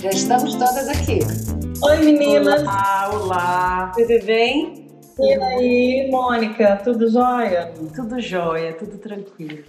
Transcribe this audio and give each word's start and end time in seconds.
Já 0.00 0.10
estamos 0.10 0.54
todas 0.54 0.88
aqui. 0.88 1.20
Oi, 1.82 1.96
meninas. 2.04 2.62
Olá, 2.62 3.10
olá. 3.12 3.92
Tudo 3.96 4.26
bem? 4.26 4.86
E 5.18 5.32
aí, 5.32 6.10
Mônica, 6.10 6.76
tudo 6.84 7.10
jóia? 7.10 7.72
Tudo 7.94 8.20
jóia, 8.20 8.74
tudo 8.74 8.98
tranquilo. 8.98 9.64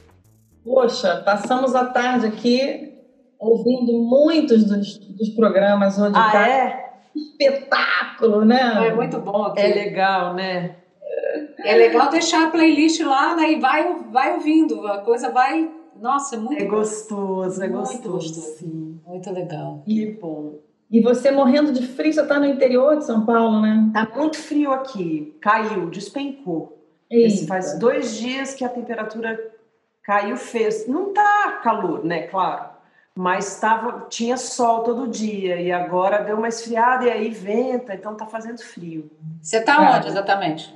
Poxa, 0.65 1.23
passamos 1.25 1.73
a 1.73 1.85
tarde 1.85 2.27
aqui 2.27 2.93
ouvindo 3.39 3.93
muitos 4.03 4.65
dos, 4.65 4.97
dos 4.97 5.29
programas 5.29 5.97
hoje. 5.97 6.13
Ah, 6.15 6.31
tá? 6.31 6.49
é? 6.49 6.89
Espetáculo, 7.15 8.43
né? 8.43 8.87
É 8.87 8.93
muito 8.93 9.19
bom 9.19 9.45
aqui. 9.45 9.61
É 9.61 9.67
legal, 9.67 10.33
né? 10.33 10.75
É 11.63 11.75
legal 11.75 12.09
deixar 12.09 12.47
a 12.47 12.51
playlist 12.51 12.99
lá 13.01 13.35
né, 13.35 13.53
e 13.53 13.59
vai, 13.59 13.95
vai 14.11 14.33
ouvindo. 14.35 14.85
A 14.87 14.99
coisa 14.99 15.29
vai. 15.31 15.69
Nossa, 15.99 16.35
é 16.35 16.39
muito 16.39 16.61
É 16.61 16.65
gostoso, 16.65 17.61
é 17.61 17.67
Muito 17.67 17.79
gostoso, 17.81 18.11
gostoso. 18.11 18.57
sim. 18.57 18.99
Muito 19.05 19.31
legal. 19.31 19.81
Que 19.85 20.05
bom. 20.13 20.59
E 20.89 21.01
você 21.01 21.29
morrendo 21.29 21.71
de 21.73 21.85
frio, 21.85 22.11
você 22.13 22.25
tá 22.25 22.39
no 22.39 22.45
interior 22.45 22.97
de 22.97 23.05
São 23.05 23.25
Paulo, 23.25 23.61
né? 23.61 23.89
Tá 23.93 24.07
muito 24.15 24.37
frio 24.37 24.71
aqui. 24.71 25.35
Caiu, 25.41 25.89
despencou. 25.89 26.77
Esse 27.11 27.45
faz 27.47 27.77
dois 27.77 28.17
dias 28.17 28.53
que 28.53 28.63
a 28.63 28.69
temperatura 28.69 29.37
caiu 30.03 30.37
feio. 30.37 30.69
Não 30.87 31.13
tá 31.13 31.59
calor, 31.63 32.03
né? 32.05 32.23
Claro. 32.27 32.69
Mas 33.15 33.59
tava, 33.59 34.05
tinha 34.09 34.37
sol 34.37 34.83
todo 34.83 35.07
dia 35.07 35.59
e 35.59 35.71
agora 35.71 36.19
deu 36.23 36.37
uma 36.37 36.47
esfriada 36.47 37.05
e 37.05 37.11
aí 37.11 37.29
venta, 37.29 37.93
então 37.93 38.15
tá 38.15 38.25
fazendo 38.25 38.59
frio. 38.63 39.11
Você 39.41 39.59
tá 39.61 39.73
É. 39.93 39.97
onde 39.97 40.07
exatamente? 40.07 40.73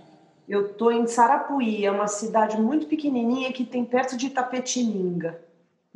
Eu 0.47 0.73
tô 0.73 0.91
em 0.91 1.07
Sarapuí, 1.07 1.85
é 1.85 1.91
uma 1.91 2.07
cidade 2.07 2.59
muito 2.61 2.85
pequenininha 2.87 3.51
que 3.53 3.63
tem 3.63 3.83
perto 3.85 4.17
de 4.17 4.27
Itapetininga. 4.27 5.39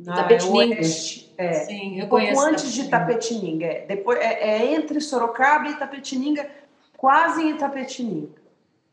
na 0.00 0.14
Itapetininga. 0.14 0.76
oeste. 0.76 1.32
É. 1.36 1.52
Sim, 1.52 1.98
eu 1.98 2.06
Um 2.06 2.08
pouco 2.08 2.24
conheço. 2.24 2.40
antes 2.42 2.72
de 2.72 2.82
Itapetininga. 2.82 3.66
É. 3.66 3.86
Depois, 3.86 4.18
é, 4.20 4.48
é 4.62 4.74
entre 4.74 5.00
Sorocaba 5.00 5.68
e 5.68 5.72
Itapetininga, 5.72 6.48
quase 6.96 7.42
em 7.42 7.50
Itapetininga. 7.50 8.38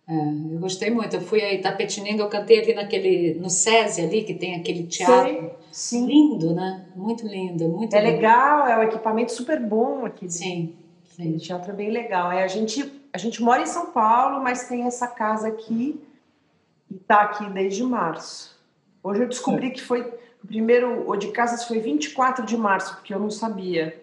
É, 0.08 0.14
eu 0.14 0.60
gostei 0.60 0.92
muito. 0.92 1.16
Eu 1.16 1.22
fui 1.22 1.42
a 1.42 1.54
Itapetininga, 1.54 2.22
eu 2.24 2.30
cantei 2.30 2.60
ali 2.62 2.74
naquele, 2.76 3.36
no 3.36 3.50
SESI 3.50 4.02
ali, 4.02 4.24
que 4.24 4.34
tem 4.36 4.56
aquele 4.56 4.84
teatro. 4.84 5.32
Sei, 5.32 5.52
sim. 5.72 6.06
Lindo, 6.06 6.54
né? 6.54 6.86
Muito 6.96 7.26
lindo, 7.26 7.68
muito 7.70 7.96
É 7.96 8.02
lindo. 8.02 8.14
legal, 8.16 8.68
é 8.68 8.78
um 8.78 8.84
equipamento 8.84 9.32
super 9.32 9.60
bom 9.60 10.06
aqui. 10.06 10.30
Sim, 10.30 10.76
O 11.18 11.22
sim. 11.24 11.38
teatro 11.38 11.72
é 11.72 11.76
bem 11.76 11.90
legal. 11.90 12.32
É, 12.32 12.44
a, 12.44 12.48
gente, 12.48 12.84
a 13.16 13.18
gente 13.18 13.42
mora 13.42 13.62
em 13.62 13.66
São 13.66 13.86
Paulo, 13.92 14.44
mas 14.44 14.68
tem 14.68 14.84
essa 14.86 15.08
casa 15.08 15.48
aqui 15.48 15.98
e 16.92 16.96
tá 16.96 17.22
aqui 17.22 17.50
desde 17.50 17.82
março. 17.82 18.54
Hoje 19.02 19.22
eu 19.24 19.28
descobri 19.30 19.72
que 19.72 19.82
foi 19.82 20.02
o 20.44 20.48
primeiro, 20.48 21.10
o 21.10 21.16
de 21.16 21.30
casas 21.32 21.64
foi 21.64 21.80
24 21.80 22.46
de 22.46 22.58
março, 22.58 22.96
porque 22.96 23.14
eu 23.14 23.20
não 23.20 23.30
sabia. 23.30 23.98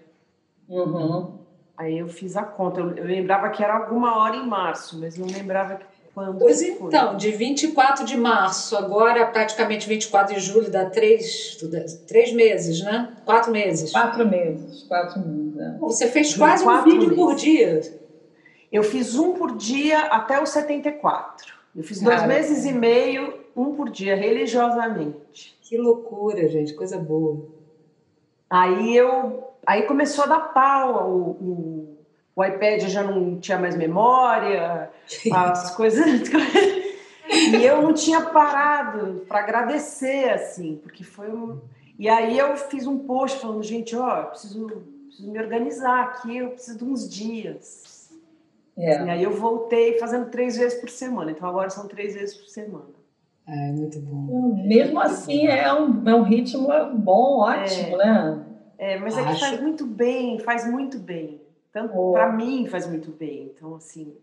Uhum. 0.66 1.34
Aí 1.76 1.98
eu 1.98 2.08
fiz 2.08 2.38
a 2.38 2.42
conta. 2.42 2.80
Eu, 2.80 2.96
eu 2.96 3.04
lembrava 3.04 3.50
que 3.50 3.62
era 3.62 3.76
alguma 3.76 4.16
hora 4.16 4.34
em 4.36 4.46
março, 4.46 4.98
mas 4.98 5.18
não 5.18 5.26
lembrava 5.26 5.74
que- 5.76 5.84
quando 6.14 6.38
Pois 6.38 6.58
foi. 6.60 6.88
então, 6.88 7.16
de 7.16 7.30
24 7.30 8.04
de 8.06 8.16
março, 8.16 8.76
agora 8.76 9.26
praticamente 9.26 9.86
24 9.88 10.34
de 10.34 10.40
julho, 10.40 10.70
dá 10.70 10.86
três, 10.86 11.58
três 12.06 12.32
meses, 12.32 12.82
né? 12.82 13.14
Quatro 13.26 13.50
meses. 13.52 13.92
Quatro 13.92 14.26
meses, 14.26 14.82
quatro 14.84 15.20
meses. 15.20 15.58
é. 15.58 15.76
Você 15.80 16.06
fez 16.08 16.34
quase 16.34 16.66
um 16.66 16.82
vídeo 16.84 17.14
por 17.14 17.28
meses. 17.28 17.42
dia. 17.42 18.01
Eu 18.72 18.82
fiz 18.82 19.16
um 19.16 19.34
por 19.34 19.54
dia 19.54 20.06
até 20.06 20.42
os 20.42 20.48
74. 20.48 21.52
Eu 21.76 21.84
fiz 21.84 22.00
dois 22.00 22.26
meses 22.26 22.64
e 22.64 22.72
meio, 22.72 23.40
um 23.54 23.74
por 23.74 23.90
dia, 23.90 24.16
religiosamente. 24.16 25.58
Que 25.60 25.76
loucura, 25.76 26.48
gente, 26.48 26.72
coisa 26.72 26.98
boa. 26.98 27.46
Aí 28.48 28.96
eu, 28.96 29.44
aí 29.66 29.82
começou 29.82 30.24
a 30.24 30.26
dar 30.26 30.40
pau, 30.52 31.10
o, 31.10 31.30
o, 31.30 31.98
o 32.34 32.44
iPad 32.44 32.82
já 32.82 33.02
não 33.02 33.38
tinha 33.38 33.58
mais 33.58 33.76
memória, 33.76 34.90
as 35.32 35.74
coisas. 35.76 36.06
e 37.28 37.64
eu 37.64 37.82
não 37.82 37.92
tinha 37.92 38.22
parado 38.22 39.24
para 39.28 39.40
agradecer, 39.40 40.30
assim, 40.30 40.78
porque 40.82 41.04
foi 41.04 41.30
um. 41.30 41.60
E 41.98 42.08
aí 42.08 42.38
eu 42.38 42.56
fiz 42.56 42.86
um 42.86 42.98
post 42.98 43.38
falando, 43.38 43.62
gente, 43.62 43.94
ó, 43.94 44.24
preciso, 44.24 44.82
preciso 45.06 45.30
me 45.30 45.38
organizar 45.38 46.04
aqui, 46.04 46.38
eu 46.38 46.50
preciso 46.50 46.78
de 46.78 46.84
uns 46.84 47.08
dias. 47.08 47.91
É. 48.76 49.04
E 49.04 49.10
aí 49.10 49.22
eu 49.22 49.32
voltei 49.32 49.98
fazendo 49.98 50.30
três 50.30 50.56
vezes 50.56 50.80
por 50.80 50.88
semana, 50.88 51.30
então 51.30 51.48
agora 51.48 51.68
são 51.70 51.86
três 51.86 52.14
vezes 52.14 52.34
por 52.34 52.48
semana. 52.48 53.02
É, 53.46 53.72
muito 53.72 53.98
bom. 54.00 54.54
Mesmo 54.66 55.00
assim, 55.00 55.46
é 55.46 55.72
um, 55.74 56.08
é 56.08 56.14
um 56.14 56.22
ritmo 56.22 56.68
bom, 56.94 57.40
ótimo, 57.40 57.96
né? 57.96 58.46
É, 58.78 58.98
mas 58.98 59.16
é 59.16 59.22
que 59.22 59.28
Acho. 59.30 59.40
faz 59.40 59.60
muito 59.60 59.86
bem, 59.86 60.38
faz 60.38 60.70
muito 60.70 60.98
bem. 60.98 61.40
Tanto 61.72 62.12
para 62.12 62.32
mim 62.32 62.66
faz 62.66 62.86
muito 62.86 63.10
bem. 63.10 63.52
Então, 63.54 63.74
assim, 63.74 64.14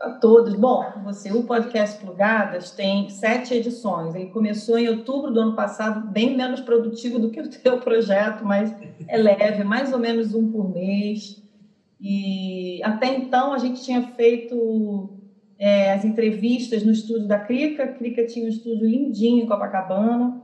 A 0.00 0.12
todos. 0.12 0.54
Bom, 0.54 0.84
você, 1.04 1.30
o 1.30 1.44
podcast 1.44 2.00
Plugadas 2.00 2.70
tem 2.70 3.08
sete 3.10 3.54
edições. 3.54 4.14
Ele 4.14 4.30
começou 4.30 4.78
em 4.78 4.88
outubro 4.88 5.30
do 5.30 5.40
ano 5.40 5.54
passado, 5.54 6.08
bem 6.08 6.36
menos 6.36 6.60
produtivo 6.60 7.18
do 7.18 7.30
que 7.30 7.40
o 7.40 7.50
teu 7.50 7.80
projeto, 7.80 8.44
mas 8.44 8.74
é 9.06 9.16
leve, 9.16 9.62
mais 9.62 9.92
ou 9.92 9.98
menos 9.98 10.34
um 10.34 10.50
por 10.50 10.72
mês. 10.72 11.39
E 12.00 12.82
até 12.82 13.14
então 13.14 13.52
a 13.52 13.58
gente 13.58 13.82
tinha 13.82 14.02
feito 14.02 15.10
é, 15.58 15.92
as 15.92 16.04
entrevistas 16.04 16.82
no 16.82 16.90
estúdio 16.90 17.28
da 17.28 17.38
Crica. 17.38 17.84
A 17.84 17.88
Crica 17.88 18.24
tinha 18.26 18.46
um 18.46 18.48
estúdio 18.48 18.86
lindinho 18.86 19.44
em 19.44 19.46
Copacabana. 19.46 20.40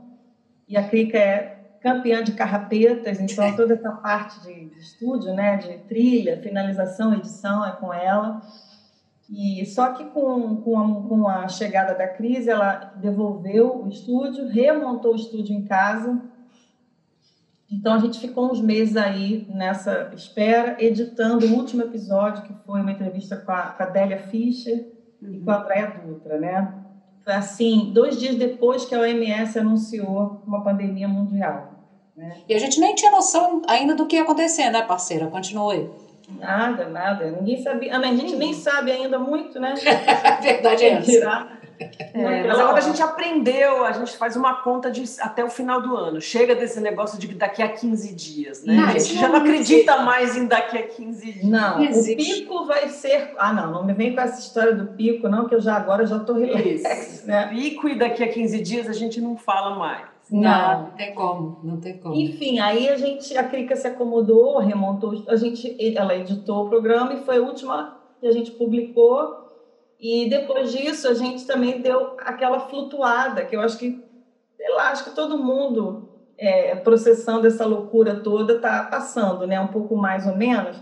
E 0.68 0.76
a 0.76 0.86
Crica 0.86 1.16
é 1.16 1.56
campeã 1.80 2.22
de 2.22 2.32
carrapetas, 2.32 3.20
então 3.20 3.54
toda 3.54 3.74
essa 3.74 3.92
parte 3.92 4.40
de, 4.40 4.70
de 4.70 4.78
estúdio, 4.80 5.32
né, 5.32 5.56
de 5.56 5.78
trilha, 5.86 6.40
finalização, 6.42 7.14
edição 7.14 7.64
é 7.64 7.72
com 7.72 7.94
ela. 7.94 8.42
E 9.30 9.64
só 9.66 9.92
que 9.92 10.04
com, 10.04 10.56
com, 10.62 10.78
a, 10.78 11.08
com 11.08 11.28
a 11.28 11.48
chegada 11.48 11.94
da 11.94 12.06
crise, 12.06 12.50
ela 12.50 12.92
devolveu 12.96 13.84
o 13.84 13.88
estúdio, 13.88 14.48
remontou 14.48 15.12
o 15.12 15.16
estúdio 15.16 15.54
em 15.54 15.64
casa. 15.64 16.20
Então 17.70 17.94
a 17.94 17.98
gente 17.98 18.20
ficou 18.20 18.50
uns 18.50 18.60
meses 18.60 18.96
aí 18.96 19.46
nessa 19.50 20.12
espera, 20.14 20.76
editando 20.78 21.46
o 21.46 21.54
último 21.54 21.82
episódio, 21.82 22.44
que 22.44 22.54
foi 22.64 22.80
uma 22.80 22.92
entrevista 22.92 23.36
com 23.36 23.50
a, 23.50 23.62
com 23.62 23.82
a 23.82 23.86
Délia 23.86 24.18
Fischer 24.18 24.86
e 25.20 25.40
com 25.40 25.50
a 25.50 25.62
Andréa 25.62 26.00
Dutra, 26.04 26.38
né? 26.38 26.74
Foi 27.24 27.32
assim, 27.32 27.90
dois 27.92 28.20
dias 28.20 28.36
depois 28.36 28.84
que 28.84 28.94
a 28.94 29.00
OMS 29.00 29.58
anunciou 29.58 30.42
uma 30.46 30.62
pandemia 30.62 31.08
mundial. 31.08 31.76
Né? 32.16 32.36
E 32.48 32.54
a 32.54 32.58
gente 32.58 32.78
nem 32.78 32.94
tinha 32.94 33.10
noção 33.10 33.62
ainda 33.66 33.96
do 33.96 34.06
que 34.06 34.14
ia 34.14 34.22
acontecer, 34.22 34.70
né, 34.70 34.82
parceira? 34.82 35.26
Continue. 35.26 35.90
Nada, 36.38 36.88
nada. 36.88 37.30
Ninguém 37.30 37.62
sabia. 37.62 37.96
A 37.96 38.02
gente 38.14 38.36
nem 38.36 38.52
sabe 38.52 38.90
ainda 38.90 39.18
muito, 39.18 39.60
né? 39.60 39.74
Verdade 40.42 40.84
é 40.84 40.88
essa. 40.92 41.48
É, 41.78 42.46
mas 42.46 42.58
agora 42.58 42.78
a 42.78 42.80
gente 42.80 43.02
aprendeu, 43.02 43.84
a 43.84 43.92
gente 43.92 44.16
faz 44.16 44.36
uma 44.36 44.62
conta 44.62 44.90
de 44.90 45.04
até 45.20 45.44
o 45.44 45.50
final 45.50 45.80
do 45.80 45.96
ano. 45.96 46.20
Chega 46.20 46.54
desse 46.54 46.80
negócio 46.80 47.18
de 47.18 47.28
daqui 47.34 47.62
a 47.62 47.68
15 47.68 48.14
dias, 48.14 48.64
né? 48.64 48.74
Não, 48.74 48.84
a 48.84 48.92
gente 48.98 49.14
já 49.14 49.28
não 49.28 49.36
não 49.36 49.40
acredita 49.40 49.98
mais 49.98 50.36
em 50.36 50.46
daqui 50.46 50.78
a 50.78 50.82
15 50.86 51.32
dias. 51.32 51.44
Não, 51.44 51.78
Não 51.78 51.80
o 51.80 51.84
existe. 51.84 52.40
pico 52.40 52.64
vai 52.64 52.88
ser. 52.88 53.34
Ah, 53.38 53.52
não, 53.52 53.70
não 53.70 53.84
me 53.84 53.92
vem 53.92 54.14
com 54.14 54.20
essa 54.20 54.40
história 54.40 54.74
do 54.74 54.86
pico, 54.88 55.28
não, 55.28 55.46
que 55.48 55.54
eu 55.54 55.60
já 55.60 55.76
agora 55.76 56.06
já 56.06 56.16
estou 56.16 56.36
relax, 56.36 57.24
né? 57.24 57.48
Pico 57.48 57.88
e 57.88 57.98
daqui 57.98 58.22
a 58.22 58.28
15 58.28 58.60
dias 58.62 58.88
a 58.88 58.92
gente 58.92 59.20
não 59.20 59.36
fala 59.36 59.76
mais. 59.76 60.16
Não, 60.30 60.82
não 60.82 60.90
tem 60.90 61.14
como, 61.14 61.60
não 61.62 61.76
tem 61.76 61.98
como. 61.98 62.14
Enfim, 62.14 62.58
aí 62.58 62.88
a 62.88 62.96
gente, 62.96 63.36
a 63.36 63.44
Crica 63.44 63.76
se 63.76 63.86
acomodou, 63.86 64.58
remontou, 64.58 65.22
a 65.28 65.36
gente, 65.36 65.76
ela 65.96 66.16
editou 66.16 66.66
o 66.66 66.68
programa 66.68 67.14
e 67.14 67.24
foi 67.24 67.36
a 67.36 67.42
última 67.42 67.96
que 68.20 68.26
a 68.26 68.32
gente 68.32 68.50
publicou. 68.52 69.45
E 69.98 70.28
depois 70.28 70.72
disso 70.72 71.08
a 71.08 71.14
gente 71.14 71.46
também 71.46 71.80
deu 71.80 72.16
aquela 72.18 72.60
flutuada, 72.60 73.44
que 73.44 73.56
eu 73.56 73.60
acho 73.60 73.78
que, 73.78 74.02
sei 74.56 74.70
lá, 74.74 74.90
acho 74.90 75.04
que 75.04 75.14
todo 75.14 75.38
mundo 75.38 76.08
é, 76.38 76.74
processando 76.76 77.46
essa 77.46 77.64
loucura 77.64 78.20
toda 78.20 78.60
tá 78.60 78.84
passando, 78.90 79.46
né? 79.46 79.58
Um 79.58 79.68
pouco 79.68 79.96
mais 79.96 80.26
ou 80.26 80.36
menos. 80.36 80.76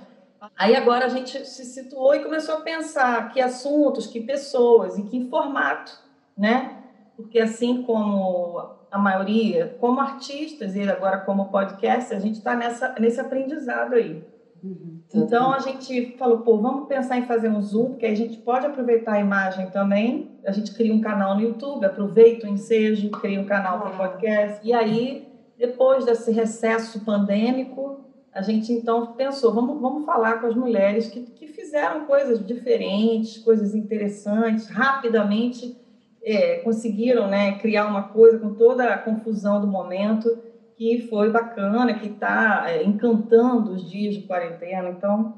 Aí 0.57 0.77
agora 0.77 1.07
a 1.07 1.09
gente 1.09 1.47
se 1.47 1.65
situou 1.65 2.15
e 2.15 2.23
começou 2.23 2.57
a 2.57 2.61
pensar 2.61 3.33
que 3.33 3.41
assuntos, 3.41 4.07
que 4.07 4.21
pessoas, 4.21 4.99
em 4.99 5.07
que 5.07 5.29
formato, 5.29 5.93
né? 6.37 6.83
Porque 7.17 7.39
assim 7.39 7.83
como 7.83 8.59
a 8.91 8.99
maioria, 8.99 9.77
como 9.81 10.01
artistas 10.01 10.77
e 10.77 10.83
agora 10.83 11.19
como 11.19 11.51
podcast, 11.51 12.13
a 12.15 12.19
gente 12.19 12.39
está 12.39 12.55
nesse 12.99 13.21
aprendizado 13.21 13.95
aí. 13.95 14.25
Uhum. 14.65 15.01
Então 15.15 15.53
a 15.53 15.59
gente 15.59 16.17
falou, 16.17 16.39
pô, 16.39 16.57
vamos 16.57 16.89
pensar 16.89 17.19
em 17.19 17.27
fazer 17.27 17.51
um 17.51 17.61
Zoom, 17.61 17.91
porque 17.91 18.07
a 18.07 18.15
gente 18.15 18.39
pode 18.39 18.65
aproveitar 18.65 19.13
a 19.13 19.21
imagem 19.21 19.69
também. 19.69 20.31
A 20.47 20.53
gente 20.53 20.73
cria 20.73 20.95
um 20.95 21.03
canal 21.03 21.35
no 21.35 21.43
YouTube, 21.43 21.85
aproveita 21.85 22.47
o 22.47 22.51
ensejo, 22.51 23.11
cria 23.11 23.39
um 23.39 23.45
canal 23.45 23.79
para 23.79 23.91
podcast. 23.91 24.67
E 24.67 24.73
aí, 24.73 25.29
depois 25.59 26.07
desse 26.07 26.33
recesso 26.33 27.05
pandêmico, 27.05 28.01
a 28.33 28.41
gente 28.41 28.73
então 28.73 29.09
pensou, 29.09 29.53
vamos, 29.53 29.79
vamos 29.79 30.07
falar 30.07 30.41
com 30.41 30.47
as 30.47 30.57
mulheres 30.57 31.09
que, 31.09 31.21
que 31.21 31.47
fizeram 31.47 32.07
coisas 32.07 32.45
diferentes, 32.45 33.37
coisas 33.39 33.75
interessantes, 33.75 34.69
rapidamente 34.69 35.77
é, 36.23 36.57
conseguiram 36.61 37.29
né, 37.29 37.59
criar 37.59 37.87
uma 37.87 38.05
coisa 38.05 38.39
com 38.39 38.55
toda 38.55 38.87
a 38.87 38.99
confusão 38.99 39.61
do 39.61 39.67
momento 39.67 40.37
que 40.77 41.07
foi 41.09 41.31
bacana, 41.31 41.95
que 41.95 42.09
está 42.09 42.65
é, 42.67 42.83
encantando 42.83 43.73
os 43.73 43.89
dias 43.89 44.15
de 44.15 44.23
quarentena. 44.23 44.91
Então, 44.91 45.35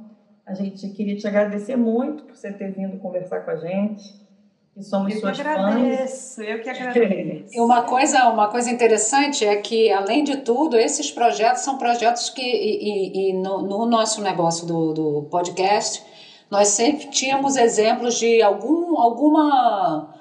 a 0.47 0.55
gente 0.55 0.89
queria 0.91 1.17
te 1.17 1.27
agradecer 1.27 1.77
muito 1.77 2.25
por 2.25 2.37
você 2.37 2.53
ter 2.53 2.73
vindo 2.73 2.99
conversar 2.99 3.41
com 3.41 3.51
a 3.51 3.57
gente. 3.57 4.27
Que 4.75 4.83
somos 4.83 5.15
eu 5.15 5.21
suas 5.21 5.37
que 5.37 5.47
agradeço, 5.47 6.37
fãs. 6.37 6.49
Eu 6.49 6.63
que 6.63 6.69
agradeço. 6.71 7.55
E 7.55 7.61
uma 7.61 7.83
coisa, 7.83 8.29
uma 8.29 8.49
coisa 8.49 8.71
interessante 8.71 9.45
é 9.45 9.57
que, 9.57 9.91
além 9.91 10.23
de 10.23 10.39
tudo, 10.39 10.77
esses 10.77 11.11
projetos 11.11 11.63
são 11.63 11.79
projetos 11.79 12.31
que, 12.31 12.43
e, 12.43 12.85
e, 12.85 13.31
e 13.31 13.33
no, 13.33 13.63
no, 13.63 13.87
nosso 13.87 14.23
negócio 14.23 14.67
do, 14.67 14.93
do 14.93 15.23
podcast, 15.31 16.03
nós 16.51 16.69
sempre 16.69 17.09
tínhamos 17.09 17.57
exemplos 17.57 18.19
de 18.19 18.41
algum, 18.43 19.01
alguma 19.01 20.15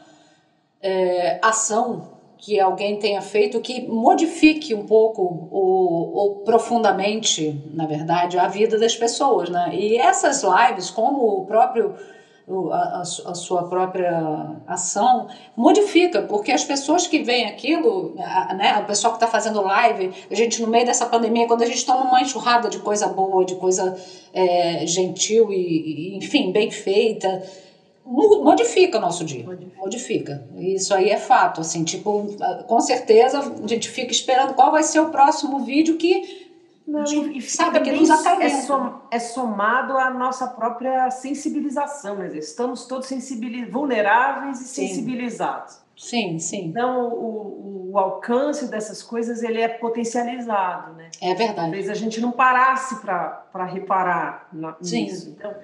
é, 0.81 1.39
ação 1.43 2.14
que 2.37 2.59
alguém 2.59 2.97
tenha 2.99 3.21
feito 3.21 3.59
que 3.61 3.87
modifique 3.87 4.73
um 4.73 4.85
pouco 4.85 5.47
ou, 5.51 6.41
profundamente, 6.45 7.61
na 7.73 7.85
verdade, 7.85 8.37
a 8.37 8.47
vida 8.47 8.77
das 8.77 8.95
pessoas, 8.95 9.49
né? 9.49 9.69
E 9.73 9.97
essas 9.97 10.43
lives, 10.43 10.89
como 10.89 11.41
o 11.41 11.45
próprio 11.45 11.95
a, 12.71 13.01
a, 13.01 13.33
sua 13.33 13.63
própria 13.63 14.61
ação 14.67 15.27
modifica, 15.55 16.21
porque 16.21 16.51
as 16.51 16.63
pessoas 16.63 17.07
que 17.07 17.23
veem 17.23 17.47
aquilo, 17.47 18.13
né, 18.55 18.77
o 18.83 18.85
pessoal 18.85 19.13
que 19.13 19.17
está 19.17 19.27
fazendo 19.27 19.61
live, 19.61 20.11
a 20.29 20.35
gente 20.35 20.61
no 20.61 20.67
meio 20.67 20.85
dessa 20.85 21.07
pandemia, 21.07 21.47
quando 21.47 21.63
a 21.63 21.65
gente 21.65 21.83
toma 21.83 22.01
uma 22.01 22.21
enxurrada 22.21 22.69
de 22.69 22.77
coisa 22.79 23.07
boa, 23.07 23.43
de 23.43 23.55
coisa 23.55 23.97
é, 24.31 24.85
gentil 24.85 25.51
e, 25.51 26.13
e, 26.13 26.17
enfim, 26.17 26.51
bem 26.51 26.69
feita, 26.69 27.41
modifica 28.05 28.97
o 28.97 29.01
nosso 29.01 29.25
dia, 29.25 29.45
modifica. 29.77 30.47
Isso 30.55 30.93
aí 30.93 31.09
é 31.09 31.17
fato, 31.17 31.61
assim, 31.61 31.83
tipo, 31.83 32.27
com 32.67 32.79
certeza 32.79 33.39
a 33.39 33.67
gente 33.67 33.89
fica 33.89 34.11
esperando 34.11 34.53
qual 34.53 34.71
vai 34.71 34.83
ser 34.83 34.99
o 34.99 35.09
próximo 35.09 35.65
vídeo 35.65 35.97
que 35.97 36.45
não, 36.87 37.03
e, 37.03 37.41
sabe 37.41 37.81
que 37.81 37.91
nos 37.91 38.09
É, 38.09 38.49
som, 38.61 39.01
é 39.09 39.17
somado 39.17 39.97
à 39.97 40.11
nossa 40.11 40.47
própria 40.47 41.09
sensibilização, 41.09 42.23
estamos 42.27 42.85
todos 42.85 43.07
sensibiliz... 43.07 43.71
vulneráveis 43.71 44.61
e 44.61 44.65
sim. 44.65 44.87
sensibilizados. 44.87 45.83
Sim, 45.97 46.37
sim. 46.37 46.65
Então, 46.67 47.07
o, 47.09 47.91
o, 47.91 47.97
alcance 47.97 48.67
dessas 48.67 49.01
coisas 49.01 49.41
ele 49.41 49.61
é 49.61 49.67
potencializado, 49.69 50.93
né? 50.93 51.09
É 51.21 51.33
verdade. 51.33 51.55
Talvez 51.55 51.89
a 51.89 51.93
gente 51.93 52.19
não 52.19 52.31
parasse 52.31 52.97
para 53.01 53.65
reparar 53.65 54.49
na, 54.51 54.75
nisso. 54.81 55.29
Então, 55.29 55.55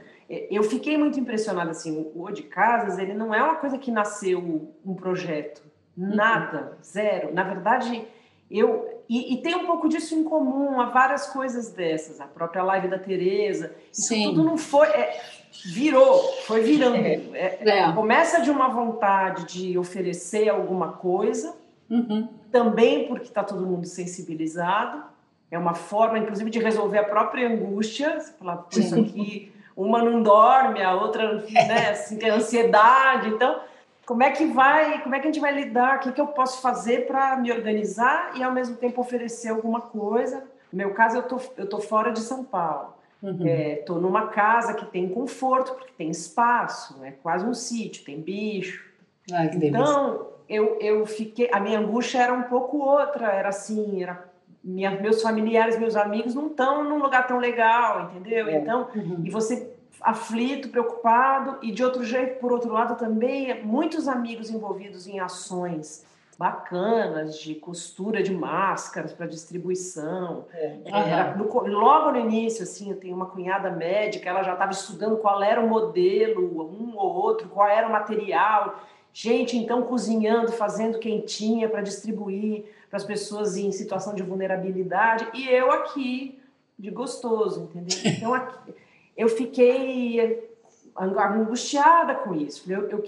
eu 0.50 0.64
fiquei 0.64 0.98
muito 0.98 1.20
impressionada, 1.20 1.72
assim, 1.72 2.12
o 2.16 2.32
de 2.32 2.44
Casas, 2.44 2.98
ele 2.98 3.14
não 3.14 3.34
é 3.34 3.44
uma 3.44 3.56
coisa 3.56 3.78
que 3.78 3.92
nasceu 3.92 4.72
um 4.86 4.94
projeto. 4.94 5.62
Uhum. 5.98 6.16
Nada, 6.16 6.78
zero. 6.84 7.34
Na 7.34 7.44
verdade, 7.44 8.08
eu 8.50 9.02
e, 9.10 9.34
e, 9.34 9.38
tem 9.42 9.54
um 9.56 9.66
pouco 9.66 9.90
disso 9.90 10.16
em 10.16 10.24
comum 10.24 10.80
a 10.80 10.86
várias 10.86 11.28
coisas 11.28 11.74
dessas, 11.74 12.22
a 12.22 12.26
própria 12.26 12.64
live 12.64 12.88
da 12.88 12.98
Tereza. 12.98 13.76
Isso 13.92 14.08
Sim. 14.08 14.30
tudo 14.30 14.42
não 14.42 14.58
foi. 14.58 14.88
É, 14.88 15.22
virou, 15.66 16.18
foi 16.46 16.62
virando. 16.62 16.96
É, 16.96 17.22
é, 17.34 17.60
é. 17.62 17.92
Começa 17.92 18.42
de 18.42 18.50
uma 18.50 18.70
vontade 18.70 19.44
de 19.54 19.78
oferecer 19.78 20.48
alguma 20.48 20.94
coisa, 20.94 21.54
uhum. 21.90 22.30
também 22.50 23.06
porque 23.10 23.26
está 23.26 23.44
todo 23.44 23.68
mundo 23.68 23.86
sensibilizado. 23.86 25.04
É 25.52 25.60
uma 25.60 25.74
forma, 25.74 26.18
inclusive, 26.18 26.50
de 26.50 26.60
resolver 26.60 27.00
a 27.00 27.04
própria 27.04 27.50
angústia. 27.50 28.18
Você 28.18 28.32
fala, 28.32 28.66
isso 28.72 28.98
aqui, 28.98 29.52
uma 29.76 30.02
não 30.02 30.22
dorme, 30.22 30.82
a 30.82 30.94
outra 30.94 31.36
né, 31.50 31.90
assim, 31.92 32.18
tem 32.18 32.30
ansiedade. 32.30 33.30
Então, 33.30 33.62
como 34.06 34.24
é 34.24 34.32
que 34.32 34.46
vai, 34.46 35.02
como 35.02 35.16
é 35.16 35.20
que 35.20 35.28
a 35.28 35.32
gente 35.32 35.42
vai 35.42 35.54
lidar, 35.54 35.98
o 35.98 36.00
que, 36.00 36.12
que 36.12 36.22
eu 36.22 36.28
posso 36.28 36.62
fazer 36.62 37.08
para 37.08 37.38
me 37.38 37.52
organizar 37.52 38.32
e 38.36 38.44
ao 38.44 38.52
mesmo 38.52 38.76
tempo 38.76 39.02
oferecer 39.02 39.50
alguma 39.50 39.82
coisa. 39.82 40.44
No 40.72 40.78
meu 40.78 40.94
caso, 40.94 41.18
eu 41.18 41.24
tô, 41.24 41.40
eu 41.58 41.68
tô 41.68 41.80
fora 41.80 42.12
de 42.12 42.20
São 42.20 42.44
Paulo. 42.44 42.94
Uhum. 43.22 43.46
É, 43.46 43.76
tô 43.86 43.96
numa 43.96 44.28
casa 44.28 44.74
que 44.74 44.86
tem 44.86 45.08
conforto, 45.08 45.74
porque 45.74 45.94
tem 45.96 46.10
espaço, 46.10 47.04
é 47.04 47.12
quase 47.12 47.46
um 47.46 47.54
sítio, 47.54 48.04
tem 48.04 48.20
bicho. 48.20 48.84
Ai, 49.32 49.52
então, 49.54 50.28
eu, 50.50 50.78
eu 50.82 51.06
fiquei, 51.06 51.50
a 51.54 51.60
minha 51.60 51.80
angústia 51.80 52.20
era 52.20 52.34
um 52.34 52.44
pouco 52.44 52.80
outra, 52.80 53.28
era 53.28 53.50
assim, 53.50 54.02
era 54.04 54.31
minha, 54.64 54.92
meus 54.92 55.22
familiares, 55.22 55.80
meus 55.80 55.96
amigos 55.96 56.36
não 56.36 56.48
estão 56.48 56.84
num 56.84 57.00
lugar 57.00 57.28
tão 57.28 57.40
legal, 57.40 58.12
entendeu? 58.12 58.48
É. 58.48 58.58
Então, 58.58 58.88
uhum. 58.96 59.22
e 59.24 59.30
você 59.30 59.72
aflito, 60.00 60.70
preocupado, 60.70 61.58
e 61.62 61.72
de 61.72 61.84
outro 61.84 62.04
jeito, 62.04 62.40
por 62.40 62.52
outro 62.52 62.72
lado, 62.72 62.98
também 62.98 63.64
muitos 63.64 64.08
amigos 64.08 64.50
envolvidos 64.50 65.08
em 65.08 65.20
ações 65.20 66.06
bacanas 66.38 67.38
de 67.38 67.54
costura 67.54 68.24
de 68.24 68.34
máscaras 68.34 69.14
para 69.14 69.28
distribuição. 69.28 70.46
É. 70.54 70.78
Era, 70.86 71.36
no, 71.36 71.46
logo 71.68 72.12
no 72.12 72.18
início, 72.18 72.64
assim, 72.64 72.90
eu 72.90 72.98
tenho 72.98 73.16
uma 73.16 73.28
cunhada 73.28 73.70
médica, 73.70 74.28
ela 74.28 74.42
já 74.42 74.54
estava 74.54 74.72
estudando 74.72 75.18
qual 75.18 75.44
era 75.44 75.62
o 75.62 75.70
modelo, 75.70 76.68
um 76.68 76.98
ou 76.98 77.14
outro, 77.14 77.48
qual 77.48 77.68
era 77.68 77.88
o 77.88 77.92
material. 77.92 78.82
Gente, 79.14 79.56
então, 79.56 79.84
cozinhando, 79.84 80.52
fazendo 80.52 80.98
quentinha 80.98 81.70
para 81.70 81.82
distribuir 81.82 82.66
para 82.92 82.98
as 82.98 83.06
pessoas 83.06 83.56
em 83.56 83.72
situação 83.72 84.14
de 84.14 84.22
vulnerabilidade. 84.22 85.26
E 85.34 85.48
eu 85.48 85.72
aqui, 85.72 86.38
de 86.78 86.92
gostoso, 86.92 87.64
entendeu? 87.64 87.98
Então, 88.06 88.34
aqui, 88.34 88.76
eu 89.16 89.30
fiquei 89.30 90.52
angustiada 90.98 92.16
com 92.16 92.36
isso. 92.36 92.70
Eu, 92.70 92.90
eu, 92.90 93.04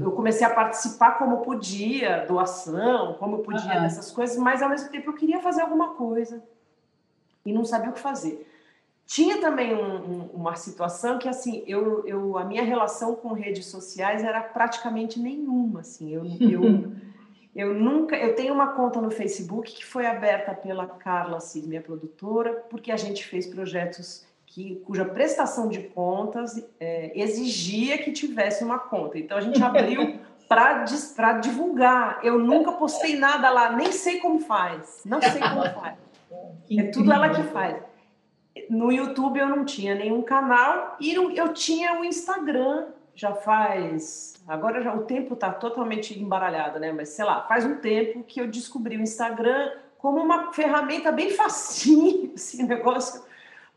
eu, 0.00 0.10
comecei 0.10 0.44
a 0.44 0.50
participar 0.50 1.12
como 1.18 1.38
podia, 1.38 2.26
doação, 2.26 3.14
como 3.14 3.38
podia 3.38 3.76
uhum. 3.76 3.82
dessas 3.82 4.10
coisas, 4.10 4.36
mas 4.36 4.60
ao 4.60 4.68
mesmo 4.68 4.90
tempo 4.90 5.08
eu 5.08 5.14
queria 5.14 5.40
fazer 5.40 5.62
alguma 5.62 5.94
coisa 5.94 6.42
e 7.46 7.52
não 7.52 7.64
sabia 7.64 7.90
o 7.90 7.92
que 7.92 8.00
fazer. 8.00 8.44
Tinha 9.06 9.40
também 9.40 9.72
um, 9.72 9.96
um, 9.96 10.22
uma 10.34 10.56
situação 10.56 11.18
que 11.18 11.28
assim, 11.28 11.62
eu, 11.66 12.06
eu, 12.06 12.36
a 12.36 12.44
minha 12.44 12.62
relação 12.62 13.14
com 13.14 13.32
redes 13.32 13.66
sociais 13.66 14.22
era 14.22 14.42
praticamente 14.42 15.18
nenhuma. 15.20 15.80
Assim, 15.80 16.12
eu, 16.12 16.24
eu, 16.40 16.92
eu 17.58 17.74
nunca, 17.74 18.14
eu 18.14 18.36
tenho 18.36 18.54
uma 18.54 18.68
conta 18.68 19.00
no 19.00 19.10
Facebook 19.10 19.74
que 19.74 19.84
foi 19.84 20.06
aberta 20.06 20.54
pela 20.54 20.86
Carla 20.86 21.40
Cis, 21.40 21.66
minha 21.66 21.82
produtora, 21.82 22.52
porque 22.70 22.92
a 22.92 22.96
gente 22.96 23.26
fez 23.26 23.48
projetos 23.48 24.24
que, 24.46 24.76
cuja 24.86 25.04
prestação 25.04 25.68
de 25.68 25.80
contas 25.88 26.64
é, 26.78 27.10
exigia 27.20 27.98
que 27.98 28.12
tivesse 28.12 28.62
uma 28.62 28.78
conta. 28.78 29.18
Então 29.18 29.36
a 29.36 29.40
gente 29.40 29.60
abriu 29.60 30.20
para 30.46 31.32
divulgar. 31.40 32.20
Eu 32.22 32.38
nunca 32.38 32.70
postei 32.70 33.18
nada 33.18 33.50
lá, 33.50 33.72
nem 33.72 33.90
sei 33.90 34.20
como 34.20 34.38
faz. 34.38 35.02
Não 35.04 35.20
sei 35.20 35.40
como 35.40 35.62
faz. 35.74 35.98
É 36.70 36.82
tudo 36.92 37.12
ela 37.12 37.30
que 37.30 37.42
faz. 37.42 37.82
No 38.70 38.92
YouTube 38.92 39.36
eu 39.36 39.48
não 39.48 39.64
tinha 39.64 39.96
nenhum 39.96 40.22
canal 40.22 40.96
e 41.00 41.12
eu 41.12 41.52
tinha 41.52 41.98
o 41.98 42.04
Instagram 42.04 42.86
já 43.18 43.34
faz. 43.34 44.34
Agora 44.46 44.80
já 44.80 44.94
o 44.94 45.02
tempo 45.02 45.34
está 45.34 45.52
totalmente 45.52 46.16
embaralhado, 46.16 46.78
né? 46.78 46.92
Mas 46.92 47.08
sei 47.08 47.24
lá, 47.24 47.42
faz 47.42 47.64
um 47.64 47.74
tempo 47.74 48.22
que 48.22 48.40
eu 48.40 48.46
descobri 48.46 48.96
o 48.96 49.02
Instagram 49.02 49.72
como 49.98 50.20
uma 50.20 50.52
ferramenta 50.52 51.10
bem 51.10 51.30
facinho, 51.30 52.32
assim, 52.36 52.62
negócio 52.64 53.20
é. 53.20 53.24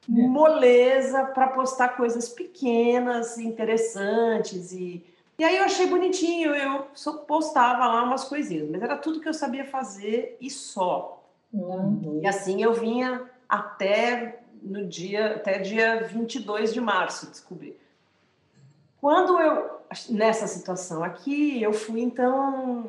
moleza 0.07 1.25
para 1.25 1.47
postar 1.47 1.89
coisas 1.97 2.29
pequenas, 2.29 3.39
interessantes 3.39 4.71
e 4.71 5.03
e 5.39 5.43
aí 5.43 5.57
eu 5.57 5.63
achei 5.63 5.87
bonitinho, 5.87 6.53
eu 6.53 6.85
só 6.93 7.13
postava 7.13 7.87
lá 7.87 8.03
umas 8.03 8.25
coisinhas, 8.25 8.69
mas 8.69 8.79
era 8.79 8.95
tudo 8.95 9.19
que 9.19 9.27
eu 9.27 9.33
sabia 9.33 9.65
fazer 9.65 10.37
e 10.39 10.51
só. 10.51 11.25
Uhum. 11.51 12.19
E 12.21 12.27
assim 12.27 12.61
eu 12.61 12.75
vinha 12.75 13.23
até 13.49 14.39
no 14.61 14.85
dia 14.85 15.37
até 15.37 15.57
dia 15.57 16.03
22 16.03 16.71
de 16.71 16.79
março 16.79 17.25
descobri. 17.25 17.75
Quando 19.01 19.39
eu 19.39 19.81
nessa 20.09 20.47
situação 20.47 21.03
aqui, 21.03 21.61
eu 21.61 21.73
fui 21.73 22.01
então 22.01 22.85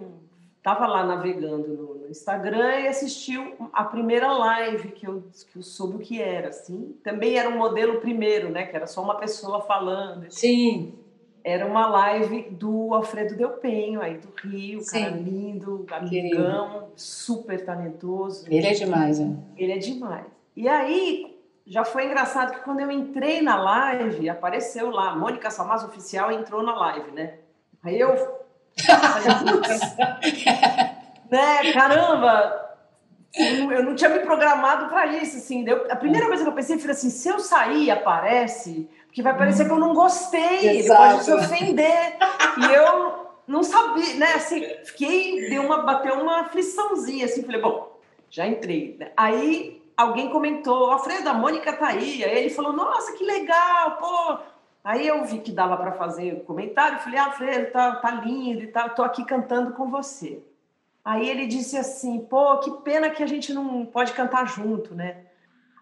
estava 0.58 0.86
lá 0.86 1.04
navegando 1.04 1.68
no, 1.68 1.94
no, 1.96 2.08
Instagram 2.08 2.80
e 2.80 2.86
assistiu 2.86 3.54
a 3.72 3.82
primeira 3.82 4.30
live 4.30 4.92
que 4.92 5.08
eu, 5.08 5.24
que 5.50 5.58
eu 5.58 5.62
soube 5.62 5.96
o 5.96 5.98
que 5.98 6.22
era, 6.22 6.50
assim. 6.50 6.94
Também 7.02 7.36
era 7.36 7.48
um 7.48 7.58
modelo 7.58 8.00
primeiro, 8.00 8.48
né? 8.48 8.66
Que 8.66 8.76
era 8.76 8.86
só 8.86 9.02
uma 9.02 9.16
pessoa 9.16 9.60
falando. 9.62 10.26
Sim. 10.30 10.94
Era 11.42 11.66
uma 11.66 11.88
live 11.88 12.50
do 12.50 12.94
Alfredo 12.94 13.34
Delpenho, 13.34 14.00
aí 14.00 14.18
do 14.18 14.28
Rio, 14.40 14.80
Sim. 14.82 15.02
cara 15.02 15.16
lindo, 15.16 15.84
amigão, 15.90 16.90
super 16.94 17.64
talentoso. 17.64 18.46
Ele 18.48 18.64
é 18.64 18.72
demais, 18.74 19.18
né? 19.18 19.36
Ele 19.56 19.72
é 19.72 19.78
demais. 19.78 20.26
E 20.54 20.68
aí, 20.68 21.31
já 21.66 21.84
foi 21.84 22.06
engraçado 22.06 22.54
que 22.54 22.60
quando 22.60 22.80
eu 22.80 22.90
entrei 22.90 23.40
na 23.40 23.60
live, 23.60 24.28
apareceu 24.28 24.90
lá, 24.90 25.14
Mônica 25.14 25.50
Salmas 25.50 25.84
Oficial 25.84 26.32
entrou 26.32 26.62
na 26.62 26.74
live, 26.74 27.12
né? 27.12 27.34
Aí 27.82 27.98
eu 27.98 28.42
né? 31.30 31.72
Caramba! 31.72 32.60
Eu 33.34 33.82
não 33.82 33.94
tinha 33.94 34.10
me 34.10 34.20
programado 34.20 34.88
para 34.88 35.06
isso, 35.06 35.38
assim. 35.38 35.66
Eu, 35.66 35.90
a 35.90 35.96
primeira 35.96 36.26
coisa 36.26 36.42
que 36.42 36.48
eu 36.48 36.54
pensei 36.54 36.78
foi 36.78 36.90
assim: 36.90 37.10
se 37.10 37.28
eu 37.28 37.38
sair, 37.38 37.90
aparece, 37.90 38.88
porque 39.06 39.22
vai 39.22 39.36
parecer 39.36 39.64
que 39.64 39.70
eu 39.70 39.78
não 39.78 39.94
gostei, 39.94 40.78
Exato. 40.78 41.00
pode 41.00 41.24
se 41.24 41.32
ofender. 41.32 42.16
e 42.58 42.74
eu 42.74 43.26
não 43.46 43.62
sabia, 43.62 44.14
né? 44.16 44.34
Assim, 44.34 44.62
fiquei, 44.84 45.48
deu 45.48 45.62
uma, 45.62 45.82
bateu 45.82 46.14
uma 46.14 46.40
afliçãozinha, 46.40 47.24
assim, 47.24 47.42
falei, 47.42 47.60
bom, 47.60 47.98
já 48.28 48.46
entrei. 48.46 48.96
Né? 48.98 49.12
Aí 49.16 49.81
alguém 49.96 50.30
comentou, 50.30 50.90
Alfredo, 50.90 51.28
a 51.28 51.34
Mônica 51.34 51.72
tá 51.72 51.88
aí. 51.88 52.24
Aí 52.24 52.38
ele 52.38 52.50
falou, 52.50 52.72
nossa, 52.72 53.12
que 53.12 53.24
legal, 53.24 53.96
pô. 53.96 54.38
Aí 54.84 55.06
eu 55.06 55.24
vi 55.24 55.38
que 55.38 55.52
dava 55.52 55.76
para 55.76 55.92
fazer 55.92 56.34
um 56.34 56.40
comentário, 56.40 56.98
falei, 56.98 57.18
Alfredo, 57.18 57.70
tá, 57.70 57.96
tá 57.96 58.10
lindo 58.10 58.62
e 58.62 58.66
tal, 58.66 58.90
tô 58.90 59.02
aqui 59.02 59.24
cantando 59.24 59.72
com 59.72 59.88
você. 59.88 60.42
Aí 61.04 61.28
ele 61.28 61.46
disse 61.46 61.76
assim, 61.76 62.20
pô, 62.20 62.58
que 62.58 62.70
pena 62.82 63.10
que 63.10 63.22
a 63.22 63.26
gente 63.26 63.52
não 63.52 63.84
pode 63.86 64.12
cantar 64.12 64.46
junto, 64.46 64.94
né? 64.94 65.26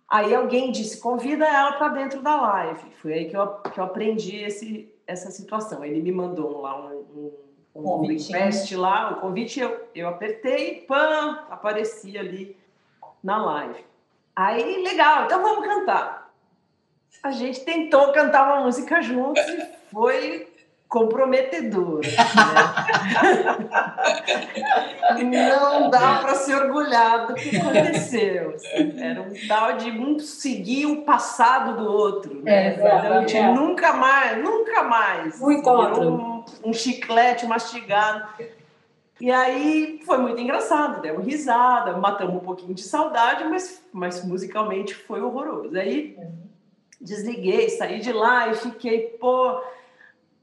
Aí 0.09 0.35
alguém 0.35 0.73
disse, 0.73 1.00
convida 1.00 1.47
ela 1.47 1.73
para 1.73 1.88
dentro 1.88 2.21
da 2.21 2.40
live. 2.40 2.90
Foi 3.00 3.12
aí 3.12 3.29
que 3.29 3.37
eu, 3.37 3.47
que 3.47 3.79
eu 3.79 3.85
aprendi 3.85 4.37
esse, 4.37 4.93
essa 5.07 5.31
situação. 5.31 5.85
Ele 5.85 6.02
me 6.02 6.11
mandou 6.11 6.61
lá 6.61 6.81
um, 6.81 6.99
um 7.14 7.33
um 7.75 8.07
request 8.07 8.75
lá, 8.75 9.12
o 9.12 9.21
convite 9.21 9.61
eu, 9.61 9.88
eu 9.95 10.09
apertei, 10.09 10.83
pam, 10.83 11.45
aparecia 11.50 12.21
ali 12.21 12.57
na 13.23 13.43
live. 13.45 13.85
Aí, 14.40 14.82
legal, 14.82 15.26
então 15.26 15.42
vamos 15.42 15.66
cantar. 15.66 16.30
A 17.23 17.30
gente 17.30 17.61
tentou 17.61 18.11
cantar 18.11 18.44
uma 18.44 18.64
música 18.64 19.02
juntos 19.02 19.47
e 19.47 19.68
foi 19.92 20.49
comprometedor. 20.88 22.00
Né? 22.00 22.11
Não 25.52 25.90
dá 25.90 26.20
para 26.23 26.35
se 26.37 26.54
orgulhar 26.54 27.26
do 27.26 27.35
que 27.35 27.54
aconteceu. 27.54 28.56
Era 28.99 29.20
um 29.20 29.35
tal 29.47 29.75
de 29.75 29.90
um 29.90 30.18
seguir 30.18 30.87
o 30.87 31.02
passado 31.02 31.76
do 31.76 31.92
outro. 31.92 32.42
Né? 32.42 32.68
É, 32.68 32.75
então, 32.76 33.12
a 33.12 33.20
gente 33.20 33.37
é. 33.37 33.52
nunca 33.52 33.92
mais, 33.92 34.42
nunca 34.42 34.85
mais. 34.85 35.38
Um 35.38 35.52
encontro. 35.52 36.14
Um, 36.14 36.44
um 36.64 36.73
chiclete 36.73 37.44
mastigado. 37.47 38.26
E 39.21 39.31
aí 39.31 40.00
foi 40.07 40.17
muito 40.19 40.41
engraçado, 40.41 41.03
deu 41.03 41.21
risada, 41.21 41.97
matamos 41.97 42.37
um 42.37 42.41
pouquinho 42.41 42.73
de 42.73 42.83
saudade, 42.83 43.45
mas, 43.45 43.85
mas 43.93 44.25
musicalmente 44.25 44.95
foi 44.95 45.21
horroroso. 45.21 45.77
Aí 45.77 46.17
desliguei, 46.99 47.69
saí 47.69 48.00
de 48.00 48.12
lá 48.12 48.49
e 48.49 48.55
fiquei, 48.55 49.00
pô, 49.21 49.61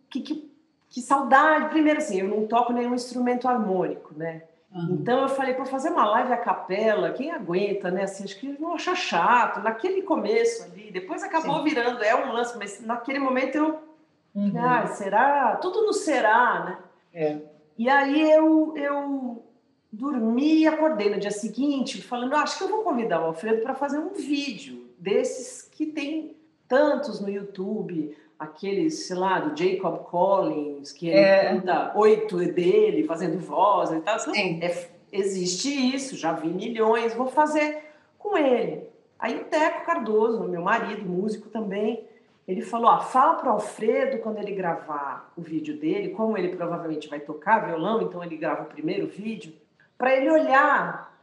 que, 0.10 0.22
que, 0.22 0.52
que 0.90 1.02
saudade. 1.02 1.70
Primeiro, 1.70 2.00
assim, 2.00 2.20
eu 2.20 2.28
não 2.28 2.46
toco 2.48 2.72
nenhum 2.72 2.94
instrumento 2.94 3.48
harmônico, 3.48 4.14
né? 4.16 4.44
Uhum. 4.72 4.98
Então 5.02 5.24
eu 5.24 5.30
falei, 5.30 5.56
para 5.56 5.66
fazer 5.66 5.90
uma 5.90 6.06
live 6.06 6.34
a 6.34 6.38
capela, 6.38 7.12
quem 7.12 7.32
aguenta, 7.32 7.90
né? 7.90 8.04
Assim, 8.04 8.24
acho 8.24 8.40
que 8.40 8.52
vão 8.54 8.76
achar 8.76 8.96
chato. 8.96 9.60
Naquele 9.62 10.04
começo 10.04 10.64
ali, 10.66 10.92
depois 10.92 11.24
acabou 11.24 11.58
Sim. 11.60 11.64
virando, 11.64 12.04
é 12.04 12.16
um 12.16 12.32
lance, 12.32 12.58
mas 12.58 12.80
naquele 12.82 13.20
momento 13.20 13.56
eu. 13.56 13.88
Uhum. 14.36 14.54
Ah, 14.56 14.86
será? 14.86 15.56
Tudo 15.56 15.82
no 15.82 15.94
será, 15.94 16.64
né? 16.64 16.78
É. 17.12 17.57
E 17.78 17.90
aí 17.90 18.30
eu, 18.32 18.74
eu 18.76 19.44
dormi 19.92 20.60
e 20.60 20.68
acordei 20.68 21.10
no 21.10 21.20
dia 21.20 21.32
seguinte 21.32 22.02
falando, 22.02 22.34
ah, 22.34 22.42
acho 22.42 22.58
que 22.58 22.64
eu 22.64 22.70
vou 22.70 22.84
convidar 22.84 23.22
o 23.22 23.26
Alfredo 23.26 23.62
para 23.62 23.76
fazer 23.76 24.00
um 24.00 24.14
vídeo 24.14 24.88
desses 24.98 25.62
que 25.62 25.86
tem 25.86 26.36
tantos 26.68 27.20
no 27.20 27.30
YouTube 27.30 28.16
aqueles, 28.38 29.08
sei 29.08 29.16
lá, 29.16 29.40
do 29.40 29.58
Jacob 29.58 30.04
Collins, 30.06 30.92
que 30.92 31.08
ele 31.08 31.20
é. 31.20 31.50
canta 31.50 31.92
oito 31.96 32.38
dele, 32.38 33.04
fazendo 33.04 33.40
voz 33.40 33.92
e 33.92 34.00
tal. 34.02 34.18
Então, 34.20 34.34
é, 34.36 34.90
existe 35.12 35.70
isso, 35.70 36.16
já 36.16 36.34
vi 36.34 36.50
milhões, 36.50 37.16
vou 37.16 37.28
fazer 37.28 37.84
com 38.20 38.38
ele. 38.38 38.84
Aí 39.18 39.36
o 39.38 39.46
Teco 39.46 39.86
Cardoso, 39.86 40.44
meu 40.44 40.62
marido, 40.62 41.04
músico 41.04 41.50
também, 41.50 42.06
ele 42.48 42.62
falou: 42.62 42.90
ah, 42.90 43.00
fala 43.00 43.36
para 43.36 43.52
Alfredo 43.52 44.20
quando 44.20 44.38
ele 44.38 44.54
gravar 44.54 45.32
o 45.36 45.42
vídeo 45.42 45.78
dele, 45.78 46.10
como 46.10 46.38
ele 46.38 46.56
provavelmente 46.56 47.10
vai 47.10 47.20
tocar 47.20 47.66
violão, 47.66 48.02
então 48.02 48.24
ele 48.24 48.38
grava 48.38 48.64
o 48.64 48.68
primeiro 48.68 49.08
vídeo, 49.08 49.54
para 49.98 50.16
ele 50.16 50.32
olhar 50.32 51.14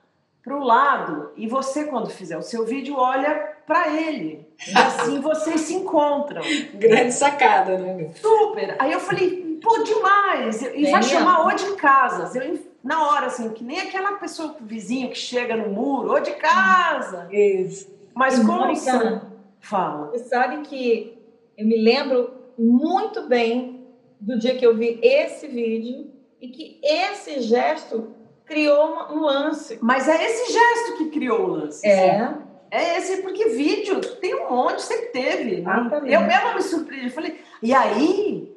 para 0.42 0.54
o 0.54 0.62
lado 0.62 1.32
e 1.36 1.48
você, 1.48 1.84
quando 1.84 2.10
fizer 2.10 2.36
o 2.36 2.42
seu 2.42 2.66
vídeo, 2.66 2.96
olha 2.98 3.54
para 3.66 3.88
ele. 3.88 4.46
E 4.68 4.76
assim 4.76 5.20
vocês 5.20 5.62
se 5.62 5.74
encontram. 5.74 6.42
Grande 6.74 7.12
sacada, 7.12 7.78
né? 7.78 8.10
Super. 8.14 8.76
Aí 8.78 8.92
eu 8.92 9.00
falei, 9.00 9.58
pô, 9.62 9.82
demais. 9.82 10.60
E 10.60 10.90
vai 10.90 11.02
chamar 11.02 11.46
o 11.46 11.54
de 11.54 11.74
casas. 11.76 12.34
Eu, 12.36 12.58
na 12.82 13.08
hora, 13.08 13.26
assim, 13.26 13.48
que 13.48 13.64
nem 13.64 13.80
aquela 13.80 14.12
pessoa, 14.18 14.54
vizinho 14.60 15.08
que 15.08 15.16
chega 15.16 15.56
no 15.56 15.70
muro, 15.70 16.12
ou 16.12 16.20
de 16.20 16.32
casa. 16.32 17.26
Isso. 17.32 17.90
Mas 18.12 18.38
e 18.38 18.44
como 18.44 18.76
são? 18.76 19.22
Fala. 19.60 20.10
Você 20.10 20.24
sabe 20.24 20.58
que 20.58 21.13
eu 21.56 21.66
me 21.66 21.76
lembro 21.76 22.32
muito 22.58 23.26
bem 23.28 23.87
do 24.20 24.38
dia 24.38 24.54
que 24.54 24.66
eu 24.66 24.76
vi 24.76 24.99
esse 25.02 25.46
vídeo 25.46 26.11
e 26.40 26.49
que 26.49 26.80
esse 26.82 27.40
gesto 27.40 28.14
criou 28.44 29.11
um 29.11 29.20
lance. 29.20 29.78
Mas 29.82 30.08
é 30.08 30.25
esse 30.25 30.52
gesto 30.52 30.99
que 30.99 31.11
criou 31.11 31.40
o 31.42 31.46
lance. 31.46 31.87
É. 31.87 32.34
É 32.70 32.99
esse, 32.99 33.23
porque 33.23 33.50
vídeo 33.50 34.00
tem 34.16 34.34
um 34.34 34.50
monte, 34.50 34.82
sempre 34.82 35.06
teve. 35.06 35.62
Ah, 35.64 35.88
eu 36.06 36.20
mesma 36.23 36.54
me 36.54 36.62
surpreendi. 36.62 37.11
Falei, 37.11 37.38
e 37.62 37.73
aí, 37.73 38.52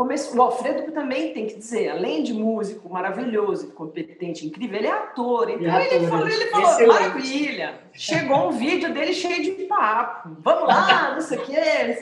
começou, 0.00 0.38
o 0.38 0.42
Alfredo 0.42 0.90
também 0.92 1.34
tem 1.34 1.46
que 1.46 1.56
dizer, 1.56 1.90
além 1.90 2.22
de 2.22 2.32
músico 2.32 2.88
maravilhoso, 2.88 3.70
competente, 3.72 4.46
incrível, 4.46 4.78
ele 4.78 4.86
é 4.86 4.92
ator. 4.92 5.50
Então 5.50 5.76
é 5.76 5.94
ele 5.94 6.06
falou, 6.06 6.26
ele 6.26 6.46
falou, 6.46 6.70
Excelente. 6.70 6.88
maravilha. 6.88 7.80
Chegou 7.92 8.48
um 8.48 8.52
vídeo 8.52 8.94
dele 8.94 9.12
cheio 9.12 9.42
de 9.42 9.64
papo. 9.66 10.30
Vamos 10.40 10.68
lá, 10.68 11.12
não 11.12 11.20
sei 11.20 11.36
o 11.36 11.42
quê. 11.44 11.98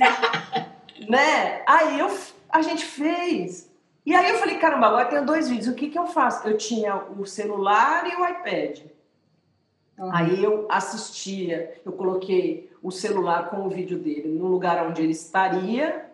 né? 1.08 1.62
Aí 1.66 1.98
eu, 1.98 2.08
a 2.48 2.62
gente 2.62 2.84
fez. 2.84 3.68
E 4.06 4.14
aí 4.14 4.30
eu 4.30 4.36
falei, 4.36 4.58
caramba, 4.58 4.86
agora 4.86 5.06
tenho 5.06 5.26
dois 5.26 5.48
vídeos. 5.48 5.66
O 5.66 5.74
que, 5.74 5.90
que 5.90 5.98
eu 5.98 6.06
faço? 6.06 6.46
Eu 6.46 6.56
tinha 6.56 6.94
o 7.18 7.26
celular 7.26 8.06
e 8.06 8.14
o 8.14 8.24
iPad. 8.24 8.78
Uhum. 9.98 10.14
Aí 10.14 10.44
eu 10.44 10.66
assistia, 10.70 11.80
eu 11.84 11.90
coloquei 11.90 12.70
o 12.80 12.92
celular 12.92 13.50
com 13.50 13.66
o 13.66 13.68
vídeo 13.68 13.98
dele 13.98 14.28
no 14.28 14.46
lugar 14.46 14.86
onde 14.86 15.02
ele 15.02 15.10
estaria 15.10 16.07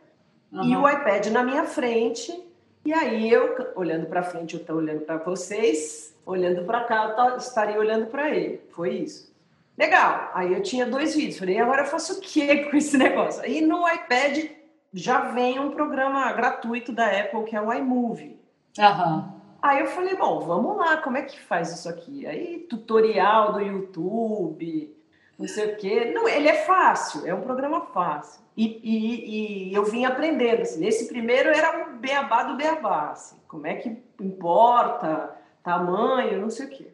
uhum. 0.54 0.64
e 0.64 0.76
o 0.76 0.88
iPad 0.88 1.26
na 1.26 1.42
minha 1.42 1.64
frente. 1.64 2.42
E 2.84 2.92
aí 2.92 3.30
eu, 3.30 3.73
olhando 3.76 4.06
para 4.06 4.23
frente, 4.23 4.54
eu 4.54 4.61
estou 4.61 4.76
olhando 4.76 5.00
para 5.00 5.16
vocês, 5.16 6.14
olhando 6.25 6.64
para 6.64 6.84
cá, 6.84 7.14
eu 7.30 7.37
estaria 7.37 7.78
olhando 7.78 8.06
para 8.06 8.30
ele. 8.30 8.61
Foi 8.70 8.94
isso. 8.94 9.34
Legal. 9.76 10.30
Aí 10.34 10.52
eu 10.52 10.62
tinha 10.62 10.87
dois 10.87 11.14
vídeos. 11.14 11.38
Falei, 11.38 11.58
agora 11.58 11.82
eu 11.82 11.87
faço 11.87 12.18
o 12.18 12.20
que 12.20 12.64
com 12.70 12.76
esse 12.76 12.96
negócio? 12.96 13.42
Aí 13.42 13.61
no 13.61 13.88
iPad 13.88 14.50
já 14.92 15.32
vem 15.32 15.58
um 15.58 15.70
programa 15.73 16.32
gratuito 16.32 16.92
da 16.92 17.06
Apple 17.06 17.44
que 17.44 17.56
é 17.56 17.61
o 17.61 17.73
iMovie. 17.73 18.38
Aham. 18.78 19.34
Aí 19.64 19.80
eu 19.80 19.87
falei, 19.87 20.14
bom, 20.14 20.40
vamos 20.40 20.76
lá, 20.76 20.99
como 20.99 21.16
é 21.16 21.23
que 21.23 21.40
faz 21.40 21.73
isso 21.73 21.88
aqui? 21.88 22.26
Aí, 22.26 22.66
tutorial 22.68 23.54
do 23.54 23.61
YouTube, 23.61 24.94
não 25.38 25.48
sei 25.48 25.72
o 25.72 25.76
quê. 25.76 26.12
Não, 26.14 26.28
ele 26.28 26.48
é 26.48 26.64
fácil, 26.64 27.26
é 27.26 27.34
um 27.34 27.40
programa 27.40 27.82
fácil. 27.86 28.42
E, 28.56 28.80
e, 28.82 29.70
e 29.70 29.74
eu 29.74 29.84
vim 29.84 30.04
aprendendo. 30.04 30.62
Assim, 30.62 31.08
primeiro 31.08 31.50
era 31.50 31.88
o 31.88 31.96
beabá 31.96 32.44
do 32.44 32.56
beabá. 32.56 33.10
Assim, 33.10 33.36
como 33.48 33.66
é 33.66 33.74
que 33.74 34.02
importa, 34.20 35.36
tamanho, 35.62 36.40
não 36.40 36.50
sei 36.50 36.66
o 36.66 36.70
quê. 36.70 36.88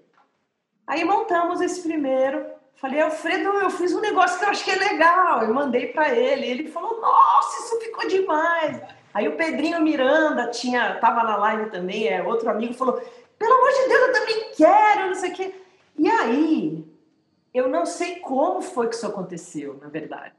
Aí 0.87 1.05
montamos 1.05 1.61
esse 1.61 1.83
primeiro. 1.83 2.45
Falei, 2.77 3.01
Alfredo, 3.01 3.51
eu 3.59 3.71
fiz 3.71 3.95
um 3.95 4.01
negócio 4.01 4.39
que 4.39 4.45
eu 4.45 4.51
achei 4.51 4.75
legal. 4.75 5.43
Eu 5.43 5.53
mandei 5.53 5.89
para 5.89 6.15
ele. 6.15 6.47
Ele 6.47 6.69
falou, 6.69 7.01
nossa, 7.01 7.65
isso 7.65 7.81
ficou 7.81 8.09
demais. 8.09 8.81
Aí 9.13 9.29
o 9.29 9.37
Pedrinho 9.37 9.83
Miranda 9.83 10.49
tinha, 10.49 10.95
tava 10.97 11.25
na 11.25 11.37
live 11.37 11.71
também, 11.71 12.09
é 12.09 12.23
outro 12.23 12.49
amigo, 12.49 12.75
falou: 12.75 13.01
pelo 13.39 13.55
amor 13.55 13.71
de 13.71 13.89
Deus, 13.89 14.01
eu 14.01 14.13
também 14.13 14.51
quero, 14.57 15.07
não 15.09 15.15
sei 15.15 15.31
o 15.31 15.35
quê. 15.35 15.55
E 15.99 16.09
aí, 16.09 16.85
eu 17.53 17.69
não 17.69 17.85
sei 17.85 18.17
como 18.17 18.61
foi 18.61 18.89
que 18.89 18.95
isso 18.95 19.07
aconteceu, 19.07 19.79
na 19.81 19.89
verdade. 19.89 20.35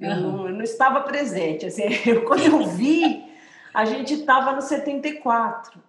Eu, 0.00 0.10
uhum. 0.10 0.20
não, 0.20 0.48
eu 0.48 0.54
não, 0.54 0.62
estava 0.62 1.00
presente. 1.00 1.66
Assim, 1.66 1.82
eu, 2.06 2.24
quando 2.24 2.42
eu 2.42 2.66
vi, 2.66 3.24
a 3.74 3.84
gente 3.84 4.14
estava 4.14 4.52
no 4.52 4.62
74. 4.62 5.80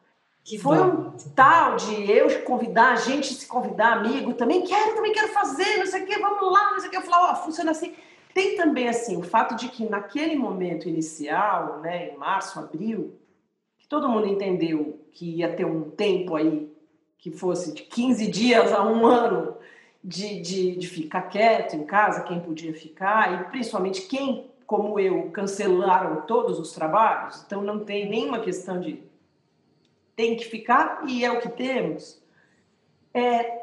Que 0.43 0.57
foi 0.57 0.77
bom. 0.77 0.83
um 0.83 1.11
tal 1.33 1.77
de 1.77 2.11
eu 2.11 2.41
convidar, 2.41 2.91
a 2.91 2.95
gente 2.97 3.33
se 3.33 3.47
convidar, 3.47 3.93
amigo, 3.93 4.33
também 4.33 4.61
quero, 4.63 4.93
também 4.93 5.13
quero 5.13 5.29
fazer, 5.29 5.77
não 5.77 5.85
sei 5.85 6.03
o 6.03 6.05
quê, 6.05 6.19
vamos 6.19 6.51
lá, 6.51 6.71
não 6.71 6.79
sei 6.79 6.89
o 6.89 6.91
quê. 6.91 6.97
Eu 6.97 7.01
falava, 7.01 7.27
ó, 7.27 7.31
oh, 7.31 7.45
funciona 7.45 7.71
assim. 7.71 7.95
Tem 8.33 8.57
também 8.57 8.89
assim 8.89 9.15
o 9.15 9.23
fato 9.23 9.55
de 9.55 9.69
que 9.69 9.87
naquele 9.87 10.35
momento 10.35 10.89
inicial, 10.89 11.79
né, 11.79 12.09
em 12.09 12.17
março, 12.17 12.59
abril, 12.59 13.17
que 13.77 13.87
todo 13.87 14.09
mundo 14.09 14.27
entendeu 14.27 14.99
que 15.13 15.37
ia 15.37 15.55
ter 15.55 15.65
um 15.65 15.89
tempo 15.91 16.35
aí 16.35 16.69
que 17.17 17.31
fosse 17.31 17.73
de 17.73 17.83
15 17.83 18.27
dias 18.27 18.73
a 18.73 18.83
um 18.83 19.05
ano 19.05 19.52
de, 20.03 20.41
de, 20.41 20.75
de 20.75 20.87
ficar 20.87 21.23
quieto 21.23 21.75
em 21.75 21.83
casa, 21.83 22.23
quem 22.23 22.39
podia 22.39 22.73
ficar, 22.73 23.33
e 23.33 23.43
principalmente 23.45 24.01
quem, 24.01 24.51
como 24.67 24.99
eu, 24.99 25.29
cancelaram 25.31 26.21
todos 26.21 26.59
os 26.59 26.73
trabalhos, 26.73 27.43
então 27.45 27.61
não 27.61 27.79
tem 27.79 28.09
nenhuma 28.09 28.39
questão 28.39 28.81
de 28.81 29.01
tem 30.15 30.35
que 30.35 30.45
ficar 30.45 31.03
e 31.07 31.25
é 31.25 31.31
o 31.31 31.39
que 31.39 31.49
temos. 31.49 32.21
É, 33.13 33.62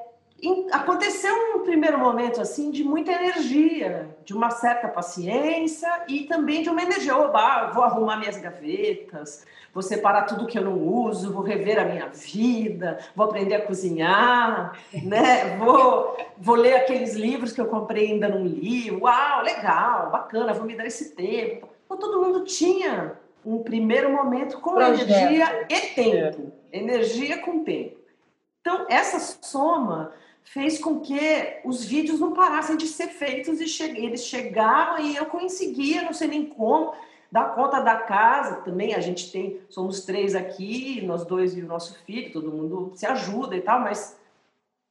aconteceu 0.73 1.35
um 1.57 1.61
primeiro 1.61 1.99
momento 1.99 2.41
assim 2.41 2.71
de 2.71 2.83
muita 2.83 3.13
energia, 3.13 4.09
de 4.25 4.33
uma 4.33 4.51
certa 4.51 4.89
paciência 4.89 5.89
e 6.09 6.25
também 6.25 6.63
de 6.63 6.71
uma 6.71 6.83
energia. 6.83 7.17
Oba, 7.17 7.71
vou 7.73 7.85
arrumar 7.85 8.17
minhas 8.17 8.39
gavetas, 8.39 9.45
vou 9.73 9.83
separar 9.83 10.23
tudo 10.23 10.47
que 10.47 10.59
eu 10.59 10.65
não 10.65 10.79
uso, 10.79 11.33
vou 11.33 11.43
rever 11.43 11.79
a 11.79 11.85
minha 11.85 12.09
vida, 12.09 12.99
vou 13.15 13.27
aprender 13.27 13.57
a 13.57 13.67
cozinhar, 13.67 14.79
né? 15.05 15.57
Vou, 15.59 16.17
vou 16.39 16.57
ler 16.57 16.75
aqueles 16.75 17.15
livros 17.15 17.53
que 17.53 17.61
eu 17.61 17.67
comprei 17.67 18.13
ainda 18.13 18.29
não 18.29 18.45
li. 18.45 18.91
Uau, 18.91 19.43
legal, 19.43 20.11
bacana, 20.11 20.55
vou 20.55 20.65
me 20.65 20.77
dar 20.77 20.87
esse 20.87 21.15
tempo. 21.15 21.69
Então, 21.85 21.99
todo 21.99 22.23
mundo 22.23 22.45
tinha 22.45 23.13
um 23.45 23.63
primeiro 23.63 24.11
momento 24.11 24.59
com 24.61 24.75
Projeto. 24.75 25.11
energia 25.11 25.67
e 25.69 25.81
tempo. 25.95 26.53
Energia 26.73 27.39
com 27.39 27.65
tempo. 27.65 27.99
Então, 28.61 28.87
essa 28.89 29.19
soma 29.43 30.13
fez 30.53 30.79
com 30.79 30.99
que 30.99 31.61
os 31.65 31.85
vídeos 31.85 32.19
não 32.19 32.33
parassem 32.33 32.77
de 32.77 32.89
ser 32.89 33.07
feitos 33.07 33.61
e 33.61 33.69
che 33.69 33.85
eles 33.85 34.25
chegaram 34.25 34.99
e 34.99 35.15
eu 35.15 35.27
conseguia, 35.27 36.03
não 36.03 36.13
sei 36.13 36.27
nem 36.27 36.45
como, 36.45 36.93
dar 37.31 37.55
conta 37.55 37.79
da 37.81 37.97
casa 37.97 38.57
também. 38.57 38.93
A 38.93 39.01
gente 39.01 39.31
tem, 39.31 39.61
somos 39.69 40.05
três 40.05 40.35
aqui, 40.35 41.03
nós 41.03 41.25
dois 41.25 41.57
e 41.57 41.63
o 41.63 41.67
nosso 41.67 41.97
filho, 42.05 42.33
todo 42.33 42.51
mundo 42.51 42.91
se 42.97 43.07
ajuda 43.07 43.57
e 43.57 43.61
tal, 43.61 43.81
mas 43.81 44.19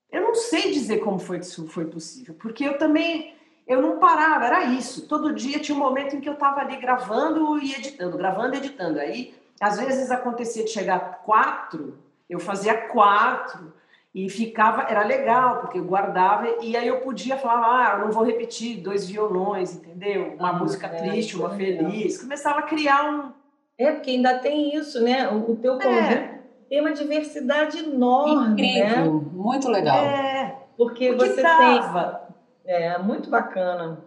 eu 0.10 0.22
não 0.22 0.34
sei 0.34 0.72
dizer 0.72 1.00
como 1.00 1.20
foi 1.20 1.40
isso 1.40 1.68
foi 1.68 1.86
possível, 1.86 2.34
porque 2.40 2.64
eu 2.64 2.78
também 2.78 3.36
eu 3.68 3.82
não 3.82 4.00
parava, 4.00 4.46
era 4.46 4.64
isso. 4.64 5.08
Todo 5.08 5.36
dia 5.36 5.60
tinha 5.60 5.76
um 5.76 5.80
momento 5.80 6.16
em 6.16 6.22
que 6.22 6.30
eu 6.30 6.34
estava 6.34 6.62
ali 6.62 6.78
gravando 6.78 7.60
e 7.60 7.76
editando, 7.76 8.18
gravando 8.18 8.56
e 8.56 8.58
editando. 8.58 9.00
Aí, 9.00 9.36
às 9.62 9.78
vezes 9.78 10.10
acontecia 10.10 10.64
de 10.64 10.72
chegar 10.72 11.22
quatro, 11.24 12.00
eu 12.28 12.40
fazia 12.40 12.76
quatro 12.88 13.72
e 14.14 14.28
ficava, 14.28 14.84
era 14.84 15.04
legal, 15.06 15.62
porque 15.62 15.78
eu 15.78 15.86
guardava, 15.86 16.48
e 16.62 16.76
aí 16.76 16.88
eu 16.88 17.00
podia 17.02 17.38
falar, 17.38 17.94
ah, 17.94 17.94
eu 17.94 18.06
não 18.06 18.12
vou 18.12 18.24
repetir 18.24 18.82
dois 18.82 19.08
violões, 19.08 19.76
entendeu? 19.76 20.34
Uma 20.34 20.50
ah, 20.50 20.54
música 20.54 20.88
é, 20.88 21.10
triste, 21.10 21.38
uma 21.38 21.52
feliz. 21.52 22.20
Começava 22.20 22.60
a 22.60 22.64
criar 22.64 23.08
um. 23.12 23.32
É, 23.78 23.92
porque 23.92 24.10
ainda 24.10 24.40
tem 24.40 24.76
isso, 24.76 25.02
né? 25.02 25.30
O, 25.30 25.52
o 25.52 25.56
teu 25.56 25.74
convite 25.74 26.14
é. 26.14 26.40
tem 26.68 26.82
uma 26.82 26.92
diversidade 26.92 27.78
enorme. 27.78 28.54
Incrível, 28.54 29.14
né? 29.14 29.30
muito 29.32 29.70
legal. 29.70 29.98
É, 29.98 30.58
porque, 30.76 31.14
porque 31.14 31.30
você 31.30 31.42
dava. 31.44 32.30
tem. 32.66 32.76
É, 32.76 32.98
muito 32.98 33.30
bacana. 33.30 34.04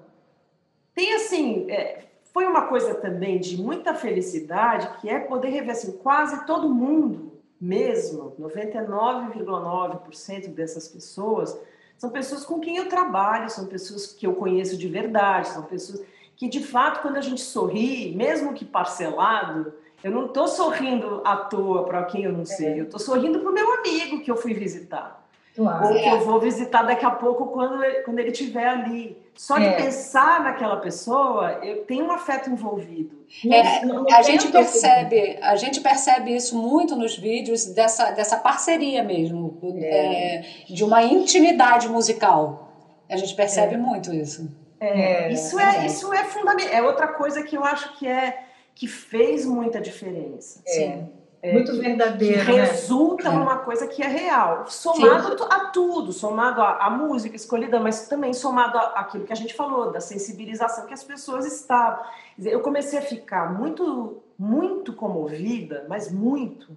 Tem 0.95 1.15
assim. 1.15 1.71
É, 1.71 2.01
foi 2.33 2.45
uma 2.45 2.67
coisa 2.67 2.95
também 2.97 3.39
de 3.39 3.61
muita 3.61 3.95
felicidade, 3.95 4.89
que 5.01 5.09
é 5.09 5.21
poder 5.21 5.51
rever 5.51 5.71
assim, 5.71 5.93
quase 5.99 6.45
todo 6.45 6.69
mundo 6.69 7.32
mesmo, 7.63 8.35
99,9% 8.41 10.49
dessas 10.49 10.89
pessoas 10.89 11.57
são 11.97 12.11
pessoas 12.11 12.45
com 12.45 12.59
quem 12.59 12.79
eu 12.79 12.89
trabalho, 12.89 13.49
são 13.49 13.67
pessoas 13.67 14.09
que 14.09 14.27
eu 14.27 14.35
conheço 14.35 14.77
de 14.77 14.89
verdade, 14.89 15.51
são 15.51 15.63
pessoas 15.63 16.03
que 16.35 16.49
de 16.49 16.59
fato 16.59 17.01
quando 17.01 17.19
a 17.19 17.21
gente 17.21 17.41
sorri, 17.41 18.13
mesmo 18.17 18.53
que 18.53 18.65
parcelado, 18.65 19.73
eu 20.03 20.11
não 20.11 20.27
estou 20.27 20.49
sorrindo 20.49 21.23
à 21.25 21.37
toa 21.37 21.85
para 21.85 22.03
quem 22.07 22.25
eu 22.25 22.33
não 22.33 22.45
sei, 22.45 22.81
eu 22.81 22.87
estou 22.87 22.99
sorrindo 22.99 23.39
para 23.39 23.51
o 23.51 23.55
meu 23.55 23.75
amigo 23.75 24.21
que 24.21 24.33
eu 24.33 24.37
fui 24.37 24.53
visitar. 24.53 25.22
Claro. 25.55 25.87
Ou 25.87 25.95
que 25.95 26.09
eu 26.09 26.21
vou 26.21 26.41
visitar 26.41 26.83
daqui 26.83 27.05
a 27.05 27.11
pouco 27.11 27.47
quando 27.49 27.85
ele, 27.85 28.01
quando 28.01 28.19
ele 28.19 28.31
estiver 28.31 28.67
ali. 28.67 29.21
Só 29.35 29.59
de 29.59 29.67
é. 29.67 29.73
pensar 29.73 30.43
naquela 30.43 30.77
pessoa, 30.77 31.59
eu 31.63 31.85
tenho 31.85 32.05
um 32.05 32.11
afeto 32.11 32.51
envolvido. 32.51 33.23
É, 33.51 33.85
não, 33.85 34.05
não 34.05 34.15
a 34.15 34.23
gente 34.23 34.49
percebe, 34.49 35.39
a 35.41 35.57
gente 35.57 35.81
percebe 35.81 36.37
isso 36.37 36.57
muito 36.57 36.95
nos 36.95 37.17
vídeos 37.17 37.65
dessa, 37.67 38.11
dessa 38.11 38.37
parceria 38.37 39.03
mesmo, 39.03 39.59
é. 39.77 40.37
é 40.37 40.45
de 40.69 40.85
uma 40.85 41.03
intimidade 41.03 41.89
musical. 41.89 42.73
A 43.09 43.17
gente 43.17 43.35
percebe 43.35 43.75
é. 43.75 43.79
muito 43.79 44.13
isso. 44.13 44.51
É, 44.79 45.29
é, 45.29 45.33
isso 45.33 45.59
é, 45.59 45.87
isso 45.87 46.13
é 46.13 46.25
fundamental. 46.25 46.75
É 46.75 46.83
outra 46.83 47.09
coisa 47.09 47.43
que 47.43 47.57
eu 47.57 47.65
acho 47.65 47.99
que 47.99 48.07
é 48.07 48.45
que 48.75 48.87
fez 48.87 49.47
muita 49.47 49.81
diferença. 49.81 50.61
Sim 50.67 51.09
é, 51.43 51.53
muito 51.53 51.77
verdadeiro. 51.77 52.47
Que 52.47 52.53
né? 52.53 52.65
resulta 52.65 53.29
né? 53.29 53.37
numa 53.37 53.59
coisa 53.59 53.89
que 53.89 54.01
é 54.01 54.07
real. 54.07 54.65
Somado 54.69 55.37
Sim. 55.37 55.45
a 55.51 55.59
tudo, 55.67 56.13
somado 56.13 56.63
à, 56.63 56.89
música 56.89 57.35
escolhida, 57.35 57.81
mas 57.81 58.07
também 58.07 58.33
somado 58.33 58.79
àquilo 58.79 59.25
que 59.25 59.33
a 59.33 59.37
gente 59.37 59.53
falou, 59.53 59.91
da 59.91 60.01
sensibilização 60.01 60.87
que 60.87 60.95
as 60.95 61.03
pessoas 61.03 61.45
estavam. 61.45 62.05
Eu 62.39 62.61
comecei 62.61 63.01
a 63.01 63.03
ficar 63.03 63.53
muito, 63.53 64.23
muito 64.39 64.93
comovida, 64.93 65.85
mas 65.89 66.13
muito, 66.13 66.77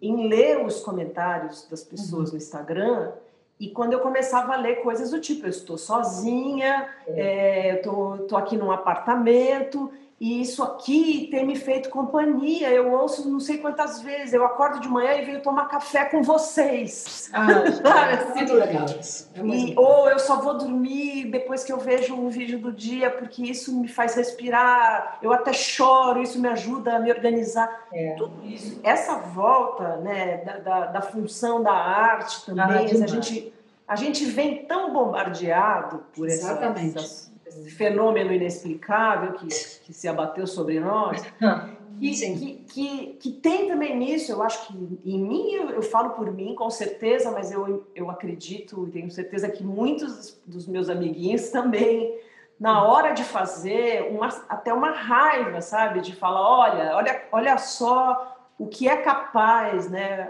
em 0.00 0.28
ler 0.28 0.64
os 0.64 0.80
comentários 0.80 1.68
das 1.68 1.84
pessoas 1.84 2.28
uhum. 2.28 2.36
no 2.36 2.38
Instagram. 2.38 3.12
E 3.60 3.68
quando 3.68 3.92
eu 3.92 4.00
começava 4.00 4.54
a 4.54 4.56
ler 4.56 4.76
coisas 4.76 5.10
do 5.10 5.20
tipo, 5.20 5.44
eu 5.44 5.50
estou 5.50 5.76
sozinha, 5.76 6.88
é. 7.06 7.20
É, 7.20 7.82
eu 7.86 8.26
tô 8.26 8.36
aqui 8.36 8.56
num 8.56 8.72
apartamento 8.72 9.92
e 10.24 10.40
isso 10.40 10.62
aqui 10.62 11.28
tem 11.30 11.46
me 11.46 11.54
feito 11.54 11.90
companhia. 11.90 12.70
Eu 12.70 12.90
ouço 12.92 13.28
não 13.28 13.38
sei 13.38 13.58
quantas 13.58 14.00
vezes. 14.00 14.32
Eu 14.32 14.42
acordo 14.42 14.80
de 14.80 14.88
manhã 14.88 15.12
e 15.18 15.24
venho 15.26 15.42
tomar 15.42 15.66
café 15.66 16.06
com 16.06 16.22
vocês. 16.22 17.28
Ah, 17.30 17.46
é 18.10 18.34
muito 18.34 18.54
legal 18.54 18.86
isso. 18.98 19.30
É 19.34 19.40
e, 19.42 19.74
ou 19.76 20.08
eu 20.08 20.18
só 20.18 20.40
vou 20.40 20.56
dormir 20.56 21.26
depois 21.26 21.62
que 21.62 21.70
eu 21.70 21.76
vejo 21.76 22.14
um 22.14 22.30
vídeo 22.30 22.58
do 22.58 22.72
dia, 22.72 23.10
porque 23.10 23.42
isso 23.42 23.78
me 23.78 23.86
faz 23.86 24.14
respirar. 24.14 25.18
Eu 25.20 25.30
até 25.30 25.52
choro, 25.52 26.22
isso 26.22 26.40
me 26.40 26.48
ajuda 26.48 26.96
a 26.96 26.98
me 26.98 27.12
organizar. 27.12 27.86
É. 27.92 28.14
Tudo 28.16 28.46
isso. 28.46 28.80
Essa 28.82 29.16
volta 29.16 29.98
né, 29.98 30.38
da, 30.38 30.56
da, 30.56 30.86
da 30.86 31.00
função 31.02 31.62
da 31.62 31.74
arte 31.74 32.46
também. 32.46 32.64
Ah, 32.64 32.80
a, 32.80 33.06
gente, 33.06 33.52
a 33.86 33.94
gente 33.94 34.24
vem 34.24 34.64
tão 34.64 34.90
bombardeado 34.90 36.02
por 36.14 36.26
Exatamente. 36.26 36.96
essas 36.96 37.33
fenômeno 37.76 38.32
inexplicável 38.32 39.32
que, 39.32 39.46
que 39.46 39.92
se 39.92 40.08
abateu 40.08 40.46
sobre 40.46 40.80
nós, 40.80 41.22
que, 42.00 42.10
que, 42.10 42.54
que, 42.68 43.06
que, 43.20 43.32
tem 43.32 43.68
também 43.68 43.96
nisso, 43.96 44.32
eu 44.32 44.42
acho 44.42 44.66
que 44.66 45.00
em 45.04 45.18
mim, 45.18 45.52
eu, 45.52 45.70
eu, 45.70 45.82
falo 45.82 46.10
por 46.10 46.32
mim 46.32 46.54
com 46.54 46.68
certeza, 46.70 47.30
mas 47.30 47.52
eu, 47.52 47.86
eu 47.94 48.10
acredito 48.10 48.86
e 48.86 48.90
tenho 48.90 49.10
certeza 49.10 49.48
que 49.48 49.62
muitos 49.62 50.40
dos 50.44 50.66
meus 50.66 50.88
amiguinhos 50.88 51.50
também, 51.50 52.18
na 52.58 52.84
hora 52.84 53.12
de 53.12 53.22
fazer, 53.22 54.08
uma, 54.10 54.28
até 54.48 54.72
uma 54.72 54.90
raiva, 54.90 55.60
sabe? 55.60 56.00
De 56.00 56.14
falar, 56.14 56.40
olha, 56.40 56.96
olha, 56.96 57.22
olha 57.32 57.58
só 57.58 58.34
o 58.58 58.66
que 58.66 58.88
é 58.88 58.96
capaz, 58.96 59.88
né? 59.90 60.28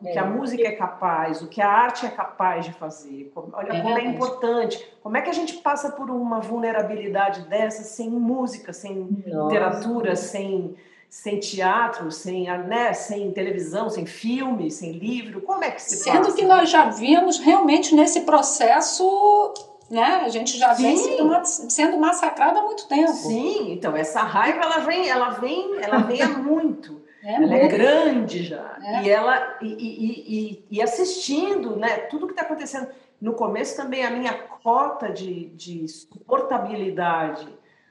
O 0.00 0.04
que, 0.04 0.12
que 0.12 0.18
a 0.18 0.22
é. 0.22 0.28
música 0.28 0.62
é 0.62 0.72
capaz, 0.72 1.40
o 1.40 1.48
que 1.48 1.60
a 1.60 1.68
arte 1.68 2.04
é 2.04 2.10
capaz 2.10 2.66
de 2.66 2.72
fazer. 2.72 3.32
Olha 3.34 3.72
é 3.72 3.80
como 3.80 3.98
é 3.98 4.04
importante. 4.04 4.86
Como 5.02 5.16
é 5.16 5.22
que 5.22 5.30
a 5.30 5.32
gente 5.32 5.54
passa 5.54 5.90
por 5.90 6.10
uma 6.10 6.38
vulnerabilidade 6.38 7.42
dessa 7.48 7.82
sem 7.82 8.10
música, 8.10 8.72
sem 8.72 9.08
Nossa. 9.26 9.54
literatura, 9.54 10.14
sem, 10.14 10.76
sem 11.08 11.40
teatro, 11.40 12.10
sem, 12.12 12.46
né, 12.58 12.92
sem 12.92 13.30
televisão, 13.32 13.88
sem 13.88 14.04
filme, 14.04 14.70
sem 14.70 14.92
livro? 14.92 15.40
Como 15.40 15.64
é 15.64 15.70
que 15.70 15.80
se 15.80 15.96
Sendo 15.96 16.26
passa? 16.26 16.36
que 16.36 16.44
nós 16.44 16.68
já 16.68 16.90
vimos 16.90 17.38
realmente 17.38 17.94
nesse 17.94 18.20
processo 18.22 19.54
né? 19.88 20.22
A 20.24 20.28
gente 20.28 20.58
já 20.58 20.74
Sim. 20.74 20.82
vem 20.82 20.96
sendo, 20.96 21.44
sendo 21.44 21.96
massacrado 21.96 22.58
há 22.58 22.62
muito 22.62 22.86
tempo. 22.88 23.12
Sim, 23.12 23.72
então 23.72 23.96
essa 23.96 24.20
raiva 24.20 24.60
ela 24.62 24.78
vem, 24.78 25.08
ela 25.08 25.30
vem, 25.30 25.76
ela 25.80 25.98
vem 25.98 26.22
há 26.22 26.28
muito. 26.28 27.05
É, 27.26 27.42
ela 27.42 27.56
é 27.56 27.66
grande 27.66 28.44
já. 28.44 28.78
É. 28.80 29.02
E 29.02 29.10
ela 29.10 29.58
e, 29.60 29.66
e, 29.66 30.50
e, 30.50 30.64
e, 30.70 30.82
assistindo, 30.82 31.74
né? 31.74 31.88
Tudo 32.08 32.26
que 32.26 32.32
está 32.32 32.42
acontecendo. 32.42 32.86
No 33.20 33.32
começo 33.32 33.76
também 33.76 34.06
a 34.06 34.10
minha 34.10 34.32
cota 34.32 35.10
de, 35.10 35.46
de 35.46 35.88
suportabilidade 35.88 37.48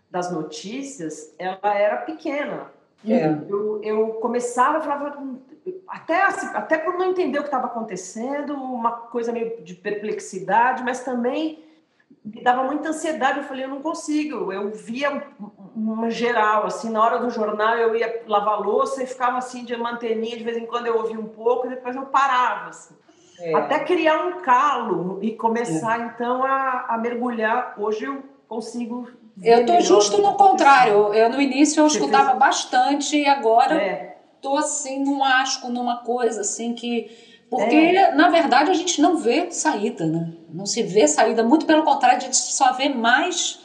das 0.10 0.32
notícias, 0.32 1.36
ela 1.38 1.78
era 1.78 1.98
pequena. 1.98 2.71
É. 3.06 3.26
Eu, 3.50 3.84
eu 3.84 4.08
começava, 4.13 4.80
falava, 4.80 5.17
até, 5.86 6.24
assim, 6.24 6.48
até 6.54 6.78
por 6.78 6.98
não 6.98 7.10
entender 7.10 7.38
o 7.38 7.41
que 7.41 7.50
estava 7.50 7.67
acontecendo, 7.67 8.54
uma 8.54 8.91
coisa 8.91 9.34
meio 9.34 9.62
de 9.62 9.76
perplexidade, 9.76 10.82
mas 10.82 11.04
também 11.04 11.64
me 12.26 12.42
dava 12.42 12.64
muita 12.64 12.90
ansiedade. 12.90 13.38
Eu 13.38 13.44
falei, 13.44 13.66
eu 13.66 13.70
não 13.70 13.82
consigo. 13.82 14.52
Eu 14.52 14.72
via 14.72 15.24
uma 15.76 16.10
geral, 16.10 16.66
assim, 16.66 16.90
na 16.90 17.04
hora 17.04 17.20
do 17.20 17.30
jornal 17.30 17.76
eu 17.76 17.96
ia 17.96 18.24
lavar 18.28 18.60
louça 18.60 19.04
e 19.04 19.08
ficava 19.08 19.38
assim 19.38 19.64
de 19.64 19.78
manteninha, 19.78 20.38
de 20.38 20.44
vez 20.44 20.58
em 20.58 20.66
quando 20.66 20.88
eu 20.88 20.98
ouvia 20.98 21.20
um 21.20 21.28
pouco 21.28 21.68
e 21.68 21.70
depois 21.70 21.96
eu 21.96 22.08
parava, 22.08 22.70
assim. 22.70 22.96
É. 23.40 23.54
Até 23.54 23.80
criar 23.80 24.26
um 24.26 24.42
calo 24.42 25.20
e 25.22 25.32
começar, 25.34 26.00
é. 26.00 26.06
então, 26.06 26.44
a, 26.44 26.86
a 26.90 26.98
mergulhar. 26.98 27.76
Hoje 27.78 28.06
eu 28.06 28.24
consigo 28.48 29.08
eu 29.44 29.66
tô 29.66 29.80
justo 29.82 30.22
no 30.22 30.34
contrário. 30.36 31.14
Eu 31.14 31.30
no 31.30 31.42
início 31.42 31.82
eu 31.82 31.88
escutava 31.88 32.34
bastante 32.36 33.18
e 33.18 33.28
agora 33.28 33.76
é. 33.76 34.18
tô 34.42 34.56
assim 34.56 35.04
num 35.04 35.24
asco, 35.24 35.70
numa 35.70 35.98
coisa 35.98 36.42
assim 36.42 36.74
que 36.74 37.12
porque, 37.49 37.75
é. 37.75 38.13
na 38.13 38.29
verdade, 38.29 38.71
a 38.71 38.73
gente 38.73 39.01
não 39.01 39.17
vê 39.17 39.51
saída, 39.51 40.05
né? 40.05 40.34
Não 40.49 40.65
se 40.65 40.81
vê 40.84 41.08
saída, 41.08 41.43
muito 41.43 41.65
pelo 41.65 41.84
contrário, 41.84 42.17
a 42.17 42.21
gente 42.21 42.36
só 42.36 42.73
vê 42.73 42.89
mais 42.89 43.62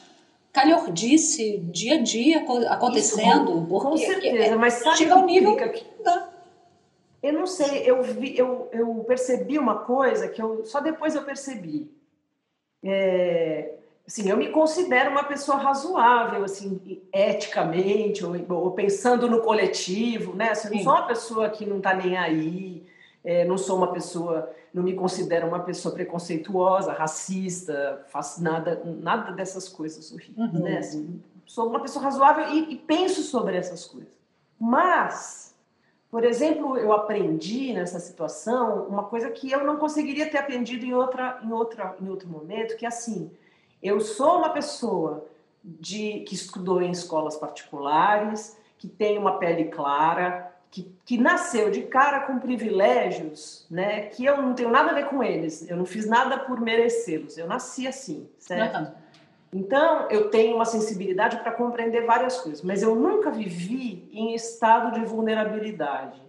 calhordice 0.53 1.59
dia 1.59 1.95
a 1.95 2.03
dia 2.03 2.45
acontecendo. 2.69 3.59
Isso, 3.59 3.67
com, 3.67 3.81
com 3.81 3.97
certeza, 3.97 4.57
mas 4.57 4.75
sabe 4.75 4.99
chega 4.99 5.17
um 5.17 5.25
nível 5.25 5.57
que... 5.57 5.85
eu 7.23 7.33
não 7.33 7.47
sei, 7.47 7.83
eu, 7.85 8.03
vi, 8.03 8.37
eu, 8.39 8.69
eu 8.73 9.05
percebi 9.07 9.59
uma 9.59 9.77
coisa 9.81 10.29
que 10.29 10.41
eu 10.41 10.65
só 10.65 10.81
depois 10.81 11.15
eu 11.15 11.23
percebi. 11.23 11.91
É, 12.83 13.75
assim, 14.07 14.29
eu 14.29 14.37
me 14.37 14.49
considero 14.49 15.11
uma 15.11 15.25
pessoa 15.25 15.59
razoável, 15.59 16.45
assim, 16.45 17.03
eticamente, 17.13 18.25
ou, 18.25 18.35
ou 18.49 18.71
pensando 18.73 19.29
no 19.29 19.43
coletivo, 19.43 20.35
né? 20.35 20.51
Assim, 20.51 20.69
eu 20.69 20.75
não 20.77 20.83
sou 20.83 20.93
uma 20.93 21.07
pessoa 21.07 21.51
que 21.51 21.67
não 21.67 21.77
está 21.77 21.95
nem 21.95 22.17
aí, 22.17 22.83
é, 23.25 23.45
não 23.45 23.59
sou 23.59 23.77
uma 23.77 23.93
pessoa, 23.93 24.51
não 24.73 24.83
me 24.83 24.95
considero 24.95 25.47
uma 25.47 25.61
pessoa 25.61 25.95
preconceituosa, 25.95 26.93
racista, 26.93 28.05
faço 28.09 28.43
nada, 28.43 28.83
nada 28.85 29.33
dessas 29.33 29.69
coisas 29.69 30.11
horríveis, 30.13 30.55
uhum. 30.55 30.63
né? 30.63 30.79
Assim, 30.79 31.23
sou 31.47 31.69
uma 31.69 31.81
pessoa 31.81 32.05
razoável 32.05 32.49
e, 32.49 32.73
e 32.73 32.77
penso 32.77 33.23
sobre 33.23 33.57
essas 33.57 33.85
coisas. 33.85 34.13
Mas, 34.59 35.55
por 36.11 36.25
exemplo, 36.25 36.77
eu 36.77 36.93
aprendi 36.93 37.73
nessa 37.73 37.99
situação 37.99 38.85
uma 38.85 39.05
coisa 39.05 39.31
que 39.31 39.51
eu 39.51 39.65
não 39.65 39.77
conseguiria 39.77 40.31
ter 40.31 40.39
aprendido 40.39 40.85
em 40.85 40.95
outra, 40.95 41.41
em 41.43 41.53
outra, 41.53 41.97
em 42.01 42.09
outro 42.09 42.29
momento, 42.29 42.77
que 42.77 42.85
é 42.85 42.89
assim, 42.89 43.31
eu 43.83 44.01
sou 44.01 44.39
uma 44.39 44.51
pessoa 44.51 45.27
de 45.63 46.21
que 46.21 46.35
estudou 46.35 46.81
em 46.81 46.91
escolas 46.91 47.37
particulares, 47.37 48.57
que 48.79 48.89
tem 48.89 49.19
uma 49.19 49.39
pele 49.39 49.67
clara, 49.67 50.50
que, 50.71 50.95
que 51.05 51.19
nasceu 51.19 51.71
de 51.71 51.83
cara 51.83 52.21
com 52.21 52.39
privilégios, 52.39 53.67
né? 53.71 54.03
Que 54.03 54.25
eu 54.25 54.41
não 54.41 54.55
tenho 54.55 54.71
nada 54.71 54.93
a 54.93 54.95
ver 54.95 55.07
com 55.07 55.23
eles. 55.23 55.69
Eu 55.69 55.77
não 55.77 55.85
fiz 55.85 56.07
nada 56.07 56.39
por 56.39 56.61
merecê-los. 56.61 57.37
Eu 57.37 57.49
nasci 57.49 57.89
assim, 57.89 58.29
certo? 58.39 58.79
Uhum. 58.79 58.93
Então, 59.53 60.09
eu 60.11 60.31
tenho 60.31 60.55
uma 60.55 60.65
sensibilidade 60.65 61.39
para 61.39 61.51
compreender 61.51 62.07
várias 62.07 62.39
coisas, 62.39 62.63
mas 62.63 62.83
eu 62.83 62.95
nunca 62.95 63.33
vivi 63.33 64.09
em 64.13 64.33
estado 64.33 64.93
de 64.93 65.05
vulnerabilidade. 65.05 66.23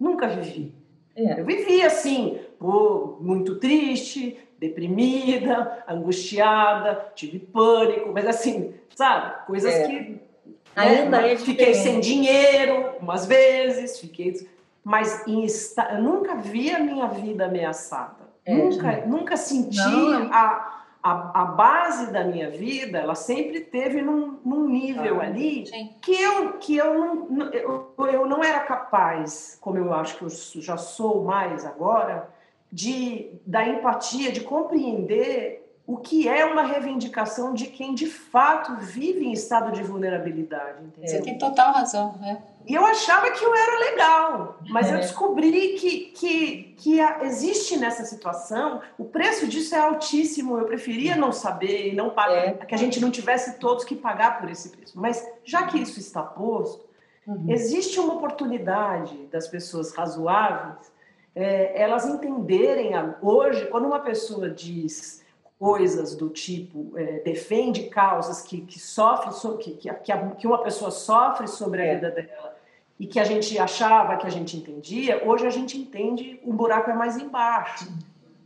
Nunca 0.00 0.26
vivi. 0.26 0.72
É. 1.14 1.40
Eu 1.40 1.44
vivi 1.44 1.82
assim, 1.82 2.40
pô, 2.58 3.18
muito 3.20 3.56
triste, 3.56 4.38
deprimida, 4.58 5.84
angustiada, 5.86 7.12
tive 7.14 7.38
pânico, 7.38 8.12
mas 8.14 8.26
assim, 8.26 8.72
sabe? 8.94 9.46
Coisas 9.46 9.74
é. 9.74 9.86
que 9.86 10.27
Ainda 10.76 11.22
né? 11.22 11.32
é 11.32 11.36
Fiquei 11.36 11.74
sem 11.74 12.00
dinheiro 12.00 12.92
umas 13.00 13.26
vezes, 13.26 13.98
fiquei. 13.98 14.48
Mas 14.84 15.24
esta... 15.26 15.94
eu 15.94 16.02
nunca 16.02 16.36
vi 16.36 16.70
a 16.70 16.78
minha 16.78 17.06
vida 17.08 17.46
ameaçada. 17.46 18.28
É, 18.44 18.54
nunca, 18.54 19.06
nunca 19.06 19.36
senti 19.36 19.76
Não. 19.76 20.32
a, 20.32 20.84
a, 21.02 21.42
a, 21.42 21.44
base 21.44 22.10
da 22.10 22.24
minha 22.24 22.48
vida, 22.48 22.98
ela 22.98 23.14
sempre 23.14 23.60
teve 23.60 24.00
num, 24.00 24.38
num 24.42 24.66
nível 24.66 25.20
ah, 25.20 25.24
ali 25.24 25.66
sim. 25.66 25.90
que 26.00 26.14
eu, 26.14 26.52
que 26.54 26.76
eu, 26.76 27.26
não, 27.28 27.50
eu, 27.52 27.94
eu 28.10 28.26
não 28.26 28.42
era 28.42 28.60
capaz, 28.60 29.58
como 29.60 29.76
eu 29.76 29.92
acho 29.92 30.16
que 30.16 30.24
eu 30.24 30.62
já 30.62 30.78
sou 30.78 31.24
mais 31.24 31.66
agora, 31.66 32.30
de 32.72 33.30
da 33.46 33.66
empatia, 33.66 34.32
de 34.32 34.40
compreender 34.40 35.57
o 35.88 35.96
que 35.96 36.28
é 36.28 36.44
uma 36.44 36.64
reivindicação 36.64 37.54
de 37.54 37.66
quem 37.66 37.94
de 37.94 38.06
fato 38.06 38.76
vive 38.76 39.24
em 39.24 39.32
estado 39.32 39.72
de 39.72 39.82
vulnerabilidade. 39.82 40.84
Entendeu? 40.84 41.08
Você 41.08 41.22
tem 41.22 41.38
total 41.38 41.72
razão, 41.72 42.14
né? 42.20 42.42
E 42.66 42.74
eu 42.74 42.84
achava 42.84 43.30
que 43.30 43.42
eu 43.42 43.54
era 43.54 43.78
legal, 43.78 44.58
mas 44.68 44.86
é. 44.86 44.92
eu 44.92 44.98
descobri 44.98 45.78
que, 45.78 46.00
que, 46.14 46.74
que 46.76 47.00
existe 47.22 47.78
nessa 47.78 48.04
situação, 48.04 48.82
o 48.98 49.04
preço 49.06 49.48
disso 49.48 49.74
é 49.74 49.78
altíssimo. 49.78 50.58
Eu 50.58 50.66
preferia 50.66 51.16
não 51.16 51.32
saber 51.32 51.90
e 51.90 51.96
não 51.96 52.10
pagar, 52.10 52.48
é. 52.48 52.52
que 52.52 52.74
a 52.74 52.78
gente 52.78 53.00
não 53.00 53.10
tivesse 53.10 53.58
todos 53.58 53.82
que 53.82 53.96
pagar 53.96 54.38
por 54.38 54.50
esse 54.50 54.68
preço. 54.68 54.92
Mas 54.94 55.26
já 55.42 55.66
que 55.66 55.78
isso 55.78 55.98
está 55.98 56.22
posto, 56.22 56.84
uhum. 57.26 57.46
existe 57.48 57.98
uma 57.98 58.12
oportunidade 58.12 59.16
das 59.32 59.48
pessoas 59.48 59.94
razoáveis 59.94 60.92
é, 61.34 61.80
elas 61.80 62.04
entenderem 62.04 62.90
hoje, 63.22 63.66
quando 63.66 63.86
uma 63.86 64.00
pessoa 64.00 64.50
diz 64.50 65.26
coisas 65.58 66.14
do 66.14 66.28
tipo 66.28 66.92
é, 66.96 67.20
defende 67.20 67.84
causas 67.84 68.42
que, 68.42 68.60
que 68.60 68.78
sofre 68.78 69.30
que, 69.58 69.72
que, 69.72 69.90
que, 70.38 70.46
uma 70.46 70.62
pessoa 70.62 70.90
sofre 70.90 71.48
sobre 71.48 71.82
a 71.82 71.86
é. 71.86 71.94
vida 71.96 72.10
dela 72.10 72.56
e 72.98 73.06
que 73.06 73.18
a 73.18 73.24
gente 73.24 73.56
achava 73.58 74.16
que 74.16 74.26
a 74.26 74.30
gente 74.30 74.56
entendia, 74.56 75.22
hoje 75.24 75.46
a 75.46 75.50
gente 75.50 75.78
entende 75.78 76.40
o 76.44 76.52
buraco 76.52 76.90
é 76.90 76.94
mais 76.94 77.16
embaixo. 77.16 77.88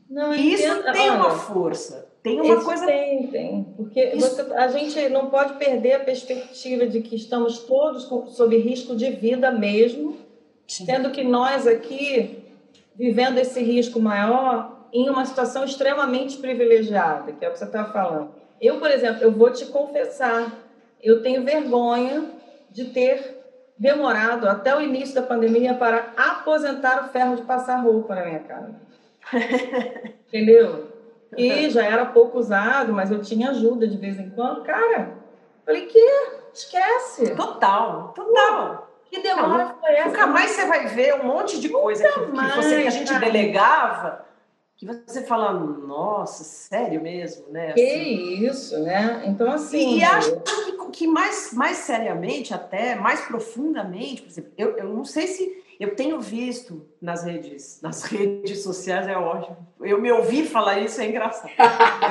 Não, 0.08 0.34
e 0.34 0.52
isso 0.52 0.66
entendo, 0.66 0.92
tem 0.92 1.10
uma 1.10 1.30
força, 1.30 2.06
tem 2.22 2.40
uma 2.40 2.62
coisa. 2.62 2.84
Tem, 2.84 3.26
tem. 3.28 3.64
Porque 3.76 4.12
isso... 4.14 4.28
você, 4.28 4.52
a 4.54 4.68
gente 4.68 5.08
não 5.08 5.30
pode 5.30 5.54
perder 5.54 5.94
a 5.94 6.00
perspectiva 6.00 6.86
de 6.86 7.00
que 7.00 7.16
estamos 7.16 7.60
todos 7.60 8.04
sob 8.36 8.56
risco 8.58 8.94
de 8.94 9.10
vida 9.10 9.50
mesmo, 9.50 10.18
Sim. 10.68 10.84
sendo 10.84 11.10
que 11.10 11.24
nós 11.24 11.66
aqui, 11.66 12.44
vivendo 12.94 13.38
esse 13.38 13.62
risco 13.62 13.98
maior, 13.98 14.81
em 14.92 15.08
uma 15.08 15.24
situação 15.24 15.64
extremamente 15.64 16.36
privilegiada, 16.36 17.32
que 17.32 17.44
é 17.44 17.48
o 17.48 17.52
que 17.52 17.58
você 17.58 17.64
está 17.64 17.84
falando. 17.86 18.30
Eu, 18.60 18.78
por 18.78 18.90
exemplo, 18.90 19.22
eu 19.22 19.32
vou 19.32 19.50
te 19.50 19.66
confessar, 19.66 20.52
eu 21.02 21.22
tenho 21.22 21.42
vergonha 21.42 22.24
de 22.70 22.84
ter 22.86 23.42
demorado 23.78 24.48
até 24.48 24.76
o 24.76 24.80
início 24.80 25.14
da 25.14 25.22
pandemia 25.22 25.74
para 25.74 26.12
aposentar 26.16 27.04
o 27.04 27.08
ferro 27.08 27.36
de 27.36 27.42
passar 27.42 27.76
roupa 27.76 28.14
na 28.14 28.24
minha 28.24 28.40
casa. 28.40 28.74
Entendeu? 30.28 30.92
E 31.36 31.70
já 31.70 31.84
era 31.84 32.04
pouco 32.06 32.38
usado, 32.38 32.92
mas 32.92 33.10
eu 33.10 33.20
tinha 33.22 33.50
ajuda 33.50 33.86
de 33.86 33.96
vez 33.96 34.18
em 34.18 34.30
quando. 34.30 34.62
Cara, 34.62 35.14
falei, 35.64 35.86
que? 35.86 36.08
Esquece. 36.52 37.34
Total, 37.34 38.12
total. 38.14 38.88
Que 39.10 39.20
demora 39.20 39.74
foi 39.80 39.90
essa? 39.92 40.08
Nunca 40.08 40.26
mais 40.26 40.50
você 40.50 40.66
vai 40.66 40.86
ver 40.86 41.14
um 41.14 41.24
monte 41.24 41.58
de 41.58 41.68
coisa 41.68 42.06
que, 42.06 42.20
que, 42.20 42.56
você, 42.56 42.82
que 42.82 42.86
a 42.88 42.90
gente 42.90 43.14
delegava 43.18 44.24
que 44.86 45.12
você 45.12 45.22
fala, 45.22 45.52
nossa, 45.52 46.42
sério 46.44 47.00
mesmo, 47.00 47.46
né? 47.50 47.72
Que 47.72 47.80
assim. 47.80 48.46
isso, 48.46 48.78
né? 48.80 49.22
Então, 49.26 49.50
assim. 49.50 49.98
E 49.98 50.04
acho 50.04 50.40
que, 50.40 50.90
que, 50.92 51.06
mais, 51.06 51.52
mais 51.52 51.78
seriamente, 51.78 52.52
até, 52.52 52.94
mais 52.94 53.20
profundamente, 53.22 54.22
por 54.22 54.28
exemplo, 54.28 54.52
eu, 54.58 54.76
eu 54.76 54.88
não 54.88 55.04
sei 55.04 55.26
se. 55.26 55.62
Eu 55.80 55.96
tenho 55.96 56.20
visto 56.20 56.86
nas 57.00 57.24
redes, 57.24 57.80
nas 57.82 58.02
redes 58.06 58.62
sociais, 58.62 59.08
é 59.08 59.16
ótimo. 59.16 59.56
Eu 59.80 60.00
me 60.00 60.12
ouvi 60.12 60.44
falar 60.44 60.78
isso, 60.78 61.00
é 61.00 61.06
engraçado. 61.08 61.50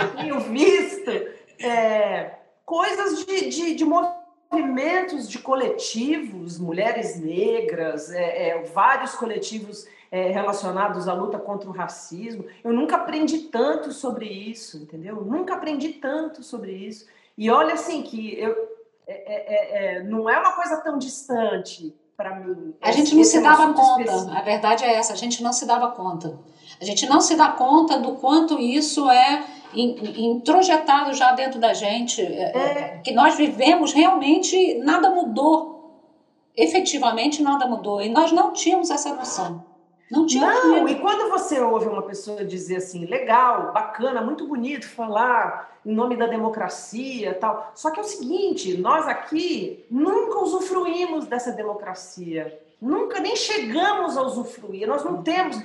eu 0.01 0.15
tenho 0.15 0.39
visto 0.39 1.10
é, 1.63 2.31
coisas 2.65 3.25
de, 3.25 3.49
de, 3.49 3.75
de 3.75 3.86
movimentos 4.52 5.30
de 5.30 5.40
coletivos, 5.40 6.60
mulheres 6.60 7.20
negras, 7.20 8.12
é, 8.12 8.50
é, 8.50 8.64
vários 8.64 9.16
coletivos 9.16 9.88
é, 10.12 10.30
relacionados 10.30 11.08
à 11.08 11.14
luta 11.14 11.40
contra 11.40 11.70
o 11.70 11.74
racismo. 11.74 12.46
Eu 12.64 12.74
nunca 12.74 12.98
aprendi 12.98 13.40
tanto 13.44 13.94
sobre 13.94 14.26
isso, 14.26 14.78
entendeu? 14.78 15.24
Nunca 15.24 15.54
aprendi 15.54 15.94
tanto 15.94 16.44
sobre 16.44 16.74
isso. 16.74 17.08
E 17.38 17.50
olha 17.50 17.74
assim 17.74 18.04
que 18.04 18.38
eu, 18.38 18.52
é, 19.08 19.14
é, 19.14 19.96
é, 19.98 20.04
não 20.04 20.30
é 20.30 20.38
uma 20.38 20.52
coisa 20.52 20.78
tão 20.78 20.98
distante 20.98 21.96
para 22.18 22.36
mim. 22.36 22.74
A 22.82 22.92
gente 22.92 23.16
não 23.16 23.24
se 23.24 23.42
dava 23.42 23.74
conta. 23.74 24.02
Específico. 24.02 24.38
A 24.38 24.42
verdade 24.42 24.84
é 24.84 24.94
essa. 24.96 25.14
A 25.14 25.16
gente 25.16 25.42
não 25.42 25.54
se 25.54 25.66
dava 25.66 25.92
conta. 25.92 26.38
A 26.80 26.86
gente 26.86 27.08
não 27.08 27.22
se 27.22 27.36
dá 27.36 27.50
conta 27.50 27.98
do 28.00 28.16
quanto 28.16 28.60
isso 28.60 29.10
é 29.10 29.46
introjetado 29.73 31.13
já 31.13 31.31
dentro 31.34 31.60
da 31.60 31.73
gente, 31.73 32.25
que 33.03 33.12
nós 33.12 33.36
vivemos 33.36 33.93
realmente 33.93 34.75
nada 34.79 35.10
mudou. 35.10 35.71
Efetivamente 36.55 37.41
nada 37.41 37.65
mudou 37.65 38.01
e 38.01 38.10
nós 38.10 38.31
não 38.31 38.51
tínhamos 38.51 38.89
essa 38.89 39.13
noção. 39.15 39.63
Não 40.12 40.25
tinha 40.25 40.45
Não, 40.45 40.86
e 40.89 40.95
quando 40.99 41.29
você 41.29 41.62
ouve 41.62 41.88
uma 41.88 42.01
pessoa 42.01 42.43
dizer 42.43 42.77
assim, 42.77 43.05
legal, 43.05 43.71
bacana, 43.71 44.21
muito 44.21 44.45
bonito 44.45 44.86
falar 44.89 45.79
em 45.86 45.93
nome 45.93 46.17
da 46.17 46.27
democracia 46.27 47.34
tal. 47.34 47.71
Só 47.73 47.89
que 47.89 47.99
é 47.99 48.03
o 48.03 48.05
seguinte, 48.05 48.75
nós 48.77 49.07
aqui 49.07 49.86
nunca 49.89 50.39
usufruímos 50.39 51.27
dessa 51.27 51.53
democracia. 51.53 52.60
Nunca 52.82 53.20
nem 53.20 53.36
chegamos 53.36 54.17
a 54.17 54.24
usufruir. 54.24 54.88
Nós 54.88 55.04
não 55.04 55.22
temos, 55.22 55.58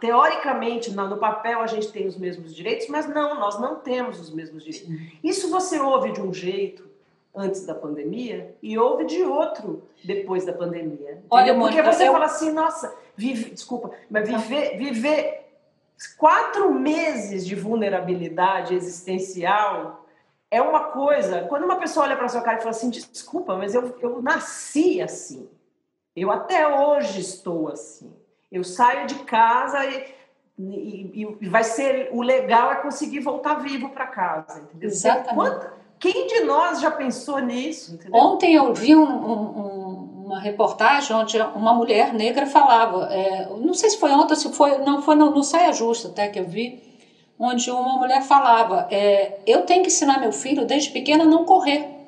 teoricamente, 0.00 0.90
no 0.90 1.16
papel 1.16 1.60
a 1.60 1.66
gente 1.66 1.92
tem 1.92 2.06
os 2.06 2.16
mesmos 2.16 2.54
direitos, 2.54 2.88
mas 2.88 3.08
não, 3.08 3.38
nós 3.38 3.60
não 3.60 3.76
temos 3.76 4.18
os 4.18 4.30
mesmos 4.30 4.64
direitos. 4.64 4.90
Isso 5.22 5.48
você 5.48 5.78
ouve 5.78 6.10
de 6.10 6.20
um 6.20 6.34
jeito, 6.34 6.90
antes 7.34 7.64
da 7.64 7.74
pandemia 7.74 8.54
e 8.62 8.78
houve 8.78 9.06
de 9.06 9.22
outro 9.22 9.82
depois 10.04 10.44
da 10.44 10.52
pandemia. 10.52 11.22
Olha, 11.30 11.54
Porque 11.58 11.82
você 11.82 12.06
eu... 12.06 12.12
fala 12.12 12.26
assim, 12.26 12.52
nossa, 12.52 12.94
vive, 13.16 13.50
desculpa, 13.50 13.90
mas 14.10 14.28
viver, 14.28 14.76
viver 14.76 15.48
quatro 16.18 16.72
meses 16.72 17.46
de 17.46 17.54
vulnerabilidade 17.54 18.74
existencial 18.74 20.06
é 20.50 20.60
uma 20.60 20.84
coisa. 20.84 21.42
Quando 21.42 21.64
uma 21.64 21.76
pessoa 21.76 22.04
olha 22.04 22.16
para 22.16 22.28
sua 22.28 22.42
cara 22.42 22.58
e 22.58 22.60
fala 22.60 22.70
assim, 22.70 22.90
desculpa, 22.90 23.56
mas 23.56 23.74
eu, 23.74 23.96
eu 24.00 24.20
nasci 24.20 25.00
assim. 25.00 25.48
Eu 26.14 26.30
até 26.30 26.66
hoje 26.68 27.20
estou 27.20 27.68
assim. 27.68 28.12
Eu 28.50 28.62
saio 28.62 29.06
de 29.06 29.14
casa 29.20 29.84
e, 29.86 30.14
e, 30.58 31.38
e 31.40 31.48
vai 31.48 31.64
ser 31.64 32.10
o 32.12 32.20
legal 32.20 32.70
é 32.70 32.76
conseguir 32.76 33.20
voltar 33.20 33.54
vivo 33.54 33.88
para 33.88 34.06
casa, 34.06 34.60
entendeu? 34.60 34.90
Exatamente. 34.90 35.66
quem 35.98 36.26
de 36.26 36.40
nós 36.40 36.80
já 36.80 36.90
pensou 36.90 37.38
nisso? 37.38 37.94
Entendeu? 37.94 38.20
Ontem 38.20 38.54
eu 38.54 38.74
vi 38.74 38.94
um, 38.94 39.02
um, 39.02 40.24
uma 40.26 40.40
reportagem 40.40 41.16
onde 41.16 41.40
uma 41.40 41.72
mulher 41.72 42.12
negra 42.12 42.46
falava, 42.46 43.08
é, 43.10 43.48
não 43.48 43.72
sei 43.72 43.90
se 43.90 43.98
foi 43.98 44.10
ontem, 44.10 44.34
se 44.36 44.52
foi, 44.52 44.78
não 44.78 45.00
foi 45.00 45.14
no, 45.14 45.30
no 45.30 45.42
Saia 45.42 45.72
Justa 45.72 46.08
até 46.08 46.28
que 46.28 46.38
eu 46.38 46.44
vi, 46.44 46.82
onde 47.38 47.70
uma 47.70 47.98
mulher 47.98 48.22
falava, 48.22 48.86
é, 48.90 49.40
eu 49.46 49.62
tenho 49.62 49.82
que 49.82 49.88
ensinar 49.88 50.20
meu 50.20 50.32
filho 50.32 50.66
desde 50.66 50.90
pequeno 50.90 51.22
a 51.22 51.26
não 51.26 51.44
correr, 51.44 52.01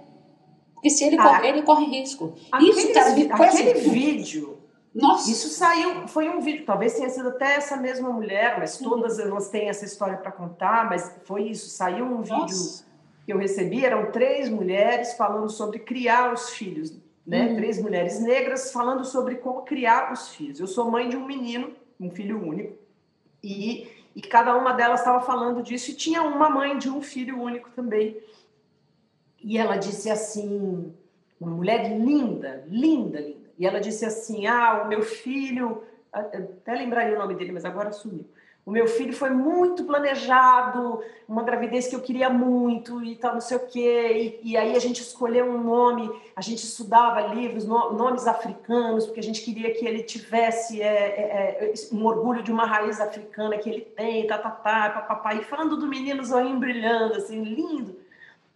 porque 0.85 0.91
se 0.91 1.05
ele 1.05 1.17
ah, 1.19 1.23
correr, 1.23 1.49
ele 1.49 1.63
corre 1.63 1.87
risco. 1.87 2.35
Aquele, 2.53 2.71
Isso, 2.71 2.93
cara, 2.93 3.11
aquele 3.11 3.73
assim, 3.73 3.91
vídeo 3.91 4.59
nossa. 4.95 5.29
Isso 5.29 5.49
saiu, 5.49 6.07
foi 6.07 6.29
um 6.29 6.41
vídeo, 6.41 6.65
talvez 6.65 6.95
tenha 6.95 7.09
sido 7.09 7.31
até 7.31 7.57
essa 7.57 7.77
mesma 7.77 8.11
mulher, 8.11 8.59
mas 8.61 8.79
todas 8.79 9.19
elas 9.19 9.49
têm 9.49 9.69
essa 9.69 9.85
história 9.85 10.17
para 10.17 10.31
contar, 10.31 10.89
mas 10.89 11.21
foi 11.25 11.49
isso, 11.49 11.69
saiu 11.69 12.05
um 12.05 12.23
vídeo 12.23 12.39
Nossa. 12.39 12.85
que 13.27 13.33
eu 13.33 13.37
recebi, 13.37 13.85
eram 13.85 14.13
três 14.13 14.49
mulheres 14.49 15.15
falando 15.15 15.51
sobre 15.51 15.81
criar 15.81 16.33
os 16.33 16.51
filhos, 16.51 16.97
né? 17.27 17.49
Uhum. 17.49 17.57
Três 17.57 17.83
mulheres 17.83 18.21
negras 18.21 18.71
falando 18.71 19.05
sobre 19.05 19.35
como 19.37 19.63
criar 19.63 20.13
os 20.13 20.29
filhos. 20.29 20.61
Eu 20.61 20.69
sou 20.69 20.89
mãe 20.89 21.09
de 21.09 21.17
um 21.17 21.27
menino, 21.27 21.73
um 21.99 22.11
filho 22.11 22.41
único, 22.41 22.75
e, 23.43 23.89
e 24.15 24.23
cada 24.23 24.57
uma 24.57 24.75
delas 24.75 25.01
estava 25.01 25.23
falando 25.23 25.61
disso, 25.61 25.91
e 25.91 25.95
tinha 25.95 26.23
uma 26.23 26.49
mãe 26.49 26.79
de 26.79 26.89
um 26.89 27.03
filho 27.03 27.41
único 27.41 27.69
também. 27.71 28.17
E 29.45 29.59
ela 29.59 29.77
disse 29.77 30.11
assim, 30.11 30.93
uma 31.41 31.53
mulher 31.53 31.97
linda, 31.97 32.65
linda, 32.67 33.21
linda 33.21 33.45
e 33.59 33.67
ela 33.67 33.81
disse 33.81 34.05
assim: 34.05 34.47
Ah, 34.47 34.83
o 34.85 34.89
meu 34.89 35.03
filho, 35.03 35.83
até 36.13 36.75
lembraria 36.75 37.17
o 37.17 37.19
nome 37.19 37.35
dele, 37.35 37.53
mas 37.53 37.65
agora 37.65 37.93
sumiu. 37.93 38.25
O 38.67 38.71
meu 38.71 38.87
filho 38.87 39.13
foi 39.13 39.29
muito 39.29 39.85
planejado, 39.85 40.99
uma 41.29 41.43
gravidez 41.43 41.87
que 41.87 41.95
eu 41.95 42.01
queria 42.01 42.31
muito 42.31 43.05
e 43.05 43.15
tal, 43.15 43.35
não 43.35 43.41
sei 43.41 43.59
o 43.59 43.67
quê. 43.67 44.41
E, 44.43 44.53
e 44.53 44.57
aí 44.57 44.75
a 44.75 44.79
gente 44.79 45.03
escolheu 45.03 45.45
um 45.45 45.63
nome, 45.63 46.11
a 46.35 46.41
gente 46.41 46.65
estudava 46.65 47.35
livros, 47.35 47.67
no, 47.67 47.93
nomes 47.93 48.27
africanos, 48.27 49.05
porque 49.05 49.21
a 49.21 49.23
gente 49.23 49.43
queria 49.43 49.75
que 49.75 49.87
ele 49.87 50.03
tivesse 50.03 50.81
é, 50.81 50.87
é, 50.87 51.73
é 51.73 51.95
um 51.95 52.07
orgulho 52.07 52.43
de 52.43 52.51
uma 52.51 52.65
raiz 52.65 53.03
africana 53.03 53.59
que 53.59 53.69
ele 53.69 53.83
tem, 53.83 54.27
tá, 54.27 54.39
tá, 54.39 54.49
tá, 54.49 54.89
papapá. 54.89 55.35
E 55.35 55.45
falando 55.45 55.77
do 55.77 55.87
menino 55.87 56.25
zoinho 56.25 56.59
brilhando, 56.59 57.17
assim, 57.17 57.45
lindo. 57.45 58.04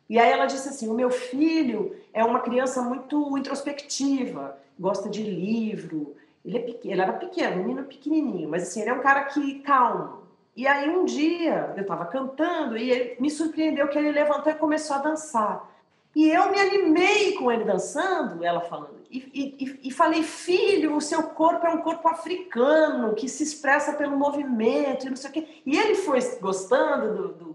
E 0.09 0.19
aí 0.19 0.31
ela 0.31 0.47
disse 0.47 0.69
assim: 0.69 0.89
o 0.89 0.95
meu 0.95 1.11
filho 1.11 1.97
é 2.13 2.25
uma 2.25 2.41
criança 2.41 2.83
muito 2.83 3.37
introspectiva 3.37 4.57
gosta 4.79 5.09
de 5.09 5.23
livro. 5.23 6.15
Ele, 6.45 6.57
é 6.57 6.61
pequeno, 6.61 6.95
ele 6.95 7.03
era 7.03 7.13
pequeno, 7.13 7.57
um 7.57 7.65
menino 7.65 7.85
pequenininho, 7.85 8.49
mas 8.49 8.63
assim, 8.63 8.81
ele 8.81 8.91
é 8.91 8.95
um 8.95 9.01
cara 9.01 9.25
que 9.25 9.59
calmo. 9.61 10.23
E 10.57 10.67
aí 10.67 10.89
um 10.89 11.05
dia 11.05 11.73
eu 11.77 11.83
estava 11.83 12.07
cantando 12.07 12.77
e 12.77 12.91
ele 12.91 13.17
me 13.21 13.31
surpreendeu 13.31 13.89
que 13.89 13.99
ele 13.99 14.13
levantou 14.13 14.53
e 14.53 14.57
começou 14.57 14.97
a 14.97 15.01
dançar. 15.01 15.69
E 16.15 16.31
eu 16.31 16.51
me 16.51 16.59
animei 16.59 17.35
com 17.35 17.53
ele 17.53 17.65
dançando, 17.65 18.45
ela 18.45 18.61
falando. 18.61 18.99
E, 19.11 19.19
e, 19.33 19.89
e, 19.89 19.91
falei, 19.91 20.23
filho, 20.23 20.95
o 20.95 21.01
seu 21.01 21.23
corpo 21.23 21.67
é 21.67 21.71
um 21.71 21.79
corpo 21.79 22.07
africano 22.09 23.15
que 23.15 23.29
se 23.29 23.43
expressa 23.43 23.95
pelo 23.95 24.17
movimento 24.19 25.07
e 25.07 25.11
não 25.11 25.17
sei 25.17 25.31
o 25.31 25.33
quê. 25.33 25.47
E 25.65 25.79
ele 25.79 25.95
foi 25.95 26.21
gostando 26.41 27.15
do, 27.15 27.29
do, 27.29 27.48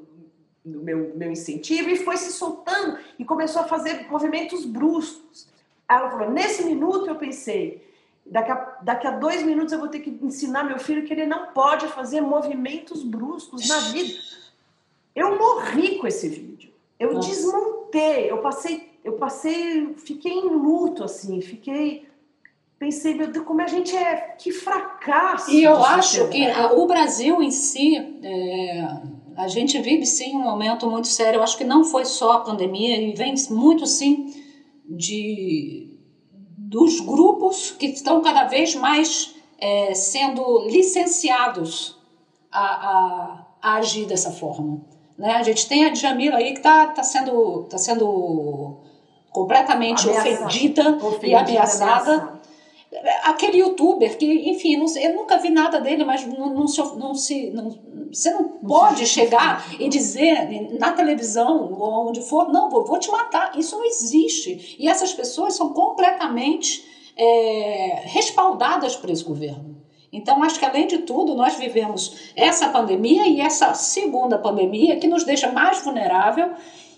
do 0.63 0.81
meu, 0.81 1.11
meu 1.15 1.31
incentivo 1.31 1.89
e 1.89 1.97
foi 1.97 2.17
se 2.17 2.31
soltando 2.31 2.97
e 3.19 3.25
começou 3.25 3.61
a 3.61 3.65
fazer 3.65 4.07
movimentos 4.09 4.65
bruscos. 4.65 5.47
Ela 5.87 6.09
falou: 6.09 6.31
nesse 6.31 6.63
minuto 6.63 7.07
eu 7.07 7.15
pensei, 7.15 7.85
daqui 8.25 8.51
a, 8.51 8.77
daqui 8.81 9.07
a 9.07 9.11
dois 9.11 9.43
minutos 9.43 9.73
eu 9.73 9.79
vou 9.79 9.89
ter 9.89 9.99
que 9.99 10.17
ensinar 10.21 10.63
meu 10.63 10.79
filho 10.79 11.03
que 11.03 11.13
ele 11.13 11.25
não 11.25 11.47
pode 11.47 11.87
fazer 11.87 12.21
movimentos 12.21 13.03
bruscos 13.03 13.67
na 13.67 13.79
vida. 13.91 14.17
Eu 15.15 15.37
morri 15.37 15.97
com 15.97 16.07
esse 16.07 16.29
vídeo. 16.29 16.71
Eu 16.99 17.13
Nossa. 17.13 17.29
desmontei, 17.29 18.31
eu 18.31 18.37
passei, 18.37 18.89
eu 19.03 19.13
passei, 19.13 19.93
fiquei 19.97 20.31
em 20.31 20.47
luto 20.47 21.03
assim, 21.03 21.41
fiquei 21.41 22.07
pensei, 22.79 23.13
meu 23.13 23.27
Deus, 23.27 23.45
como 23.45 23.61
a 23.61 23.67
gente 23.67 23.95
é, 23.95 24.35
que 24.37 24.51
fracasso. 24.51 25.49
E 25.49 25.63
eu 25.63 25.81
acho 25.85 26.27
que 26.27 26.45
o 26.75 26.85
Brasil 26.85 27.41
em 27.41 27.49
si, 27.49 27.95
é, 28.21 28.87
a 29.35 29.47
gente 29.47 29.79
vive 29.81 30.05
sim 30.05 30.35
um 30.35 30.43
momento 30.43 30.89
muito 30.89 31.07
sério. 31.07 31.39
Eu 31.39 31.43
acho 31.43 31.57
que 31.57 31.63
não 31.63 31.83
foi 31.83 32.05
só 32.05 32.33
a 32.33 32.39
pandemia, 32.39 33.01
e 33.01 33.13
vem 33.13 33.33
muito 33.49 33.85
sim 33.85 34.33
de, 34.85 35.97
dos 36.57 36.99
grupos 36.99 37.71
que 37.71 37.87
estão 37.87 38.21
cada 38.21 38.45
vez 38.45 38.75
mais 38.75 39.35
é, 39.59 39.93
sendo 39.93 40.67
licenciados 40.67 41.97
a, 42.51 42.59
a, 42.59 43.45
a, 43.61 43.75
agir 43.77 44.05
dessa 44.05 44.31
forma. 44.31 44.81
Né? 45.17 45.33
A 45.33 45.43
gente 45.43 45.67
tem 45.67 45.85
a 45.85 45.89
Djamila 45.89 46.37
aí 46.37 46.51
que 46.51 46.59
está 46.59 46.87
tá 46.87 47.03
sendo, 47.03 47.63
tá 47.63 47.77
sendo 47.77 48.77
completamente 49.31 50.07
ofendida, 50.07 50.97
ofendida, 50.97 51.27
e 51.27 51.35
ameaçada. 51.35 52.11
ameaçada 52.11 52.32
aquele 53.23 53.57
youtuber 53.57 54.17
que, 54.17 54.49
enfim, 54.49 54.77
não, 54.77 54.85
eu 54.97 55.15
nunca 55.15 55.37
vi 55.37 55.49
nada 55.49 55.79
dele, 55.79 56.03
mas 56.03 56.25
não, 56.25 56.53
não, 56.53 56.67
se, 56.67 56.81
não 56.95 57.15
se. 57.15 57.49
Não, 57.51 57.93
você 58.11 58.31
não, 58.31 58.43
pode 58.43 59.05
chegar 59.07 59.65
e 59.79 59.89
dizer 59.89 60.77
na 60.79 60.91
televisão 60.91 61.73
ou 61.73 62.09
onde 62.09 62.21
for, 62.21 62.51
não, 62.51 62.69
vou, 62.69 62.85
vou 62.85 62.99
te 62.99 63.09
matar. 63.09 63.57
Isso 63.57 63.75
não 63.77 63.85
existe. 63.85 64.75
E 64.79 64.87
essas 64.87 65.13
pessoas 65.13 65.55
são 65.55 65.73
completamente 65.73 66.85
é, 67.17 68.03
respaldadas 68.05 68.95
por 68.95 69.09
esse 69.09 69.23
governo. 69.23 69.73
Então, 70.11 70.43
acho 70.43 70.59
que 70.59 70.65
além 70.65 70.85
de 70.85 70.99
tudo, 70.99 71.33
nós 71.33 71.55
vivemos 71.55 72.31
essa 72.35 72.69
pandemia 72.69 73.27
e 73.27 73.41
essa 73.41 73.73
segunda 73.73 74.37
pandemia 74.37 74.99
que 74.99 75.07
nos 75.07 75.23
deixa 75.23 75.51
mais 75.51 75.81
vulnerável. 75.81 76.51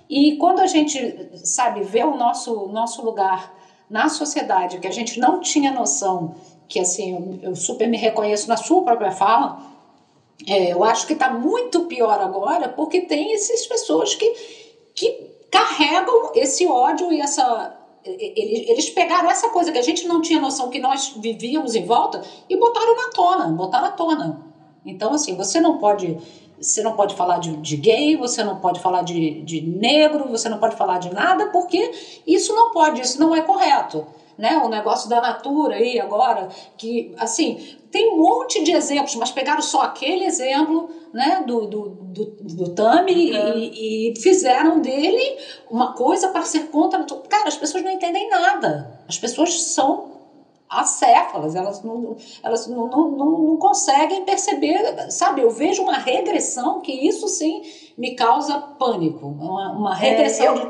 E 0.10 0.36
quando 0.36 0.60
a 0.60 0.68
gente, 0.68 1.30
sabe, 1.36 1.82
vê 1.82 2.04
o 2.04 2.18
nosso, 2.18 2.68
nosso 2.68 3.04
lugar 3.04 3.56
na 3.90 4.10
sociedade 4.10 4.80
que 4.80 4.88
a 4.88 4.92
gente 4.92 5.20
não 5.20 5.40
tinha 5.40 5.72
noção, 5.72 6.36
que 6.68 6.80
assim, 6.80 7.40
eu, 7.42 7.56
super 7.56 7.88
me 7.88 7.98
reconheço 7.98 8.48
na 8.48 8.58
sua 8.58 8.84
própria 8.84 9.12
fala, 9.12 9.62
é, 10.48 10.74
eu 10.74 10.84
acho 10.84 11.08
que 11.08 11.14
está 11.14 11.30
muito 11.32 11.86
pior 11.86 12.20
agora 12.20 12.70
porque 12.70 13.02
tem 13.02 13.34
essas 13.34 13.66
pessoas 13.66 14.16
que, 14.16 14.30
que 14.94 15.36
carregam 15.52 16.32
esse 16.36 16.68
ódio 16.68 17.12
e 17.12 17.22
essa. 17.22 17.78
Eles, 18.04 18.70
eles 18.70 18.90
pegaram 18.92 19.32
essa 19.32 19.50
coisa 19.50 19.72
que 19.72 19.80
a 19.80 19.82
gente 19.82 20.08
não 20.08 20.22
tinha 20.22 20.40
noção 20.40 20.70
que 20.70 20.78
nós 20.78 21.16
vivíamos 21.18 21.74
em 21.74 21.86
volta 21.86 22.22
e 22.48 22.56
botaram 22.56 22.96
na 22.96 23.10
tona, 23.10 23.48
botaram 23.48 23.88
à 23.88 23.92
tona. 23.92 24.46
Então, 24.86 25.14
assim, 25.14 25.36
você 25.36 25.60
não 25.60 25.80
pode 25.80 26.16
você 26.60 26.82
não 26.82 26.96
pode 26.96 27.16
falar 27.16 27.40
de, 27.40 27.56
de, 27.58 27.78
gay, 27.78 28.16
você 28.16 28.44
não 28.44 28.58
pode 28.60 28.80
falar 28.80 29.04
de, 29.04 29.42
de 29.42 29.62
negro, 29.62 30.30
você 30.30 30.50
não 30.50 30.58
pode 30.58 30.76
falar 30.76 31.00
de 31.00 31.14
nada, 31.14 31.48
porque 31.48 31.92
isso 32.26 32.54
não 32.56 32.72
pode, 32.72 33.02
isso 33.02 33.20
não 33.20 33.36
é 33.36 33.42
correto. 33.42 34.06
Né, 34.38 34.58
o 34.58 34.68
negócio 34.68 35.08
da 35.10 35.22
Natura 35.22 35.76
aí 35.76 35.98
agora, 35.98 36.50
que 36.78 37.16
assim, 37.18 37.78
tem 37.90 38.12
um 38.12 38.18
monte 38.18 38.62
de 38.66 38.74
exemplos, 38.74 39.16
mas 39.16 39.32
pegaram 39.32 39.62
só 39.62 39.84
aquele 39.84 40.26
exemplo 40.26 40.90
né, 41.14 41.46
do, 41.48 41.66
do, 41.66 41.90
do, 42.02 42.26
do 42.42 42.70
Tami 42.76 43.32
uhum. 43.32 43.58
e, 43.58 44.12
e, 44.12 44.20
fizeram 44.20 44.82
dele 44.82 45.38
uma 45.72 45.94
coisa 45.94 46.28
para 46.28 46.42
ser 46.42 46.68
contra. 46.68 47.02
Cara, 47.30 47.48
as 47.48 47.56
pessoas 47.56 47.82
não 47.86 47.92
entendem 47.92 48.30
nada. 48.30 49.00
As 49.08 49.18
pessoas 49.18 49.64
são 49.64 50.15
acéfalas, 50.70 51.56
elas 51.56 51.84
não, 51.84 52.16
elas 52.44 52.68
não, 52.68 52.88
não, 52.88 53.12
não, 53.12 53.32
não, 53.40 53.58
conseguem 53.58 54.26
perceber, 54.26 55.12
sabe? 55.12 55.42
Eu 55.42 55.50
vejo 55.50 55.84
uma 55.84 55.98
regressão 55.98 56.82
que 56.82 56.92
isso 56.92 57.28
sim 57.28 57.62
me 57.98 58.16
causa 58.16 58.60
pânico, 58.60 59.28
uma, 59.28 59.72
uma 59.72 59.94
é, 59.94 60.00
regressão 60.00 60.46
é, 60.46 60.50
eu, 60.50 60.56
de 60.56 60.62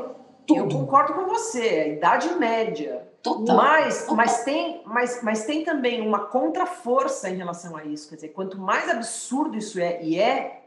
tudo. 0.46 0.60
Eu 0.60 0.68
concordo 0.68 1.14
com 1.14 1.26
você, 1.26 1.60
a 1.60 1.88
idade 1.88 2.28
média. 2.38 3.06
Total. 3.22 3.56
Mas, 3.56 4.00
Total. 4.02 4.16
mas, 4.16 4.44
tem, 4.44 4.82
mas, 4.84 5.22
mas 5.22 5.44
tem 5.44 5.64
também 5.64 6.06
uma 6.06 6.26
contraforça 6.26 7.28
em 7.28 7.36
relação 7.36 7.76
a 7.76 7.84
isso. 7.84 8.08
Quer 8.08 8.16
dizer, 8.16 8.28
quanto 8.28 8.58
mais 8.58 8.88
absurdo 8.88 9.56
isso 9.56 9.80
é, 9.80 10.02
e 10.02 10.18
é, 10.18 10.64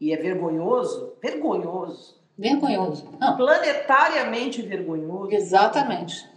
e 0.00 0.12
é 0.12 0.16
vergonhoso, 0.16 1.12
vergonhoso. 1.22 2.18
Vergonhoso. 2.36 3.06
Não. 3.20 3.36
Planetariamente 3.36 4.62
vergonhoso. 4.62 5.30
Exatamente 5.30 6.30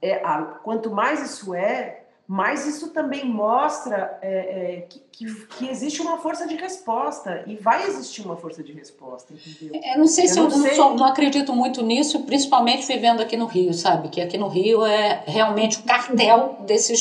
é, 0.00 0.14
a, 0.24 0.42
quanto 0.62 0.90
mais 0.90 1.22
isso 1.22 1.54
é, 1.54 2.06
mais 2.28 2.66
isso 2.66 2.88
também 2.88 3.24
mostra 3.24 4.18
é, 4.20 4.28
é, 4.28 4.80
que, 4.80 5.00
que, 5.12 5.46
que, 5.46 5.68
existe 5.68 6.02
uma 6.02 6.18
força 6.18 6.46
de 6.46 6.56
resposta 6.56 7.44
e 7.46 7.54
vai 7.54 7.86
existir 7.86 8.22
uma 8.22 8.36
força 8.36 8.64
de 8.64 8.72
resposta, 8.72 9.32
entendeu? 9.32 9.80
Eu 9.80 9.98
não 9.98 10.06
sei 10.08 10.24
eu 10.24 10.28
se 10.28 10.36
não 10.36 10.44
eu 10.46 10.50
sei... 10.50 10.76
Não, 10.76 10.96
não, 10.96 11.06
acredito 11.06 11.52
muito 11.52 11.84
nisso, 11.84 12.24
principalmente 12.24 12.84
vivendo 12.84 13.20
aqui 13.20 13.36
no 13.36 13.46
Rio, 13.46 13.72
sabe? 13.72 14.08
Que 14.08 14.20
aqui 14.20 14.36
no 14.36 14.48
Rio 14.48 14.84
é 14.84 15.22
realmente 15.24 15.78
o 15.78 15.84
cartel 15.84 16.56
desses, 16.66 17.00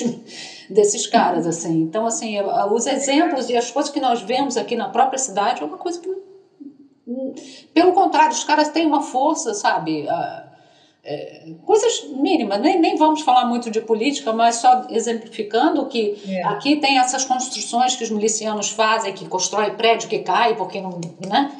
desses 0.69 1.07
caras, 1.07 1.47
assim. 1.47 1.81
Então, 1.81 2.05
assim, 2.05 2.39
os 2.71 2.85
exemplos 2.85 3.49
e 3.49 3.57
as 3.57 3.71
coisas 3.71 3.91
que 3.91 3.99
nós 3.99 4.21
vemos 4.21 4.57
aqui 4.57 4.75
na 4.75 4.89
própria 4.89 5.17
cidade 5.17 5.63
é 5.63 5.65
uma 5.65 5.77
coisa 5.77 5.99
que... 5.99 6.25
Pelo 7.73 7.93
contrário, 7.93 8.31
os 8.31 8.43
caras 8.43 8.69
têm 8.69 8.85
uma 8.85 9.01
força, 9.01 9.55
sabe? 9.55 10.07
É, 11.05 11.43
coisas 11.63 12.03
mínimas, 12.09 12.59
nem, 12.59 12.79
nem 12.79 12.95
vamos 12.95 13.21
falar 13.21 13.45
muito 13.45 13.69
de 13.69 13.79
política, 13.79 14.33
mas 14.33 14.55
só 14.55 14.87
exemplificando 14.89 15.85
que 15.85 16.19
é. 16.27 16.43
aqui 16.43 16.77
tem 16.77 16.97
essas 16.97 17.23
construções 17.23 17.95
que 17.95 18.03
os 18.03 18.09
milicianos 18.09 18.71
fazem, 18.71 19.13
que 19.13 19.27
constrói 19.27 19.71
prédio 19.71 20.09
que 20.09 20.19
cai, 20.19 20.55
porque 20.55 20.81
não. 20.81 20.99
Né? 21.27 21.51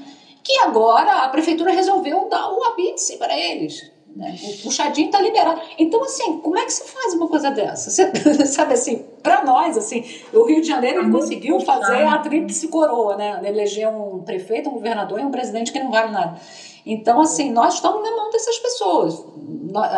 Que 0.43 0.59
agora 0.59 1.23
a 1.23 1.29
prefeitura 1.29 1.71
resolveu 1.71 2.27
dar 2.27 2.51
o 2.51 2.63
habite 2.63 3.17
para 3.17 3.37
eles. 3.37 3.91
Né? 4.15 4.35
O 4.41 4.63
puxadinho 4.63 5.07
está 5.07 5.21
liberado. 5.21 5.61
Então, 5.77 6.01
assim, 6.03 6.39
como 6.39 6.57
é 6.57 6.63
que 6.63 6.71
se 6.73 6.87
faz 6.87 7.13
uma 7.13 7.27
coisa 7.27 7.51
dessa? 7.51 7.91
Você, 7.91 8.45
sabe 8.47 8.73
assim, 8.73 9.05
para 9.21 9.43
nós, 9.43 9.77
assim, 9.77 10.03
o 10.33 10.43
Rio 10.43 10.61
de 10.61 10.67
Janeiro 10.67 11.01
ele 11.01 11.11
conseguiu 11.11 11.59
fazer 11.59 12.03
a 12.03 12.17
tríplice 12.19 12.67
coroa, 12.69 13.15
né? 13.15 13.41
Eleger 13.43 13.89
um 13.89 14.23
prefeito, 14.23 14.69
um 14.69 14.73
governador 14.73 15.19
e 15.19 15.23
um 15.23 15.31
presidente 15.31 15.71
que 15.71 15.79
não 15.79 15.91
vale 15.91 16.11
nada. 16.11 16.39
Então, 16.85 17.19
assim, 17.19 17.49
nós 17.51 17.75
estamos 17.75 18.03
na 18.03 18.15
mão 18.15 18.29
dessas 18.29 18.59
pessoas. 18.59 19.25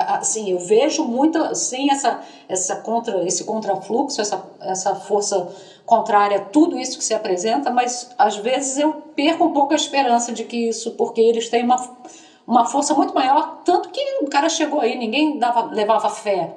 Assim, 0.07 0.51
eu 0.51 0.59
vejo 0.59 1.03
muito, 1.03 1.53
sim, 1.53 1.91
essa, 1.91 2.21
essa 2.47 2.77
contra, 2.77 3.27
esse 3.27 3.43
contrafluxo, 3.43 4.21
essa, 4.21 4.43
essa 4.61 4.95
força 4.95 5.51
contrária 5.85 6.37
a 6.37 6.45
tudo 6.45 6.79
isso 6.79 6.97
que 6.97 7.03
se 7.03 7.13
apresenta, 7.13 7.69
mas 7.69 8.09
às 8.17 8.37
vezes 8.37 8.77
eu 8.77 8.93
perco 9.15 9.43
um 9.45 9.53
pouco 9.53 9.73
a 9.73 9.75
esperança 9.75 10.31
de 10.31 10.45
que 10.45 10.69
isso, 10.69 10.91
porque 10.91 11.19
eles 11.19 11.49
têm 11.49 11.63
uma, 11.63 11.75
uma 12.47 12.65
força 12.65 12.93
muito 12.93 13.13
maior, 13.13 13.61
tanto 13.65 13.89
que 13.89 14.01
o 14.21 14.29
cara 14.29 14.47
chegou 14.47 14.79
aí, 14.79 14.97
ninguém 14.97 15.37
dava, 15.37 15.63
levava 15.63 16.09
fé 16.09 16.55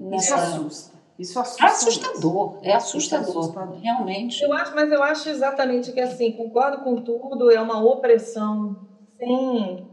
nessa... 0.00 0.34
Isso 0.34 0.34
assusta. 0.34 0.98
Isso 1.18 1.40
assusta. 1.40 1.64
É 1.64 1.66
assustador, 1.66 2.58
é 2.62 2.74
assustador, 2.74 3.38
assustador, 3.38 3.80
realmente. 3.80 4.42
Eu 4.42 4.52
acho, 4.52 4.74
mas 4.74 4.92
eu 4.92 5.02
acho 5.02 5.28
exatamente 5.28 5.92
que 5.92 6.00
assim, 6.00 6.30
concordo 6.32 6.84
com 6.84 6.96
tudo, 6.96 7.50
é 7.50 7.60
uma 7.60 7.82
opressão 7.82 8.87
sem, 9.18 9.86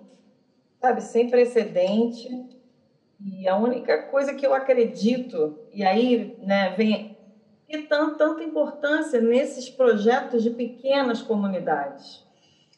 sabe, 0.80 1.02
sem 1.02 1.30
precedente. 1.30 2.30
E 3.20 3.48
a 3.48 3.56
única 3.56 4.04
coisa 4.04 4.34
que 4.34 4.46
eu 4.46 4.54
acredito, 4.54 5.58
e 5.74 5.84
aí 5.84 6.38
né, 6.42 6.70
vem 6.78 7.16
e 7.68 7.80
tanto, 7.80 8.18
tanta 8.18 8.44
importância 8.44 9.20
nesses 9.20 9.70
projetos 9.70 10.44
de 10.44 10.52
pequenas 10.52 11.22
comunidades. 11.22 12.24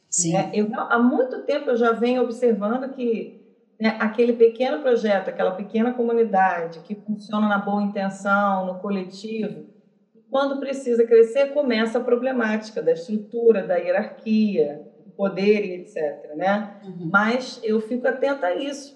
Sim. 0.10 0.36
É, 0.36 0.50
eu, 0.54 0.70
há 0.74 0.98
muito 0.98 1.44
tempo 1.44 1.70
eu 1.70 1.76
já 1.76 1.92
venho 1.92 2.24
observando 2.24 2.90
que 2.94 3.38
né, 3.80 3.98
aquele 4.00 4.34
pequeno 4.34 4.80
projeto, 4.80 5.28
aquela 5.28 5.52
pequena 5.52 5.94
comunidade 5.94 6.80
que 6.80 6.96
funciona 6.96 7.48
na 7.48 7.58
boa 7.58 7.84
intenção, 7.84 8.66
no 8.66 8.80
coletivo, 8.80 9.66
quando 10.30 10.60
precisa 10.60 11.06
crescer, 11.06 11.54
começa 11.54 11.98
a 11.98 12.04
problemática 12.04 12.82
da 12.82 12.92
estrutura, 12.94 13.64
da 13.64 13.76
hierarquia, 13.76 14.87
poder 15.18 15.66
e 15.66 15.82
etc. 15.82 16.36
Né? 16.36 16.76
Uhum. 16.86 17.10
Mas 17.12 17.60
eu 17.64 17.82
fico 17.82 18.08
atenta 18.08 18.48
a 18.48 18.56
isso, 18.56 18.96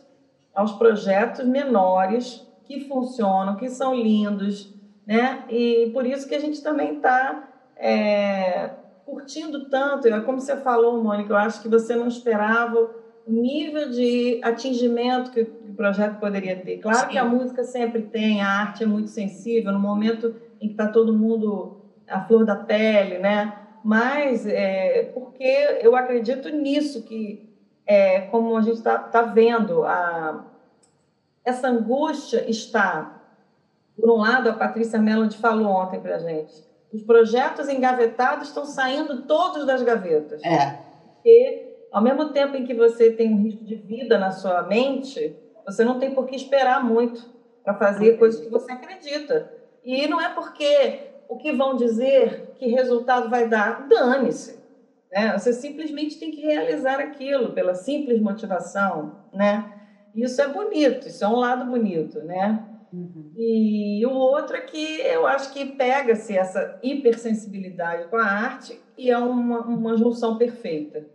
aos 0.53 0.73
projetos 0.73 1.45
menores 1.45 2.47
que 2.63 2.81
funcionam, 2.88 3.55
que 3.55 3.69
são 3.69 3.93
lindos, 3.93 4.73
né? 5.05 5.43
E 5.49 5.89
por 5.91 6.05
isso 6.05 6.27
que 6.27 6.36
a 6.36 6.39
gente 6.39 6.62
também 6.62 6.97
está 6.97 7.49
é, 7.75 8.69
curtindo 9.05 9.69
tanto. 9.69 10.07
Como 10.23 10.39
você 10.39 10.55
falou, 10.57 11.01
Mônica, 11.03 11.34
eu 11.34 11.38
acho 11.38 11.62
que 11.62 11.67
você 11.67 11.95
não 11.95 12.07
esperava 12.07 12.89
o 13.27 13.31
nível 13.31 13.89
de 13.89 14.39
atingimento 14.43 15.31
que 15.31 15.41
o 15.41 15.73
projeto 15.75 16.19
poderia 16.19 16.55
ter. 16.55 16.77
Claro 16.77 16.99
Sim. 16.99 17.07
que 17.07 17.17
a 17.17 17.25
música 17.25 17.63
sempre 17.63 18.03
tem, 18.03 18.41
a 18.41 18.47
arte 18.47 18.84
é 18.84 18.86
muito 18.86 19.10
sensível, 19.10 19.71
no 19.71 19.79
momento 19.79 20.36
em 20.60 20.67
que 20.67 20.73
está 20.73 20.88
todo 20.88 21.13
mundo 21.13 21.77
à 22.07 22.21
flor 22.21 22.45
da 22.45 22.55
pele, 22.55 23.17
né? 23.17 23.53
Mas 23.84 24.46
é, 24.46 25.12
porque 25.13 25.80
eu 25.82 25.96
acredito 25.96 26.50
nisso, 26.50 27.04
que 27.04 27.50
é, 27.86 28.22
como 28.22 28.56
a 28.56 28.62
gente 28.62 28.78
está 28.78 28.98
tá 28.98 29.22
vendo, 29.24 29.84
a, 29.84 30.46
essa 31.44 31.67
angústia 31.67 32.50
está, 32.50 33.22
por 34.00 34.10
um 34.10 34.17
lado, 34.17 34.50
a 34.50 34.54
Patrícia 34.54 35.00
Melody 35.00 35.38
falou 35.38 35.67
ontem 35.67 36.00
para 36.00 36.15
a 36.15 36.20
gente, 36.20 36.54
os 36.94 37.02
projetos 37.04 37.70
engavetados 37.70 38.50
estão 38.50 38.65
saindo 38.65 39.24
todos 39.24 39.65
das 39.65 39.82
gavetas. 39.82 40.44
É. 40.44 40.80
Porque, 41.13 41.78
ao 41.91 42.02
mesmo 42.02 42.30
tempo 42.30 42.58
em 42.58 42.65
que 42.65 42.74
você 42.74 43.12
tem 43.12 43.34
um 43.34 43.44
risco 43.44 43.63
de 43.63 43.76
vida 43.76 44.17
na 44.17 44.32
sua 44.32 44.63
mente, 44.63 45.36
você 45.65 45.84
não 45.84 46.00
tem 46.00 46.13
por 46.13 46.26
que 46.28 46.36
esperar 46.36 46.84
muito 46.84 47.30
para 47.63 47.74
fazer 47.76 48.17
coisas 48.17 48.41
que 48.41 48.50
você 48.50 48.72
acredita. 48.72 49.52
E 49.84 50.08
não 50.08 50.20
é 50.20 50.30
porque 50.30 51.11
o 51.32 51.38
que 51.38 51.54
vão 51.54 51.78
dizer, 51.78 52.56
que 52.60 52.67
resultado 52.67 53.30
vai 53.30 53.48
dar, 53.48 53.88
dane-se. 53.88 54.60
Né? 55.10 55.32
Você 55.32 55.54
simplesmente 55.54 56.20
tem 56.20 56.30
que 56.30 56.41
realizar 56.41 57.00
aquilo 57.00 57.54
pela 57.54 57.74
simples 57.74 58.20
motivação, 58.20 59.15
né? 59.32 59.80
Isso 60.13 60.41
é 60.41 60.50
bonito, 60.50 61.08
isso 61.08 61.24
é 61.24 61.28
um 61.30 61.38
lado 61.38 61.63
bonito, 61.63 62.20
né? 62.20 62.62
Uhum. 62.91 63.32
E 63.38 64.06
o 64.06 64.12
outro 64.12 64.58
é 64.58 64.60
que 64.60 65.00
eu 65.00 65.26
acho 65.26 65.54
que 65.54 65.67
pega-se 65.67 66.38
essa 66.38 66.78
hipersensibilidade 66.84 68.10
com 68.10 68.17
a 68.17 68.26
arte 68.26 68.78
e 68.98 69.10
é 69.10 69.17
uma, 69.17 69.62
uma 69.62 69.96
junção 69.96 70.38
perfeita. 70.38 71.08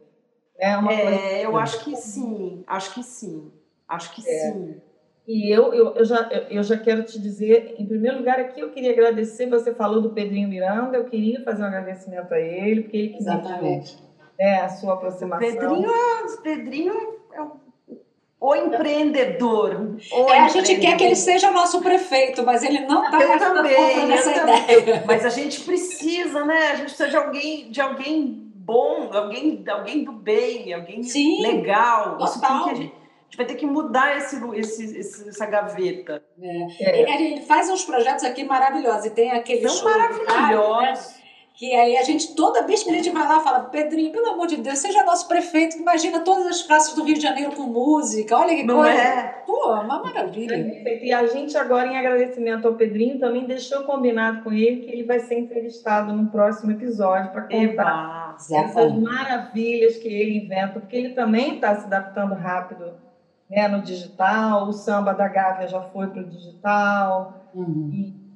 É, 0.58 0.78
uma 0.78 0.94
é 0.94 1.44
eu 1.44 1.58
acho 1.58 1.84
que 1.84 1.94
sim, 1.94 2.64
acho 2.66 2.94
que 2.94 3.02
sim, 3.02 3.52
acho 3.86 4.14
que 4.14 4.26
é. 4.26 4.50
sim. 4.50 4.80
E 5.26 5.52
eu, 5.52 5.74
eu, 5.74 5.96
eu, 5.96 6.04
já, 6.04 6.28
eu 6.48 6.62
já 6.62 6.76
quero 6.76 7.02
te 7.02 7.20
dizer, 7.20 7.74
em 7.78 7.84
primeiro 7.84 8.18
lugar, 8.18 8.38
aqui 8.38 8.60
eu 8.60 8.70
queria 8.70 8.92
agradecer, 8.92 9.48
você 9.48 9.74
falou 9.74 10.00
do 10.00 10.10
Pedrinho 10.10 10.48
Miranda, 10.48 10.96
eu 10.96 11.04
queria 11.04 11.42
fazer 11.42 11.64
um 11.64 11.66
agradecimento 11.66 12.32
a 12.32 12.38
ele, 12.38 12.82
porque 12.82 12.96
ele 12.96 13.08
que 13.08 13.18
Exatamente. 13.18 13.98
né, 14.38 14.60
a 14.60 14.68
sua 14.68 14.94
aproximação. 14.94 15.48
Pedrinho 15.48 15.90
é, 15.90 16.42
Pedrinho 16.42 16.94
é 17.32 17.42
o, 17.42 17.50
o 18.40 18.54
empreendedor. 18.54 19.96
O 20.12 20.30
é, 20.30 20.38
a 20.38 20.48
gente 20.48 20.76
quer 20.76 20.96
que 20.96 21.02
ele 21.02 21.16
seja 21.16 21.50
nosso 21.50 21.80
prefeito, 21.80 22.44
mas 22.44 22.62
ele 22.62 22.86
não 22.86 23.06
está 23.06 23.20
eu 23.20 23.36
também, 23.36 24.06
nessa 24.06 24.30
ideia. 24.30 25.02
Mas 25.04 25.26
a 25.26 25.30
gente 25.30 25.60
precisa, 25.62 26.44
né? 26.44 26.68
A 26.68 26.74
gente 26.76 26.94
precisa 26.94 27.08
de 27.08 27.16
alguém, 27.16 27.68
de 27.68 27.80
alguém 27.80 28.46
bom, 28.54 29.10
alguém, 29.12 29.64
alguém 29.68 30.04
do 30.04 30.12
bem, 30.12 30.72
alguém 30.72 31.02
Sim, 31.02 31.42
legal. 31.42 32.16
Total. 32.16 32.26
Isso 32.26 32.40
que 32.40 32.70
a 32.70 32.74
gente 32.74 33.05
gente 33.36 33.38
vai 33.38 33.46
ter 33.46 33.54
que 33.54 33.66
mudar 33.66 34.16
esse, 34.16 34.36
esse, 34.54 34.98
esse 34.98 35.28
essa 35.28 35.46
gaveta. 35.46 36.22
É. 36.40 36.66
É. 36.80 37.22
Ele 37.22 37.42
faz 37.42 37.68
uns 37.68 37.84
projetos 37.84 38.24
aqui 38.24 38.44
maravilhosos. 38.44 39.06
E 39.06 39.10
tem 39.10 39.30
aquele 39.32 39.68
São 39.68 39.84
maravilhosos. 39.84 41.06
Né? 41.08 41.26
Que 41.54 41.74
aí 41.74 41.96
a 41.96 42.02
gente, 42.02 42.34
toda 42.34 42.66
vez 42.66 42.82
que 42.82 42.90
a 42.90 42.92
gente 42.92 43.08
vai 43.08 43.26
lá, 43.26 43.40
fala, 43.40 43.60
Pedrinho, 43.60 44.12
pelo 44.12 44.28
amor 44.28 44.46
de 44.46 44.58
Deus, 44.58 44.78
seja 44.78 45.02
nosso 45.04 45.26
prefeito, 45.26 45.78
imagina 45.78 46.20
todas 46.20 46.46
as 46.46 46.62
praças 46.62 46.94
do 46.94 47.02
Rio 47.02 47.14
de 47.14 47.22
Janeiro 47.22 47.52
com 47.52 47.62
música, 47.62 48.36
olha 48.36 48.54
que 48.54 48.62
Não 48.62 48.76
coisa. 48.76 48.92
É? 48.92 49.22
Pô, 49.46 49.72
uma 49.72 50.02
maravilha. 50.02 50.54
É 50.54 51.02
e 51.02 51.10
a 51.14 51.26
gente 51.26 51.56
agora, 51.56 51.88
em 51.88 51.96
agradecimento 51.96 52.68
ao 52.68 52.74
Pedrinho, 52.74 53.18
também 53.18 53.46
deixou 53.46 53.84
combinado 53.84 54.42
com 54.42 54.52
ele 54.52 54.82
que 54.82 54.90
ele 54.92 55.04
vai 55.04 55.18
ser 55.18 55.38
entrevistado 55.38 56.12
no 56.12 56.30
próximo 56.30 56.72
episódio 56.72 57.32
para 57.32 57.44
contar 57.44 57.62
Eba, 57.62 58.36
essas 58.36 58.92
maravilhas 58.92 59.96
que 59.96 60.08
ele 60.08 60.44
inventa, 60.44 60.78
porque 60.78 60.94
ele 60.94 61.14
também 61.14 61.54
está 61.54 61.74
se 61.74 61.86
adaptando 61.86 62.34
rápido 62.34 63.05
né, 63.48 63.68
no 63.68 63.82
digital, 63.82 64.68
o 64.68 64.72
samba 64.72 65.12
da 65.12 65.28
Gávea 65.28 65.68
já 65.68 65.80
foi 65.80 66.08
para 66.08 66.20
o 66.20 66.24
digital, 66.24 67.48
uhum. 67.54 67.90
e, 67.92 68.26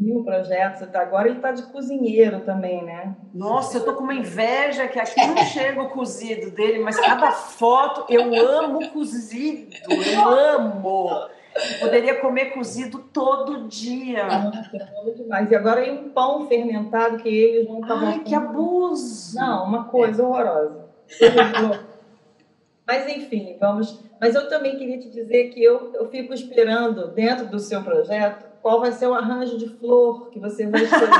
mil 0.00 0.24
projetos 0.24 0.82
até 0.82 0.98
agora. 0.98 1.28
Ele 1.28 1.36
está 1.36 1.52
de 1.52 1.62
cozinheiro 1.64 2.40
também, 2.40 2.82
né? 2.84 3.14
Nossa, 3.34 3.78
eu 3.78 3.84
tô 3.84 3.94
com 3.94 4.04
uma 4.04 4.14
inveja 4.14 4.88
que 4.88 4.98
aqui 4.98 5.26
não 5.26 5.36
chega 5.44 5.82
o 5.82 5.90
cozido 5.90 6.50
dele, 6.50 6.80
mas 6.80 6.98
cada 6.98 7.30
foto, 7.30 8.04
eu 8.12 8.34
amo 8.34 8.90
cozido, 8.90 9.76
eu 9.88 10.28
amo. 10.28 11.28
Poderia 11.80 12.18
comer 12.18 12.46
cozido 12.46 12.98
todo 13.12 13.68
dia. 13.68 14.24
Nossa, 14.26 14.70
é 14.74 15.10
demais. 15.10 15.50
E 15.50 15.54
agora 15.54 15.82
tem 15.82 15.92
um 15.92 16.08
pão 16.08 16.48
fermentado 16.48 17.18
que 17.18 17.28
eles 17.28 17.68
não 17.68 17.80
estavam. 17.80 18.08
Ai, 18.08 18.20
que 18.20 18.34
abuso! 18.34 19.36
Não, 19.36 19.66
uma 19.66 19.84
coisa 19.84 20.22
é. 20.22 20.26
horrorosa. 20.26 20.86
Mas 22.86 23.06
enfim, 23.06 23.56
vamos. 23.60 24.00
Mas 24.22 24.36
eu 24.36 24.48
também 24.48 24.76
queria 24.76 25.00
te 25.00 25.10
dizer 25.10 25.48
que 25.48 25.60
eu, 25.60 25.92
eu 25.94 26.08
fico 26.08 26.32
esperando, 26.32 27.08
dentro 27.08 27.48
do 27.48 27.58
seu 27.58 27.82
projeto, 27.82 28.46
qual 28.62 28.78
vai 28.78 28.92
ser 28.92 29.08
o 29.08 29.14
arranjo 29.14 29.58
de 29.58 29.68
flor 29.68 30.30
que 30.30 30.38
você 30.38 30.64
vai 30.64 30.84
escolher. 30.84 31.10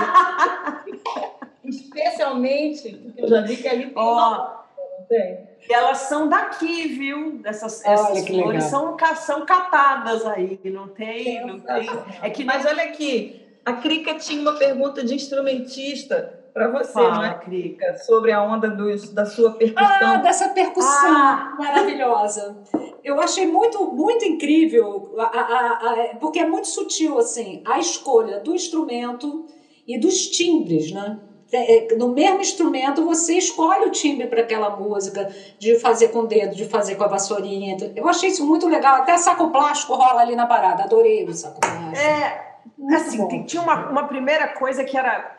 Especialmente, 1.65 2.93
porque 2.93 3.23
eu 3.23 3.29
já 3.29 3.41
vi 3.41 3.57
que 3.57 3.67
ali 3.67 3.87
tem 3.87 3.93
oh. 3.97 4.13
uma. 4.13 4.63
E 5.11 5.75
elas 5.75 5.99
são 5.99 6.29
daqui, 6.29 6.87
viu? 6.87 7.41
Essas, 7.45 7.85
essas 7.85 8.25
flores 8.25 8.65
são, 8.65 8.97
são 9.17 9.45
catadas 9.45 10.25
aí, 10.25 10.61
não 10.67 10.87
tem, 10.87 11.45
não 11.45 11.59
tem. 11.59 11.89
É 12.23 12.31
que 12.31 12.45
Mas 12.45 12.65
olha 12.65 12.85
aqui, 12.85 13.45
a 13.65 13.73
Crica 13.73 14.15
tinha 14.15 14.41
uma 14.41 14.55
pergunta 14.55 15.05
de 15.05 15.13
instrumentista 15.13 16.39
para 16.53 16.69
você, 16.69 16.93
Fala, 16.93 17.15
não 17.15 17.25
é, 17.25 17.35
Crica? 17.35 17.97
Sobre 17.99 18.31
a 18.31 18.43
onda 18.43 18.69
dos, 18.69 19.13
da 19.13 19.25
sua 19.25 19.53
percussão. 19.53 19.87
Ah, 19.89 20.17
dessa 20.17 20.51
percussão 20.51 21.17
ah. 21.17 21.57
maravilhosa. 21.59 22.57
Eu 23.05 23.21
achei 23.21 23.47
muito, 23.47 23.85
muito 23.93 24.25
incrível, 24.25 25.15
a, 25.19 25.23
a, 25.25 26.13
a, 26.13 26.17
porque 26.21 26.39
é 26.39 26.47
muito 26.47 26.69
sutil, 26.69 27.19
assim, 27.19 27.63
a 27.67 27.79
escolha 27.79 28.39
do 28.41 28.55
instrumento 28.55 29.47
e 29.87 29.99
dos 29.99 30.29
timbres, 30.29 30.93
né? 30.93 31.19
É, 31.53 31.95
no 31.97 32.09
mesmo 32.09 32.41
instrumento, 32.41 33.05
você 33.05 33.37
escolhe 33.37 33.85
o 33.85 33.91
timbre 33.91 34.27
para 34.27 34.41
aquela 34.41 34.71
música, 34.71 35.31
de 35.59 35.79
fazer 35.79 36.09
com 36.09 36.21
o 36.21 36.27
dedo, 36.27 36.55
de 36.55 36.65
fazer 36.65 36.95
com 36.95 37.05
a 37.05 37.09
vassourinha. 37.09 37.77
Eu 37.95 38.09
achei 38.09 38.31
isso 38.31 38.47
muito 38.47 38.67
legal. 38.67 38.97
Até 38.97 39.19
saco 39.19 39.51
plástico 39.51 39.95
rola 39.95 40.23
ali 40.23 40.35
na 40.35 40.47
parada. 40.47 40.85
Adorei 40.85 41.25
o 41.25 41.35
saco 41.35 41.61
plástico. 41.61 41.95
É, 41.95 42.97
assim, 42.97 43.45
tinha 43.45 43.61
uma, 43.61 43.91
uma 43.91 44.05
primeira 44.05 44.49
coisa 44.49 44.83
que 44.83 44.97
era 44.97 45.37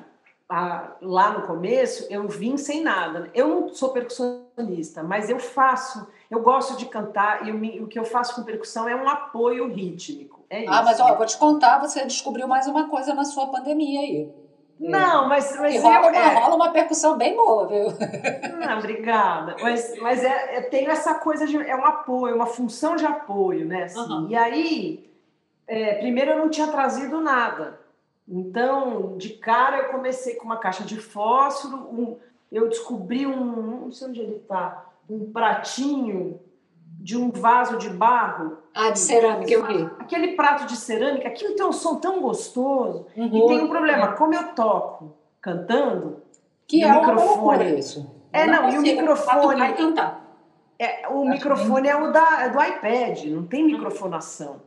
a, 0.54 0.91
lá 1.01 1.32
no 1.32 1.47
começo, 1.47 2.06
eu 2.12 2.28
vim 2.28 2.58
sem 2.58 2.84
nada. 2.84 3.28
Eu 3.34 3.47
não 3.47 3.74
sou 3.74 3.89
percussionista, 3.89 5.01
mas 5.01 5.28
eu 5.28 5.39
faço, 5.39 6.08
eu 6.30 6.41
gosto 6.43 6.78
de 6.78 6.86
cantar 6.86 7.47
e 7.47 7.82
o 7.82 7.88
que 7.88 7.97
eu 7.97 8.06
faço 8.06 8.36
com 8.36 8.43
percussão 8.43 8.88
é 8.88 8.95
um 8.95 9.10
apoio 9.10 9.68
rítmico. 9.74 10.45
É 10.51 10.64
ah, 10.68 10.84
mas 10.84 10.99
ó, 10.99 11.10
eu 11.10 11.18
vou 11.18 11.26
te 11.26 11.36
contar, 11.39 11.80
você 11.80 12.06
descobriu 12.06 12.47
mais 12.47 12.68
uma 12.68 12.88
coisa 12.88 13.16
na 13.16 13.26
sua 13.26 13.47
pandemia 13.47 14.01
aí. 14.01 14.32
Não, 14.80 15.28
mas, 15.28 15.58
mas 15.60 15.82
rola, 15.82 16.10
uma, 16.10 16.18
é... 16.18 16.34
rola 16.36 16.56
uma 16.56 16.72
percussão 16.72 17.18
bem 17.18 17.36
boa, 17.36 17.68
viu? 17.68 17.86
Não, 18.60 18.78
obrigada. 18.78 19.56
Mas, 19.60 19.99
mas 20.01 20.24
é, 20.24 20.58
é, 20.58 20.62
tem 20.62 20.88
essa 20.88 21.16
coisa 21.16 21.47
de. 21.47 21.58
É 21.58 21.76
um 21.76 21.86
apoio, 21.86 22.36
uma 22.36 22.45
função 22.45 22.95
de 22.95 23.06
apoio, 23.06 23.66
né? 23.66 23.86
Assim. 23.86 23.99
Uhum. 23.99 24.28
E 24.30 24.36
aí, 24.36 25.12
é, 25.68 25.95
primeiro 25.95 26.32
eu 26.32 26.38
não 26.38 26.49
tinha 26.49 26.68
trazido 26.68 27.20
nada. 27.22 27.82
Então, 28.28 29.17
de 29.17 29.30
cara, 29.30 29.78
eu 29.78 29.89
comecei 29.91 30.36
com 30.36 30.45
uma 30.45 30.57
caixa 30.57 30.84
de 30.84 30.97
fósforo, 30.97 31.76
um, 31.76 32.17
eu 32.51 32.69
descobri 32.69 33.26
um, 33.26 33.82
não 33.82 33.91
sei 33.91 34.07
onde 34.07 34.21
ele 34.21 34.36
está, 34.38 34.86
um 35.09 35.32
pratinho 35.32 36.39
de 36.99 37.17
um 37.17 37.32
vaso 37.32 37.78
de 37.78 37.89
barro. 37.89 38.57
Ah, 38.74 38.89
de 38.91 38.99
cerâmica, 38.99 39.51
eu 39.51 39.65
vi. 39.65 39.84
Aquele 39.99 40.36
prato 40.36 40.65
de 40.65 40.78
cerâmica, 40.78 41.28
aquilo 41.28 41.55
tem 41.55 41.65
um 41.65 41.74
som 41.74 41.97
tão 41.97 42.21
gostoso. 42.21 43.07
Uhum. 43.15 43.26
E 43.26 43.47
tem 43.47 43.61
um 43.61 43.67
problema, 43.67 44.13
como 44.13 44.34
eu 44.34 44.53
toco 44.53 45.17
cantando, 45.41 46.24
que 46.65 46.82
é 46.82 46.91
microfone. 46.91 47.78
isso. 47.78 48.09
É, 48.32 48.47
não, 48.47 48.63
não 48.63 48.69
e 48.69 48.78
o 48.78 48.82
microfone. 48.82 49.59
Vai 49.59 49.76
cantar. 49.76 50.24
É, 50.80 51.07
o 51.09 51.26
microfone 51.26 51.88
é 51.88 51.95
o 51.95 52.11
da, 52.11 52.43
é 52.43 52.49
do 52.49 52.61
iPad, 52.61 53.26
não 53.26 53.45
tem 53.45 53.65
microfonação. 53.65 54.61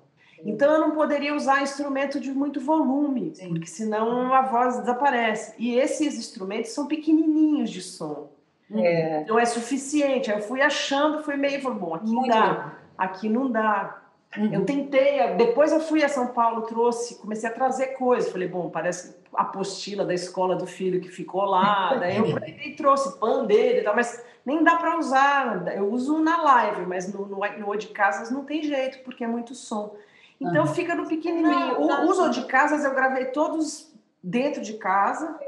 Então 0.51 0.73
eu 0.73 0.81
não 0.81 0.93
poderia 0.93 1.35
usar 1.35 1.63
instrumento 1.63 2.21
de 2.21 2.31
muito 2.33 2.61
volume, 2.61 3.35
Sim. 3.35 3.49
porque 3.49 3.67
senão 3.67 4.33
a 4.33 4.43
voz 4.43 4.79
desaparece. 4.79 5.55
E 5.59 5.75
esses 5.75 6.17
instrumentos 6.17 6.71
são 6.73 6.87
pequenininhos 6.87 7.71
de 7.71 7.83
som. 7.83 8.29
É. 8.73 9.25
Não 9.27 9.39
é 9.39 9.45
suficiente. 9.45 10.31
Aí 10.31 10.39
eu 10.39 10.43
fui 10.43 10.61
achando, 10.61 11.23
fui 11.23 11.37
meio, 11.37 11.61
falei, 11.61 11.79
bom, 11.79 11.95
aqui 11.95 12.07
muito 12.07 12.29
dá, 12.29 12.53
bom. 12.53 12.71
aqui 12.99 13.29
não 13.29 13.51
dá. 13.51 14.03
Uhum. 14.37 14.53
Eu 14.53 14.65
tentei, 14.65 15.35
depois 15.37 15.73
eu 15.73 15.81
fui 15.81 16.03
a 16.05 16.09
São 16.09 16.29
Paulo, 16.29 16.63
trouxe, 16.63 17.17
comecei 17.17 17.49
a 17.49 17.53
trazer 17.53 17.89
coisas. 17.89 18.31
Falei, 18.31 18.49
bom, 18.49 18.69
parece 18.69 19.17
a 19.35 19.43
apostila 19.43 20.05
da 20.05 20.15
escola 20.15 20.57
do 20.57 20.67
filho 20.67 21.01
que 21.01 21.09
ficou 21.09 21.45
lá. 21.45 21.95
Daí 22.01 22.17
eu 22.19 22.77
trouxe 22.77 23.19
pandeiro 23.19 23.81
e 23.81 23.83
tal, 23.83 23.95
mas 23.95 24.23
nem 24.45 24.63
dá 24.63 24.77
para 24.77 24.99
usar. 24.99 25.67
Eu 25.75 25.91
uso 25.91 26.19
na 26.19 26.43
live, 26.43 26.87
mas 26.87 27.13
no, 27.13 27.27
no, 27.27 27.39
no 27.39 27.77
de 27.77 27.89
casas 27.89 28.31
não 28.31 28.45
tem 28.45 28.63
jeito, 28.63 28.99
porque 29.05 29.25
é 29.25 29.27
muito 29.27 29.55
som. 29.55 29.97
Então 30.41 30.67
uhum. 30.67 30.75
fica 30.75 30.95
no 30.95 31.09
pequenininho. 31.09 31.81
O, 31.81 32.11
os 32.11 32.35
de 32.35 32.45
casas 32.47 32.85
eu 32.85 32.95
gravei 32.95 33.27
todos 33.27 33.93
dentro 34.23 34.61
de 34.61 34.75
casa. 34.75 35.39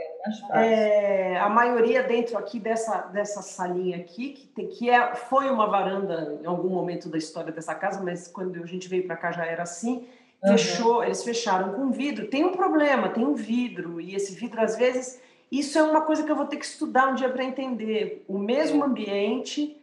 É, 0.53 1.32
é, 1.32 1.39
a 1.39 1.49
maioria 1.49 2.03
dentro 2.03 2.39
aqui 2.39 2.59
dessa, 2.61 3.03
dessa 3.07 3.43
salinha 3.43 3.97
aqui, 3.97 4.30
que, 4.30 4.47
tem, 4.47 4.68
que 4.68 4.91
é, 4.91 5.14
foi 5.14 5.51
uma 5.51 5.66
varanda 5.66 6.39
em 6.43 6.47
algum 6.47 6.68
momento 6.68 7.09
da 7.09 7.18
história 7.18 7.53
dessa 7.53 7.74
casa, 7.74 8.03
mas 8.03 8.28
quando 8.28 8.62
a 8.62 8.66
gente 8.66 8.89
veio 8.89 9.07
para 9.07 9.16
cá 9.16 9.32
já 9.32 9.45
era 9.45 9.62
assim. 9.62 10.07
Uhum. 10.43 10.53
Fechou, 10.53 11.05
eles 11.05 11.24
fecharam 11.24 11.72
com 11.72 11.91
vidro. 11.91 12.28
Tem 12.28 12.45
um 12.45 12.53
problema, 12.53 13.09
tem 13.09 13.24
um 13.24 13.34
vidro, 13.34 14.01
e 14.01 14.14
esse 14.14 14.34
vidro, 14.34 14.61
às 14.61 14.76
vezes, 14.76 15.20
isso 15.51 15.78
é 15.78 15.82
uma 15.82 16.03
coisa 16.03 16.22
que 16.22 16.30
eu 16.30 16.36
vou 16.36 16.47
ter 16.47 16.57
que 16.57 16.64
estudar 16.64 17.09
um 17.09 17.14
dia 17.14 17.28
para 17.28 17.43
entender. 17.43 18.24
O 18.28 18.39
mesmo 18.39 18.84
ambiente 18.84 19.76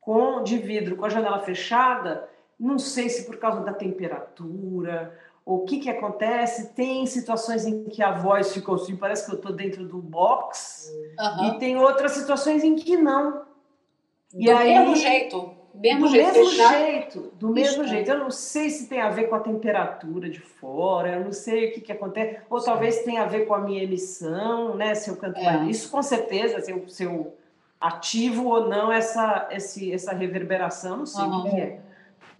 com 0.00 0.42
de 0.42 0.58
vidro 0.58 0.96
com 0.96 1.04
a 1.04 1.10
janela 1.10 1.40
fechada 1.40 2.28
não 2.60 2.78
sei 2.78 3.08
se 3.08 3.24
por 3.24 3.38
causa 3.38 3.60
da 3.62 3.72
temperatura, 3.72 5.18
ou 5.44 5.62
o 5.62 5.64
que, 5.64 5.78
que 5.78 5.88
acontece. 5.88 6.74
Tem 6.74 7.06
situações 7.06 7.64
em 7.64 7.84
que 7.84 8.02
a 8.02 8.12
voz 8.12 8.52
ficou 8.52 8.74
assim, 8.74 8.94
parece 8.94 9.24
que 9.24 9.32
eu 9.32 9.36
estou 9.36 9.52
dentro 9.52 9.84
do 9.84 9.98
box, 9.98 10.92
uhum. 11.18 11.48
e 11.48 11.58
tem 11.58 11.76
outras 11.76 12.12
situações 12.12 12.62
em 12.62 12.76
que 12.76 12.96
não. 12.96 13.42
E 14.34 14.44
do 14.44 14.56
aí, 14.56 14.78
mesmo 14.78 14.96
jeito. 14.96 15.60
Mesmo 15.72 16.00
do 16.00 16.08
jeito, 16.08 16.32
mesmo 16.32 16.50
jeito, 16.50 17.32
do 17.38 17.48
mesmo 17.48 17.84
jeito. 17.84 18.10
Eu 18.10 18.18
não 18.18 18.30
sei 18.30 18.70
se 18.70 18.88
tem 18.88 19.00
a 19.00 19.08
ver 19.08 19.28
com 19.28 19.36
a 19.36 19.40
temperatura 19.40 20.28
de 20.28 20.40
fora, 20.40 21.12
eu 21.12 21.24
não 21.24 21.32
sei 21.32 21.68
o 21.68 21.72
que, 21.72 21.80
que 21.80 21.92
acontece, 21.92 22.40
ou 22.50 22.58
Sim. 22.58 22.66
talvez 22.66 23.04
tenha 23.04 23.22
a 23.22 23.26
ver 23.26 23.46
com 23.46 23.54
a 23.54 23.60
minha 23.60 23.82
emissão, 23.82 24.74
né? 24.74 24.94
Se 24.96 25.08
eu 25.08 25.16
canto 25.16 25.38
é. 25.38 25.64
isso, 25.66 25.88
com 25.88 26.02
certeza, 26.02 26.60
se 26.60 26.72
eu, 26.72 26.88
se 26.88 27.04
eu 27.04 27.36
ativo 27.80 28.48
ou 28.48 28.68
não 28.68 28.92
essa, 28.92 29.48
esse, 29.52 29.92
essa 29.92 30.12
reverberação, 30.12 30.98
não 30.98 31.06
sei 31.06 31.24
uhum. 31.24 31.38
o 31.38 31.42
que, 31.44 31.50
que 31.50 31.60
é. 31.60 31.80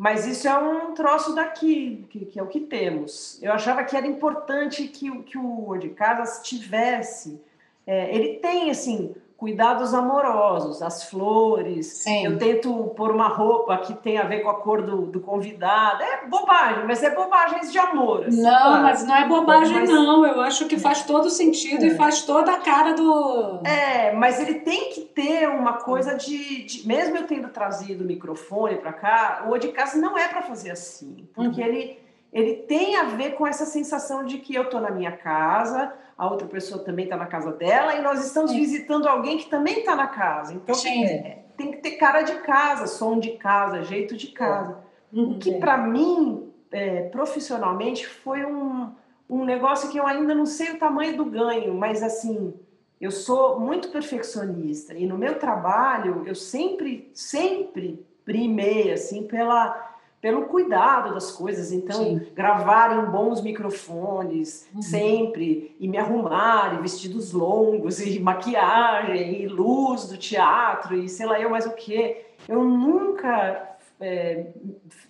Mas 0.01 0.27
isso 0.27 0.49
é 0.49 0.59
um 0.59 0.95
troço 0.95 1.35
daqui, 1.35 2.07
que, 2.09 2.25
que, 2.25 2.41
é 2.41 2.43
o 2.43 2.47
que 2.47 2.61
temos. 2.61 3.39
Eu 3.43 3.53
achava 3.53 3.85
que 3.85 3.95
era 3.95 4.07
importante 4.07 4.89
que, 4.89 5.11
que 5.25 5.37
o 5.37 5.77
de 5.77 5.91
Casas 5.91 6.41
tivesse. 6.43 7.39
É, 7.87 8.15
ele 8.15 8.39
tem, 8.39 8.71
assim, 8.71 9.15
cuidados 9.41 9.95
amorosos, 9.95 10.83
as 10.83 11.05
flores. 11.05 11.87
Sim. 11.87 12.27
Eu 12.27 12.37
tento 12.37 12.93
pôr 12.95 13.11
uma 13.11 13.27
roupa 13.27 13.79
que 13.79 13.95
tem 13.95 14.19
a 14.19 14.25
ver 14.25 14.41
com 14.41 14.51
a 14.51 14.61
cor 14.61 14.83
do, 14.83 15.07
do 15.07 15.19
convidado. 15.19 16.03
É 16.03 16.27
bobagem, 16.27 16.85
mas 16.87 17.03
é 17.03 17.09
bobagens 17.09 17.73
de 17.73 17.79
amor. 17.79 18.27
Assim, 18.27 18.43
não, 18.43 18.51
claro. 18.51 18.83
mas 18.83 19.03
não 19.03 19.17
é 19.17 19.27
bobagem, 19.27 19.75
mas... 19.81 19.89
não. 19.89 20.27
Eu 20.27 20.43
acho 20.43 20.67
que 20.67 20.79
faz 20.79 21.05
todo 21.05 21.31
sentido 21.31 21.83
é. 21.83 21.89
e 21.89 21.97
faz 21.97 22.21
toda 22.21 22.53
a 22.53 22.59
cara 22.59 22.93
do. 22.93 23.63
É, 23.65 24.13
mas 24.13 24.39
ele 24.39 24.61
tem 24.61 24.91
que 24.91 25.01
ter 25.01 25.49
uma 25.49 25.79
coisa 25.79 26.15
de. 26.15 26.65
de... 26.65 26.87
Mesmo 26.87 27.17
eu 27.17 27.27
tendo 27.27 27.49
trazido 27.49 28.05
o 28.05 28.07
microfone 28.07 28.77
para 28.77 28.93
cá, 28.93 29.47
o 29.49 29.57
de 29.57 29.69
casa 29.69 29.99
não 29.99 30.19
é 30.19 30.29
para 30.29 30.43
fazer 30.43 30.73
assim. 30.73 31.27
Porque 31.33 31.63
uhum. 31.63 31.67
ele, 31.67 31.99
ele 32.31 32.55
tem 32.57 32.95
a 32.95 33.05
ver 33.05 33.37
com 33.37 33.47
essa 33.47 33.65
sensação 33.65 34.23
de 34.23 34.37
que 34.37 34.55
eu 34.55 34.69
tô 34.69 34.79
na 34.81 34.91
minha 34.91 35.13
casa 35.13 35.95
a 36.21 36.31
outra 36.31 36.47
pessoa 36.47 36.85
também 36.85 37.07
está 37.07 37.17
na 37.17 37.25
casa 37.25 37.51
dela 37.51 37.95
e 37.95 38.03
nós 38.03 38.23
estamos 38.23 38.51
Sim. 38.51 38.59
visitando 38.59 39.09
alguém 39.09 39.39
que 39.39 39.49
também 39.49 39.79
está 39.79 39.97
na 39.97 40.07
casa. 40.07 40.53
Então 40.53 40.79
tem, 40.79 41.07
é, 41.07 41.45
tem, 41.57 41.71
que 41.71 41.79
ter 41.79 41.93
cara 41.93 42.21
de 42.21 42.35
casa, 42.41 42.87
som 42.87 43.19
de 43.19 43.31
casa, 43.39 43.85
jeito 43.85 44.15
de 44.15 44.27
casa. 44.27 44.77
Uhum. 45.11 45.31
O 45.31 45.39
que 45.39 45.53
para 45.53 45.79
mim, 45.79 46.53
é, 46.71 47.05
profissionalmente, 47.05 48.07
foi 48.07 48.45
um, 48.45 48.93
um 49.31 49.47
negócio 49.47 49.89
que 49.89 49.97
eu 49.97 50.07
ainda 50.07 50.35
não 50.35 50.45
sei 50.45 50.73
o 50.73 50.79
tamanho 50.79 51.17
do 51.17 51.25
ganho, 51.25 51.73
mas 51.73 52.03
assim, 52.03 52.53
eu 53.01 53.11
sou 53.11 53.59
muito 53.59 53.89
perfeccionista 53.89 54.93
e 54.93 55.07
no 55.07 55.17
meu 55.17 55.39
trabalho 55.39 56.25
eu 56.27 56.35
sempre, 56.35 57.11
sempre 57.15 58.07
primei 58.27 58.93
assim 58.93 59.27
pela 59.27 59.97
pelo 60.21 60.43
cuidado 60.43 61.15
das 61.15 61.33
coisas. 61.33 61.73
Então, 61.73 62.05
Sim. 62.05 62.27
gravar 62.35 62.99
em 62.99 63.11
bons 63.11 63.41
microfones 63.41 64.69
uhum. 64.75 64.83
sempre, 64.83 65.75
e 65.81 65.89
me 65.89 65.97
arrumar, 65.97 66.75
e 66.75 66.83
vestidos 66.83 67.33
longos, 67.33 68.01
e 68.01 68.21
maquiagem, 68.21 69.43
e 69.43 69.49
luz 69.49 70.07
do 70.09 70.17
teatro, 70.17 70.95
e 70.95 71.09
sei 71.09 71.27
lá 71.27 71.41
eu 71.41 71.51
mais 71.51 71.67
o 71.67 71.73
que. 71.73 72.17
Eu 72.47 72.63
nunca 72.65 73.77
é, 73.99 74.47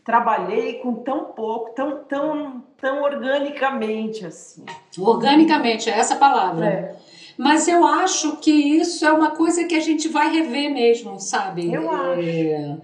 trabalhei 0.04 0.74
com 0.74 0.94
tão 0.96 1.24
pouco, 1.26 1.74
tão, 1.74 2.04
tão, 2.04 2.64
tão 2.76 3.02
organicamente 3.02 4.24
assim. 4.24 4.64
Organicamente, 4.98 5.90
é 5.90 5.98
essa 5.98 6.16
palavra. 6.16 6.66
É. 6.66 6.96
Mas 7.36 7.66
eu 7.66 7.86
acho 7.86 8.36
que 8.36 8.50
isso 8.50 9.04
é 9.04 9.10
uma 9.10 9.30
coisa 9.30 9.64
que 9.64 9.74
a 9.74 9.80
gente 9.80 10.08
vai 10.08 10.30
rever 10.30 10.70
mesmo, 10.70 11.18
sabe? 11.18 11.72
Eu 11.72 11.90
acho. 11.90 12.20
É, 12.20 12.76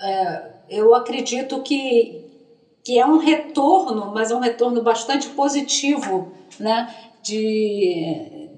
é 0.00 0.57
eu 0.68 0.94
acredito 0.94 1.62
que, 1.62 2.24
que 2.84 2.98
é 2.98 3.06
um 3.06 3.18
retorno, 3.18 4.12
mas 4.12 4.30
é 4.30 4.34
um 4.34 4.40
retorno 4.40 4.82
bastante 4.82 5.28
positivo, 5.30 6.32
né? 6.58 6.94
De, 7.22 8.48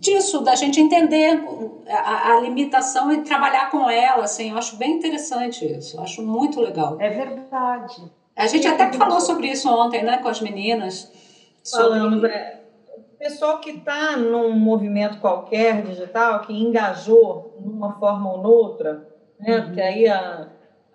disso, 0.00 0.40
da 0.40 0.54
gente 0.54 0.80
entender 0.80 1.42
a, 1.88 2.32
a, 2.32 2.40
limitação 2.40 3.12
e 3.12 3.22
trabalhar 3.22 3.70
com 3.70 3.88
ela, 3.88 4.24
assim, 4.24 4.50
eu 4.50 4.58
acho 4.58 4.76
bem 4.76 4.92
interessante 4.92 5.64
isso, 5.64 5.96
eu 5.96 6.02
acho 6.02 6.22
muito 6.22 6.60
legal. 6.60 6.96
É 6.98 7.10
verdade. 7.10 8.10
A 8.34 8.46
gente 8.46 8.66
é 8.66 8.70
até 8.70 8.90
falou 8.92 9.20
sobre 9.20 9.48
isso 9.48 9.68
ontem, 9.68 10.02
né, 10.02 10.18
com 10.18 10.28
as 10.28 10.40
meninas. 10.40 11.12
Sobre... 11.62 11.98
Falamos, 11.98 12.24
é, 12.24 12.62
o 12.96 13.18
pessoal 13.18 13.60
que 13.60 13.70
está 13.70 14.16
num 14.16 14.58
movimento 14.58 15.20
qualquer 15.20 15.82
digital, 15.82 16.40
que 16.40 16.52
engajou 16.54 17.54
de 17.60 17.68
uma 17.68 17.98
forma 17.98 18.32
ou 18.32 18.42
noutra, 18.42 19.06
né, 19.38 19.58
uhum. 19.58 19.64
porque 19.66 19.80
aí 19.80 20.08
a 20.08 20.48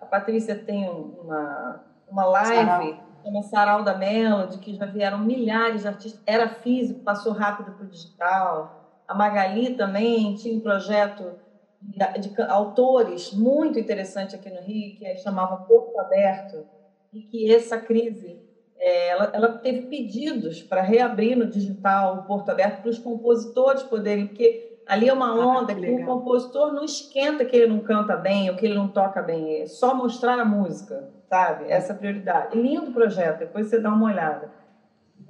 a 0.06 0.08
Patrícia 0.08 0.54
tem 0.54 0.88
uma, 0.88 1.84
uma 2.08 2.24
live, 2.24 2.96
chama 3.24 3.42
Sarau 3.42 3.82
da 3.82 3.98
Melody, 3.98 4.58
que 4.58 4.74
já 4.74 4.86
vieram 4.86 5.18
milhares 5.18 5.82
de 5.82 5.88
artistas. 5.88 6.22
Era 6.24 6.48
físico, 6.48 7.00
passou 7.00 7.32
rápido 7.32 7.72
para 7.72 7.84
o 7.84 7.88
digital. 7.88 9.02
A 9.06 9.14
Magali 9.14 9.74
também 9.74 10.34
tinha 10.36 10.56
um 10.56 10.60
projeto 10.60 11.34
de, 11.82 12.28
de, 12.28 12.42
autores 12.42 13.32
muito 13.32 13.78
interessante 13.78 14.36
aqui 14.36 14.48
no 14.48 14.60
Rio, 14.60 14.96
que 14.96 15.16
chamava 15.16 15.56
Porto 15.64 15.98
Aberto, 15.98 16.64
e 17.12 17.22
que 17.22 17.52
essa 17.52 17.78
crise 17.78 18.40
é, 18.78 19.08
ela, 19.08 19.30
ela, 19.32 19.58
teve 19.58 19.82
pedidos 19.88 20.62
para 20.62 20.82
reabrir 20.82 21.36
no 21.36 21.46
digital 21.46 22.18
o 22.18 22.22
Porto 22.24 22.50
Aberto 22.50 22.82
para 22.82 22.90
os 22.90 22.98
compositores 22.98 23.82
poderem, 23.82 24.28
porque 24.28 24.75
Ali 24.86 25.08
é 25.08 25.12
uma 25.12 25.34
onda 25.34 25.72
ah, 25.72 25.74
que, 25.74 25.80
que 25.80 26.02
o 26.02 26.06
compositor 26.06 26.72
não 26.72 26.84
esquenta 26.84 27.44
que 27.44 27.56
ele 27.56 27.72
não 27.72 27.80
canta 27.80 28.16
bem 28.16 28.48
ou 28.48 28.56
que 28.56 28.64
ele 28.64 28.76
não 28.76 28.86
toca 28.86 29.20
bem, 29.20 29.62
é 29.62 29.66
só 29.66 29.92
mostrar 29.94 30.38
a 30.38 30.44
música, 30.44 31.10
sabe? 31.28 31.70
Essa 31.70 31.92
é 31.92 31.96
a 31.96 31.98
prioridade. 31.98 32.56
Lindo 32.56 32.92
projeto, 32.92 33.40
depois 33.40 33.66
você 33.66 33.80
dá 33.80 33.90
uma 33.90 34.06
olhada. 34.06 34.50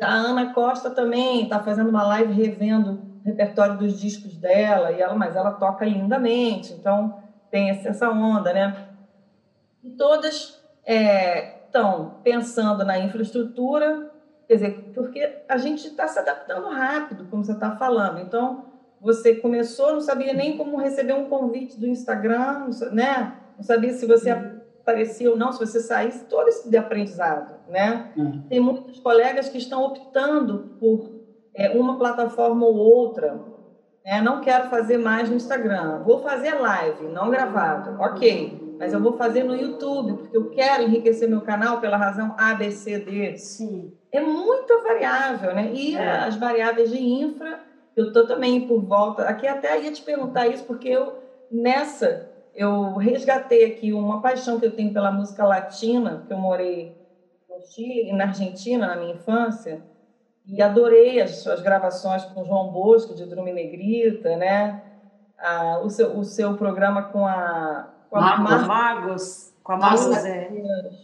A 0.00 0.12
Ana 0.12 0.52
Costa 0.52 0.90
também 0.90 1.44
está 1.44 1.62
fazendo 1.62 1.88
uma 1.88 2.02
live 2.02 2.34
revendo 2.34 3.00
repertório 3.24 3.78
dos 3.78 3.98
discos 3.98 4.36
dela, 4.36 4.92
e 4.92 5.00
ela, 5.00 5.14
mas 5.14 5.34
ela 5.34 5.52
toca 5.52 5.86
lindamente, 5.86 6.72
então 6.74 7.22
tem 7.50 7.70
essa 7.70 8.10
onda, 8.10 8.52
né? 8.52 8.88
E 9.82 9.90
todas 9.90 10.62
estão 10.86 12.18
é, 12.18 12.22
pensando 12.22 12.84
na 12.84 12.98
infraestrutura, 12.98 14.10
quer 14.46 14.54
dizer, 14.54 14.92
porque 14.94 15.42
a 15.48 15.56
gente 15.56 15.88
está 15.88 16.06
se 16.06 16.18
adaptando 16.18 16.68
rápido, 16.68 17.26
como 17.30 17.44
você 17.44 17.52
está 17.52 17.74
falando. 17.76 18.20
Então, 18.20 18.75
você 19.06 19.36
começou, 19.36 19.92
não 19.92 20.00
sabia 20.00 20.34
nem 20.34 20.58
como 20.58 20.76
receber 20.76 21.14
um 21.14 21.26
convite 21.26 21.78
do 21.78 21.86
Instagram, 21.86 22.68
né? 22.92 23.34
Não 23.56 23.62
sabia 23.62 23.92
se 23.92 24.04
você 24.04 24.32
uhum. 24.32 24.60
aparecia 24.80 25.30
ou 25.30 25.36
não, 25.36 25.52
se 25.52 25.60
você 25.60 25.80
saísse, 25.80 26.24
todo 26.24 26.48
esse 26.48 26.68
de 26.68 26.76
aprendizado, 26.76 27.54
né? 27.68 28.10
Uhum. 28.16 28.42
Tem 28.48 28.60
muitos 28.60 28.98
colegas 28.98 29.48
que 29.48 29.58
estão 29.58 29.84
optando 29.84 30.76
por 30.80 31.10
é, 31.54 31.70
uma 31.70 31.96
plataforma 31.96 32.66
ou 32.66 32.74
outra. 32.74 33.40
Né? 34.04 34.20
Não 34.20 34.40
quero 34.40 34.68
fazer 34.68 34.98
mais 34.98 35.30
no 35.30 35.36
Instagram, 35.36 36.02
vou 36.04 36.18
fazer 36.18 36.54
live, 36.54 37.06
não 37.06 37.30
gravado, 37.30 37.96
ok. 38.02 38.76
Mas 38.78 38.92
eu 38.92 39.00
vou 39.00 39.16
fazer 39.16 39.42
no 39.44 39.54
YouTube, 39.54 40.18
porque 40.18 40.36
eu 40.36 40.50
quero 40.50 40.82
enriquecer 40.82 41.28
meu 41.28 41.40
canal 41.40 41.80
pela 41.80 41.96
razão 41.96 42.34
A, 42.36 42.54
B, 42.54 42.70
C, 42.70 42.98
D. 42.98 43.38
Sim. 43.38 43.92
É 44.12 44.20
muito 44.20 44.82
variável, 44.82 45.54
né? 45.54 45.70
E 45.72 45.96
é. 45.96 46.18
as 46.18 46.36
variáveis 46.36 46.90
de 46.90 47.02
infra 47.02 47.58
eu 47.96 48.08
estou 48.08 48.26
também 48.26 48.68
por 48.68 48.82
volta. 48.82 49.22
Aqui 49.22 49.48
até 49.48 49.80
ia 49.80 49.90
te 49.90 50.02
perguntar 50.02 50.46
isso, 50.46 50.64
porque 50.64 50.88
eu, 50.88 51.14
nessa, 51.50 52.28
eu 52.54 52.94
resgatei 52.96 53.64
aqui 53.64 53.92
uma 53.92 54.20
paixão 54.20 54.60
que 54.60 54.66
eu 54.66 54.70
tenho 54.70 54.92
pela 54.92 55.10
música 55.10 55.46
latina, 55.46 56.22
que 56.26 56.32
eu 56.32 56.36
morei 56.36 56.94
no 57.48 57.66
Chile 57.66 58.10
e 58.10 58.12
na 58.12 58.24
Argentina 58.24 58.86
na 58.86 58.96
minha 58.96 59.14
infância, 59.14 59.80
e 60.46 60.60
adorei 60.60 61.20
as 61.20 61.36
suas 61.36 61.62
gravações 61.62 62.22
com 62.26 62.44
João 62.44 62.68
Bosco, 62.68 63.14
de 63.14 63.24
Drume 63.24 63.52
Negrita, 63.52 64.36
né? 64.36 64.82
Ah, 65.38 65.80
o, 65.82 65.88
seu, 65.88 66.16
o 66.18 66.24
seu 66.24 66.54
programa 66.54 67.02
com 67.04 67.26
a. 67.26 67.88
Com 68.10 68.16
a 68.16 68.36
Mar... 68.36 68.66
Magos. 68.66 69.54
Com 69.64 69.72
a 69.72 69.78
Nossa, 69.78 70.28
é. 70.28 70.48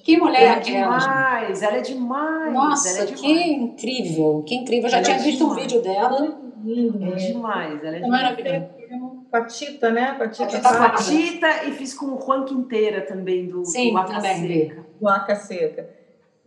Que 0.05 0.17
mulher 0.17 0.43
ela 0.43 0.57
é 0.57 0.61
demais, 0.61 1.63
ela 1.63 1.77
é 1.79 1.81
demais. 1.81 2.53
Nossa, 2.53 3.03
é 3.03 3.07
demais. 3.07 3.21
que 3.21 3.53
incrível, 3.53 4.45
que 4.47 4.55
incrível. 4.55 4.85
Eu 4.85 4.91
já 4.91 4.97
ela 4.99 5.05
tinha 5.05 5.17
é 5.17 5.21
visto 5.21 5.39
demais. 5.39 5.59
um 5.59 5.61
vídeo 5.61 5.83
dela 5.83 6.43
lindo. 6.63 7.05
É 7.05 7.17
demais, 7.17 7.83
ela 7.85 7.97
é, 7.97 8.01
é 8.01 8.07
maravilhosa. 8.07 8.71
Com 9.31 9.37
a 9.37 9.45
Tita, 9.47 9.91
né? 9.91 10.15
Com 10.15 10.25
a 10.25 10.29
Tita, 10.29 10.61
com 10.61 10.69
a 10.69 10.91
Tita 10.91 11.65
e 11.65 11.73
fiz 11.73 11.95
com 11.95 12.07
o 12.07 12.21
Juan 12.21 12.45
Quinteira 12.45 13.01
também, 13.01 13.49
do, 13.49 13.65
Sim, 13.65 13.93
do 13.93 13.99
Aca 13.99 14.21
Seca. 14.21 14.87
Do 15.01 15.09
Aca 15.09 15.35
Seca. 15.37 15.91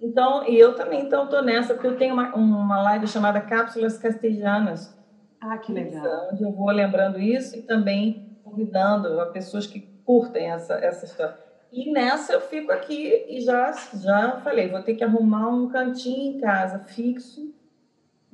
Então, 0.02 0.48
e 0.48 0.58
eu 0.58 0.76
também 0.76 1.02
então 1.02 1.28
tô 1.28 1.42
nessa, 1.42 1.74
porque 1.74 1.88
eu 1.88 1.98
tenho 1.98 2.14
uma, 2.14 2.36
uma 2.36 2.82
live 2.82 3.08
chamada 3.08 3.42
Cápsulas 3.42 3.98
Castellanas. 3.98 4.96
Ah, 5.42 5.58
que 5.58 5.72
legal. 5.72 6.30
Onde 6.32 6.44
eu 6.44 6.52
vou 6.52 6.70
lembrando 6.72 7.20
isso 7.20 7.58
e 7.58 7.62
também 7.62 8.38
convidando 8.44 9.20
a 9.20 9.28
pessoas 9.28 9.66
que 9.66 9.80
curtem 10.06 10.52
essa, 10.52 10.76
essa 10.76 11.06
história. 11.06 11.38
E 11.72 11.92
nessa 11.92 12.34
eu 12.34 12.42
fico 12.42 12.72
aqui 12.72 13.26
e 13.28 13.42
já, 13.42 13.72
já 13.96 14.40
falei, 14.44 14.70
vou 14.70 14.82
ter 14.82 14.96
que 14.96 15.04
arrumar 15.04 15.50
um 15.50 15.68
cantinho 15.68 16.36
em 16.36 16.40
casa 16.40 16.80
fixo 16.80 17.54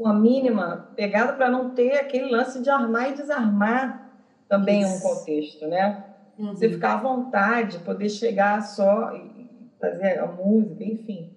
com 0.01 0.07
a 0.07 0.13
mínima 0.13 0.89
pegada 0.95 1.33
para 1.33 1.47
não 1.47 1.69
ter 1.69 1.93
aquele 1.93 2.29
lance 2.31 2.59
de 2.59 2.69
armar 2.71 3.11
e 3.11 3.13
desarmar 3.13 4.09
também 4.49 4.81
Isso. 4.81 4.95
um 4.95 4.99
contexto, 4.99 5.67
né? 5.67 6.05
Uhum. 6.39 6.55
Você 6.55 6.69
ficar 6.69 6.93
à 6.93 6.97
vontade, 6.97 7.77
poder 7.79 8.09
chegar 8.09 8.61
só 8.63 9.13
e 9.13 9.47
fazer 9.79 10.19
a 10.19 10.25
música, 10.25 10.83
enfim. 10.83 11.29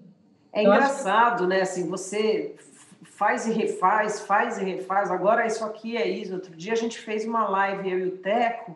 É 0.50 0.62
então, 0.62 0.74
engraçado, 0.74 1.42
que... 1.42 1.48
né? 1.48 1.60
Assim, 1.60 1.86
você 1.86 2.56
faz 3.02 3.46
e 3.46 3.52
refaz, 3.52 4.20
faz 4.20 4.58
e 4.58 4.64
refaz. 4.64 5.10
Agora 5.10 5.46
isso 5.46 5.62
aqui 5.62 5.96
é 5.96 6.08
isso. 6.08 6.32
Outro 6.32 6.56
dia 6.56 6.72
a 6.72 6.76
gente 6.76 6.98
fez 6.98 7.26
uma 7.26 7.46
live, 7.46 7.90
eu 7.90 7.98
e 7.98 8.08
o 8.08 8.16
Teco, 8.16 8.74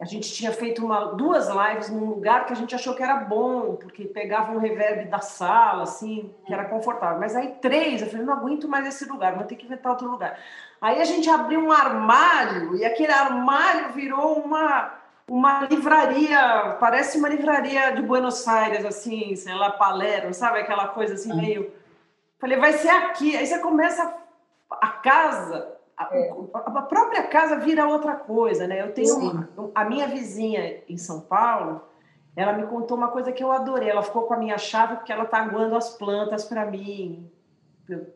a 0.00 0.06
gente 0.06 0.32
tinha 0.32 0.50
feito 0.50 0.82
uma, 0.82 1.12
duas 1.12 1.46
lives 1.46 1.90
num 1.90 2.06
lugar 2.06 2.46
que 2.46 2.54
a 2.54 2.56
gente 2.56 2.74
achou 2.74 2.94
que 2.94 3.02
era 3.02 3.16
bom, 3.16 3.76
porque 3.76 4.06
pegava 4.06 4.50
um 4.50 4.58
reverb 4.58 5.10
da 5.10 5.20
sala, 5.20 5.82
assim, 5.82 6.34
que 6.46 6.54
era 6.54 6.64
confortável. 6.64 7.20
Mas 7.20 7.36
aí 7.36 7.56
três, 7.60 8.00
eu 8.00 8.08
falei, 8.08 8.24
não 8.24 8.32
aguento 8.32 8.66
mais 8.66 8.86
esse 8.86 9.04
lugar, 9.04 9.34
vou 9.34 9.44
ter 9.44 9.56
que 9.56 9.66
inventar 9.66 9.92
outro 9.92 10.10
lugar. 10.10 10.38
Aí 10.80 11.02
a 11.02 11.04
gente 11.04 11.28
abriu 11.28 11.60
um 11.60 11.70
armário, 11.70 12.76
e 12.76 12.84
aquele 12.84 13.12
armário 13.12 13.92
virou 13.92 14.38
uma, 14.40 14.94
uma 15.28 15.66
livraria, 15.66 16.78
parece 16.80 17.18
uma 17.18 17.28
livraria 17.28 17.90
de 17.90 18.00
Buenos 18.00 18.48
Aires, 18.48 18.86
assim, 18.86 19.36
sei 19.36 19.54
lá, 19.54 19.70
Palermo, 19.70 20.32
sabe? 20.32 20.60
Aquela 20.60 20.88
coisa 20.88 21.12
assim, 21.12 21.34
meio... 21.36 21.70
Falei, 22.38 22.58
vai 22.58 22.72
ser 22.72 22.88
aqui. 22.88 23.36
Aí 23.36 23.46
você 23.46 23.58
começa 23.58 24.14
a 24.70 24.88
casa 24.88 25.79
é. 26.10 26.32
A, 26.54 26.82
própria 26.82 27.22
casa 27.24 27.56
vira 27.56 27.86
outra 27.86 28.14
coisa, 28.14 28.66
né? 28.66 28.80
Eu 28.80 28.92
tenho 28.92 29.16
uma, 29.16 29.48
a 29.74 29.84
minha 29.84 30.06
vizinha 30.06 30.82
em 30.88 30.96
São 30.96 31.20
Paulo, 31.20 31.82
ela 32.34 32.52
me 32.52 32.66
contou 32.66 32.96
uma 32.96 33.08
coisa 33.08 33.32
que 33.32 33.42
eu 33.42 33.52
adorei. 33.52 33.90
Ela 33.90 34.02
ficou 34.02 34.22
com 34.22 34.34
a 34.34 34.38
minha 34.38 34.56
chave 34.56 34.96
porque 34.96 35.12
ela 35.12 35.24
tá 35.24 35.38
aguando 35.38 35.76
as 35.76 35.96
plantas 35.96 36.44
para 36.44 36.64
mim. 36.64 37.30
Eu, 37.88 38.06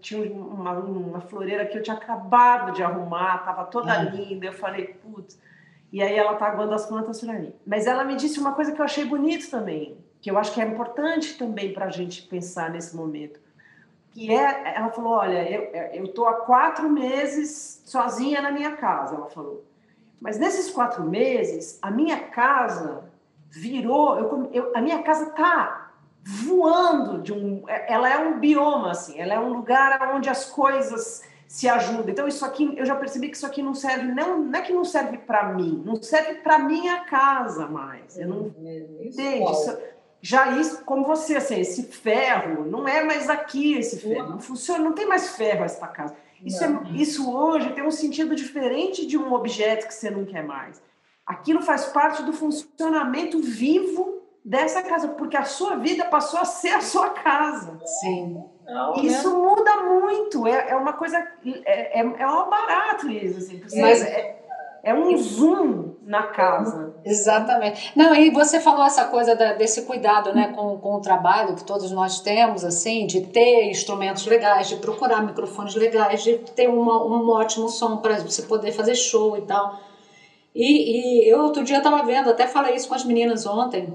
tinha 0.00 0.32
uma, 0.32 0.72
uma, 0.72 1.20
floreira 1.20 1.66
que 1.66 1.76
eu 1.76 1.82
tinha 1.82 1.96
acabado 1.96 2.72
de 2.72 2.82
arrumar, 2.82 3.38
tava 3.38 3.64
toda 3.64 3.92
é. 3.92 4.04
linda. 4.04 4.46
Eu 4.46 4.52
falei, 4.52 4.94
putz. 5.02 5.40
E 5.92 6.02
aí 6.02 6.16
ela 6.16 6.34
tá 6.34 6.46
aguando 6.46 6.74
as 6.74 6.86
plantas 6.86 7.20
para 7.20 7.32
mim. 7.32 7.52
Mas 7.66 7.86
ela 7.86 8.04
me 8.04 8.16
disse 8.16 8.38
uma 8.38 8.52
coisa 8.52 8.72
que 8.72 8.80
eu 8.80 8.84
achei 8.84 9.04
bonito 9.04 9.50
também, 9.50 9.98
que 10.20 10.30
eu 10.30 10.38
acho 10.38 10.52
que 10.52 10.60
é 10.60 10.64
importante 10.64 11.36
também 11.38 11.72
para 11.72 11.86
a 11.86 11.90
gente 11.90 12.22
pensar 12.22 12.70
nesse 12.70 12.96
momento 12.96 13.43
que 14.14 14.32
é, 14.32 14.76
ela 14.76 14.90
falou, 14.90 15.14
olha, 15.14 15.50
eu 15.50 15.64
eu 15.92 16.08
tô 16.08 16.24
há 16.26 16.34
quatro 16.34 16.88
meses 16.88 17.82
sozinha 17.84 18.40
na 18.40 18.52
minha 18.52 18.76
casa, 18.76 19.16
ela 19.16 19.26
falou. 19.28 19.64
Mas 20.20 20.38
nesses 20.38 20.70
quatro 20.70 21.02
meses, 21.02 21.78
a 21.82 21.90
minha 21.90 22.18
casa 22.18 23.04
virou, 23.50 24.18
eu, 24.18 24.50
eu, 24.52 24.72
a 24.74 24.80
minha 24.80 25.02
casa 25.02 25.30
tá 25.30 25.90
voando 26.22 27.20
de 27.20 27.32
um, 27.32 27.68
é, 27.68 27.92
ela 27.92 28.08
é 28.08 28.18
um 28.18 28.38
bioma 28.38 28.92
assim, 28.92 29.20
ela 29.20 29.34
é 29.34 29.38
um 29.38 29.52
lugar 29.52 30.14
onde 30.14 30.30
as 30.30 30.46
coisas 30.46 31.22
se 31.46 31.68
ajudam. 31.68 32.08
Então 32.08 32.26
isso 32.26 32.44
aqui, 32.44 32.72
eu 32.76 32.86
já 32.86 32.94
percebi 32.94 33.28
que 33.28 33.36
isso 33.36 33.46
aqui 33.46 33.62
não 33.62 33.74
serve, 33.74 34.06
não, 34.06 34.42
não 34.44 34.58
é 34.58 34.62
que 34.62 34.72
não 34.72 34.84
serve 34.84 35.18
para 35.18 35.52
mim, 35.52 35.82
não 35.84 36.00
serve 36.02 36.34
para 36.36 36.58
minha 36.58 37.00
casa 37.04 37.66
mais. 37.66 38.16
Eu 38.16 38.28
não 38.28 38.46
entende. 39.00 39.52
Isso, 39.52 39.78
já 40.24 40.52
isso, 40.52 40.82
como 40.86 41.04
você, 41.04 41.36
assim, 41.36 41.60
esse 41.60 41.82
ferro, 41.82 42.64
não 42.64 42.88
é 42.88 43.04
mais 43.04 43.28
aqui 43.28 43.74
esse 43.74 44.00
ferro, 44.00 44.30
não 44.30 44.40
funciona, 44.40 44.82
não 44.82 44.94
tem 44.94 45.06
mais 45.06 45.36
ferro 45.36 45.64
esta 45.64 45.86
casa. 45.86 46.16
Isso, 46.42 46.64
é, 46.64 46.68
isso 46.94 47.30
hoje 47.30 47.74
tem 47.74 47.84
um 47.84 47.90
sentido 47.90 48.34
diferente 48.34 49.04
de 49.04 49.18
um 49.18 49.34
objeto 49.34 49.86
que 49.86 49.92
você 49.92 50.10
não 50.10 50.24
quer 50.24 50.42
mais. 50.42 50.82
Aquilo 51.26 51.60
faz 51.60 51.84
parte 51.84 52.22
do 52.22 52.32
funcionamento 52.32 53.38
vivo 53.38 54.22
dessa 54.42 54.82
casa, 54.82 55.08
porque 55.08 55.36
a 55.36 55.44
sua 55.44 55.76
vida 55.76 56.06
passou 56.06 56.40
a 56.40 56.46
ser 56.46 56.70
a 56.70 56.80
sua 56.80 57.10
casa. 57.10 57.78
Sim. 57.84 58.42
Não, 58.66 58.94
isso 58.94 59.28
né? 59.28 59.36
muda 59.36 59.76
muito, 59.82 60.46
é, 60.46 60.70
é 60.70 60.74
uma 60.74 60.94
coisa, 60.94 61.18
é, 61.66 62.00
é, 62.00 62.00
é 62.00 62.26
um 62.26 62.48
barato 62.48 63.10
isso. 63.10 63.40
Assim, 63.40 63.60
Mas, 63.78 64.00
é, 64.00 64.42
é 64.82 64.94
um 64.94 65.14
zoom 65.18 65.96
na 66.02 66.22
casa. 66.28 66.93
Exatamente. 67.04 67.92
Não, 67.94 68.14
e 68.14 68.30
você 68.30 68.58
falou 68.58 68.84
essa 68.84 69.04
coisa 69.04 69.34
da, 69.34 69.52
desse 69.52 69.82
cuidado 69.82 70.34
né, 70.34 70.52
com, 70.56 70.78
com 70.78 70.94
o 70.94 71.00
trabalho 71.00 71.54
que 71.54 71.64
todos 71.64 71.90
nós 71.90 72.20
temos, 72.20 72.64
assim, 72.64 73.06
de 73.06 73.20
ter 73.20 73.68
instrumentos 73.68 74.26
legais, 74.26 74.68
de 74.68 74.76
procurar 74.76 75.20
microfones 75.22 75.74
legais, 75.74 76.22
de 76.22 76.38
ter 76.38 76.68
uma, 76.68 77.04
um 77.04 77.28
ótimo 77.30 77.68
som 77.68 77.98
para 77.98 78.18
você 78.20 78.42
poder 78.42 78.72
fazer 78.72 78.94
show 78.94 79.36
e 79.36 79.42
tal. 79.42 79.78
E, 80.54 81.26
e 81.26 81.28
eu 81.28 81.40
outro 81.40 81.62
dia 81.62 81.78
estava 81.78 82.02
vendo, 82.04 82.30
até 82.30 82.46
falei 82.46 82.74
isso 82.74 82.88
com 82.88 82.94
as 82.94 83.04
meninas 83.04 83.44
ontem, 83.44 83.92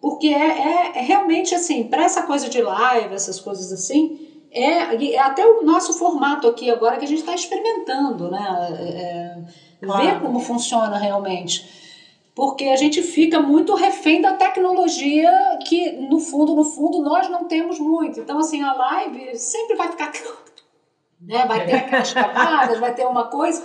porque 0.00 0.28
é, 0.28 0.48
é, 0.48 0.98
é 0.98 1.00
realmente 1.00 1.54
assim, 1.54 1.84
para 1.84 2.04
essa 2.04 2.22
coisa 2.22 2.48
de 2.48 2.60
live, 2.60 3.14
essas 3.14 3.40
coisas 3.40 3.72
assim, 3.72 4.28
é, 4.50 5.14
é, 5.14 5.18
até 5.18 5.46
o 5.46 5.62
nosso 5.62 5.92
formato 5.94 6.48
aqui 6.48 6.70
agora 6.70 6.96
que 6.96 7.04
a 7.04 7.08
gente 7.08 7.20
está 7.20 7.34
experimentando, 7.34 8.30
né? 8.30 8.68
É, 8.80 9.84
é 9.84 9.86
claro. 9.86 10.04
ver 10.04 10.20
como 10.20 10.40
funciona 10.40 10.98
realmente. 10.98 11.79
Porque 12.34 12.64
a 12.64 12.76
gente 12.76 13.02
fica 13.02 13.40
muito 13.40 13.74
refém 13.74 14.20
da 14.20 14.34
tecnologia 14.34 15.30
que, 15.66 15.92
no 15.92 16.20
fundo, 16.20 16.54
no 16.54 16.64
fundo, 16.64 17.02
nós 17.02 17.28
não 17.28 17.44
temos 17.44 17.78
muito. 17.78 18.20
Então, 18.20 18.38
assim, 18.38 18.62
a 18.62 18.72
live 18.72 19.36
sempre 19.36 19.76
vai 19.76 19.88
ficar. 19.88 20.12
Né? 21.22 21.44
Vai 21.44 21.66
ter 21.66 21.74
aquelas 21.74 22.14
camadas, 22.14 22.78
vai 22.78 22.94
ter 22.94 23.06
uma 23.06 23.24
coisa. 23.24 23.62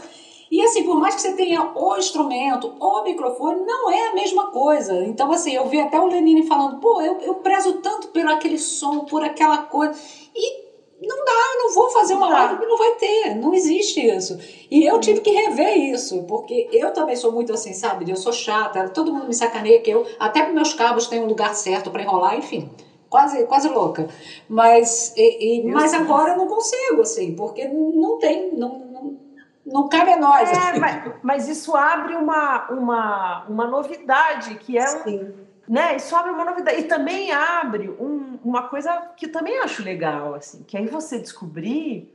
E 0.51 0.61
assim, 0.61 0.83
por 0.83 0.99
mais 0.99 1.15
que 1.15 1.21
você 1.21 1.33
tenha 1.33 1.71
o 1.73 1.97
instrumento, 1.97 2.75
o 2.79 3.03
microfone, 3.03 3.61
não 3.65 3.89
é 3.89 4.07
a 4.09 4.13
mesma 4.13 4.47
coisa. 4.47 5.05
Então, 5.05 5.31
assim, 5.31 5.53
eu 5.53 5.65
vi 5.67 5.79
até 5.79 5.97
o 5.99 6.05
Lenine 6.05 6.45
falando, 6.45 6.79
pô, 6.79 7.01
eu, 7.01 7.19
eu 7.21 7.35
prezo 7.35 7.81
tanto 7.81 8.09
por 8.09 8.27
aquele 8.27 8.59
som, 8.59 9.05
por 9.05 9.23
aquela 9.23 9.59
coisa. 9.59 9.97
E 10.35 10.64
não 11.01 11.25
dá, 11.25 11.31
eu 11.31 11.59
não 11.59 11.73
vou 11.73 11.89
fazer 11.89 12.13
uma 12.13 12.29
live 12.29 12.57
que 12.57 12.65
não 12.65 12.77
vai 12.77 12.91
ter, 12.93 13.35
não 13.35 13.53
existe 13.53 13.99
isso. 13.99 14.37
E 14.71 14.85
eu 14.85 14.99
tive 14.99 15.19
que 15.19 15.29
rever 15.29 15.75
isso, 15.75 16.23
porque 16.23 16.67
eu 16.71 16.91
também 16.91 17.15
sou 17.15 17.31
muito 17.31 17.51
assim, 17.51 17.73
sabe? 17.73 18.09
Eu 18.09 18.15
sou 18.15 18.31
chata, 18.31 18.87
todo 18.89 19.11
mundo 19.13 19.27
me 19.27 19.33
sacaneia 19.33 19.79
que 19.79 19.89
eu, 19.89 20.05
até 20.17 20.41
para 20.41 20.53
meus 20.53 20.73
cabos 20.73 21.07
tem 21.07 21.19
um 21.19 21.25
lugar 21.25 21.53
certo 21.53 21.91
para 21.91 22.01
enrolar, 22.01 22.37
enfim. 22.37 22.69
Quase, 23.09 23.45
quase 23.45 23.67
louca. 23.67 24.07
Mas, 24.47 25.13
e, 25.15 25.59
e 25.59 25.71
mas 25.71 25.93
agora 25.93 26.31
eu 26.31 26.37
não 26.37 26.47
consigo, 26.47 27.01
assim, 27.01 27.35
porque 27.35 27.67
não 27.67 28.17
tem, 28.17 28.51
não, 28.53 28.79
não 28.79 29.25
não 29.65 29.89
cabe 29.89 30.11
a 30.11 30.17
nós. 30.17 30.49
É, 30.51 30.79
mas, 30.79 31.13
mas, 31.23 31.47
isso 31.47 31.75
abre 31.75 32.15
uma, 32.15 32.69
uma, 32.69 33.45
uma 33.47 33.65
novidade, 33.65 34.55
que 34.55 34.77
é 34.77 34.85
um, 35.07 35.33
né? 35.67 35.95
Isso 35.95 36.15
abre 36.15 36.31
uma 36.31 36.45
novidade. 36.45 36.79
E 36.79 36.83
também 36.83 37.31
abre 37.31 37.89
um, 37.89 38.39
uma 38.43 38.67
coisa 38.67 38.91
que 39.17 39.25
eu 39.25 39.31
também 39.31 39.59
acho 39.59 39.83
legal, 39.83 40.35
assim, 40.35 40.63
que 40.63 40.77
aí 40.77 40.87
você 40.87 41.19
descobrir 41.19 42.11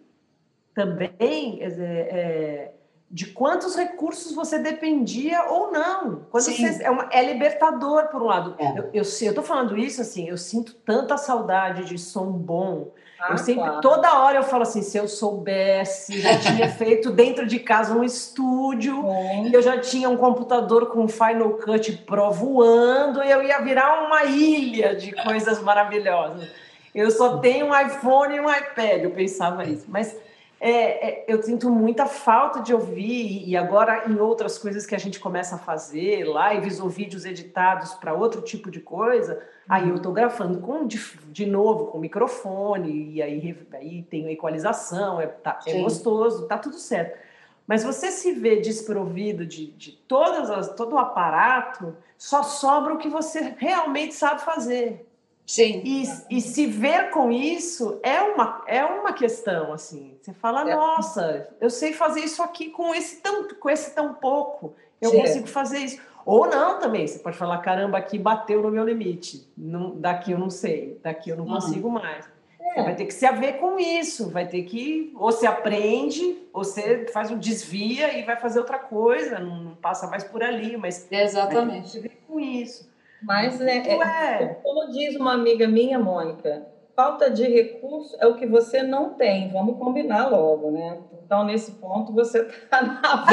também 0.75 1.59
é, 1.61 1.67
é, 1.69 2.75
de 3.11 3.27
quantos 3.27 3.75
recursos 3.75 4.33
você 4.33 4.59
dependia 4.59 5.45
ou 5.47 5.73
não. 5.73 6.27
Quando 6.31 6.45
você, 6.45 6.83
é, 6.83 6.89
uma, 6.89 7.09
é, 7.11 7.23
libertador, 7.25 8.07
por 8.09 8.23
um 8.23 8.27
lado. 8.27 8.55
É. 8.57 8.79
Eu, 8.79 8.91
eu, 8.95 9.03
eu 9.23 9.35
tô 9.35 9.43
falando 9.43 9.77
isso 9.77 10.01
assim, 10.01 10.29
eu 10.29 10.39
sinto 10.39 10.75
tanta 10.75 11.17
saudade 11.17 11.85
de 11.85 11.99
som 11.99 12.27
bom. 12.27 12.93
Ah, 13.21 13.33
eu 13.33 13.39
sempre, 13.39 13.65
claro. 13.65 13.81
toda 13.81 14.21
hora 14.21 14.39
eu 14.39 14.43
falo 14.45 14.63
assim, 14.63 14.81
se 14.81 14.97
eu 14.97 15.07
soubesse, 15.09 16.21
já 16.21 16.39
tinha 16.39 16.71
feito 16.73 17.11
dentro 17.11 17.47
de 17.47 17.59
casa 17.59 17.95
um 17.95 18.05
estúdio, 18.05 19.05
e 19.45 19.53
eu 19.53 19.61
já 19.61 19.79
tinha 19.79 20.09
um 20.09 20.17
computador 20.17 20.87
com 20.87 21.07
Final 21.07 21.51
Cut 21.59 21.93
Pro 22.07 22.31
voando, 22.31 23.23
e 23.23 23.31
eu 23.31 23.43
ia 23.43 23.61
virar 23.61 24.07
uma 24.07 24.25
ilha 24.25 24.95
de 24.95 25.13
coisas 25.13 25.61
maravilhosas. 25.61 26.49
Eu 26.95 27.11
só 27.11 27.39
tenho 27.39 27.67
um 27.67 27.79
iPhone 27.79 28.37
e 28.37 28.41
um 28.41 28.51
iPad, 28.51 29.03
eu 29.03 29.11
pensava 29.11 29.65
isso. 29.65 29.85
Mas 29.89 30.17
é, 30.61 31.09
é, 31.09 31.25
eu 31.27 31.43
sinto 31.43 31.71
muita 31.71 32.05
falta 32.05 32.61
de 32.61 32.75
ouvir, 32.75 33.49
e 33.49 33.57
agora 33.57 34.05
em 34.11 34.21
outras 34.21 34.59
coisas 34.59 34.85
que 34.85 34.95
a 34.95 34.99
gente 34.99 35.19
começa 35.19 35.55
a 35.55 35.59
fazer, 35.59 36.27
lives 36.27 36.79
ou 36.81 36.89
vídeos 36.91 37.25
editados 37.25 37.95
para 37.95 38.13
outro 38.13 38.43
tipo 38.43 38.71
de 38.71 38.79
coisa, 38.79 39.43
aí 39.67 39.89
eu 39.89 39.97
estou 39.97 40.13
gravando 40.13 40.61
com, 40.61 40.87
de, 40.87 41.01
de, 41.29 41.47
novo 41.47 41.87
com 41.87 41.99
microfone, 41.99 43.15
e 43.15 43.23
aí, 43.23 43.59
aí 43.73 44.03
tem 44.03 44.31
equalização, 44.31 45.19
é, 45.19 45.27
tá, 45.27 45.61
é 45.67 45.81
gostoso, 45.81 46.47
tá 46.47 46.59
tudo 46.59 46.77
certo. 46.77 47.19
Mas 47.67 47.83
você 47.83 48.11
se 48.11 48.33
vê 48.33 48.61
desprovido 48.61 49.47
de, 49.47 49.69
de 49.69 49.93
todas 49.93 50.51
as, 50.51 50.75
todo 50.75 50.95
o 50.95 50.99
aparato, 50.99 51.97
só 52.19 52.43
sobra 52.43 52.93
o 52.93 52.99
que 52.99 53.09
você 53.09 53.55
realmente 53.57 54.13
sabe 54.13 54.43
fazer. 54.43 55.10
Sim. 55.51 55.83
E, 55.85 56.05
e 56.31 56.41
se 56.41 56.65
ver 56.67 57.11
com 57.11 57.33
isso 57.33 57.99
é 58.05 58.21
uma, 58.21 58.63
é 58.69 58.85
uma 58.85 59.13
questão, 59.13 59.73
assim. 59.73 60.17
Você 60.23 60.33
fala, 60.33 60.61
é. 60.61 60.77
nossa, 60.77 61.49
eu 61.61 61.69
sei 61.69 61.93
fazer 61.93 62.21
isso 62.21 62.41
aqui 62.41 62.71
com 62.71 62.95
esse 62.95 63.17
tão, 63.17 63.49
com 63.49 63.69
esse 63.69 63.93
tão 63.93 64.15
pouco. 64.15 64.75
Eu 65.01 65.11
Sim. 65.11 65.21
consigo 65.23 65.49
fazer 65.49 65.79
isso. 65.79 66.01
Ou 66.25 66.47
não 66.47 66.79
também, 66.79 67.05
você 67.05 67.19
pode 67.19 67.37
falar, 67.37 67.59
caramba, 67.59 67.99
aqui 67.99 68.17
bateu 68.17 68.63
no 68.63 68.71
meu 68.71 68.85
limite. 68.85 69.45
Não, 69.59 69.99
daqui 69.99 70.31
eu 70.31 70.39
não 70.39 70.51
sei, 70.51 71.01
daqui 71.03 71.31
eu 71.31 71.37
não 71.37 71.45
uhum. 71.47 71.55
consigo 71.55 71.91
mais. 71.91 72.31
É. 72.61 72.75
Você 72.75 72.83
vai 72.83 72.95
ter 72.95 73.07
que 73.07 73.15
se 73.15 73.27
haver 73.27 73.59
com 73.59 73.77
isso, 73.77 74.31
vai 74.31 74.47
ter 74.47 74.63
que, 74.63 75.13
ou 75.17 75.33
você 75.33 75.49
aprende, 75.49 76.47
ou 76.53 76.63
você 76.63 77.07
faz 77.13 77.29
um 77.33 77.39
desvia 77.39 78.17
e 78.17 78.23
vai 78.23 78.37
fazer 78.37 78.61
outra 78.61 78.79
coisa, 78.79 79.41
não, 79.41 79.57
não 79.65 79.75
passa 79.75 80.07
mais 80.07 80.23
por 80.23 80.45
ali, 80.45 80.77
mas 80.77 81.11
Exatamente. 81.11 81.67
vai 81.67 81.81
ter 81.81 81.83
que 81.83 81.89
se 81.89 82.01
ver 82.01 82.23
com 82.29 82.39
isso. 82.39 82.90
Mas, 83.23 83.59
né, 83.59 83.83
é, 83.87 84.47
como 84.63 84.91
diz 84.91 85.17
uma 85.17 85.35
amiga 85.35 85.69
minha, 85.69 85.99
Mônica, 85.99 86.67
falta 86.97 87.31
de 87.31 87.47
recurso 87.49 88.17
é 88.21 88.27
o 88.27 88.35
que 88.35 88.47
você 88.47 88.83
não 88.83 89.15
tem. 89.15 89.51
Vamos 89.51 89.79
combinar 89.79 90.29
logo, 90.29 90.71
né? 90.71 90.99
Então, 91.25 91.45
nesse 91.45 91.73
ponto, 91.73 92.13
você 92.13 92.41
está 92.41 92.83
na 92.83 93.25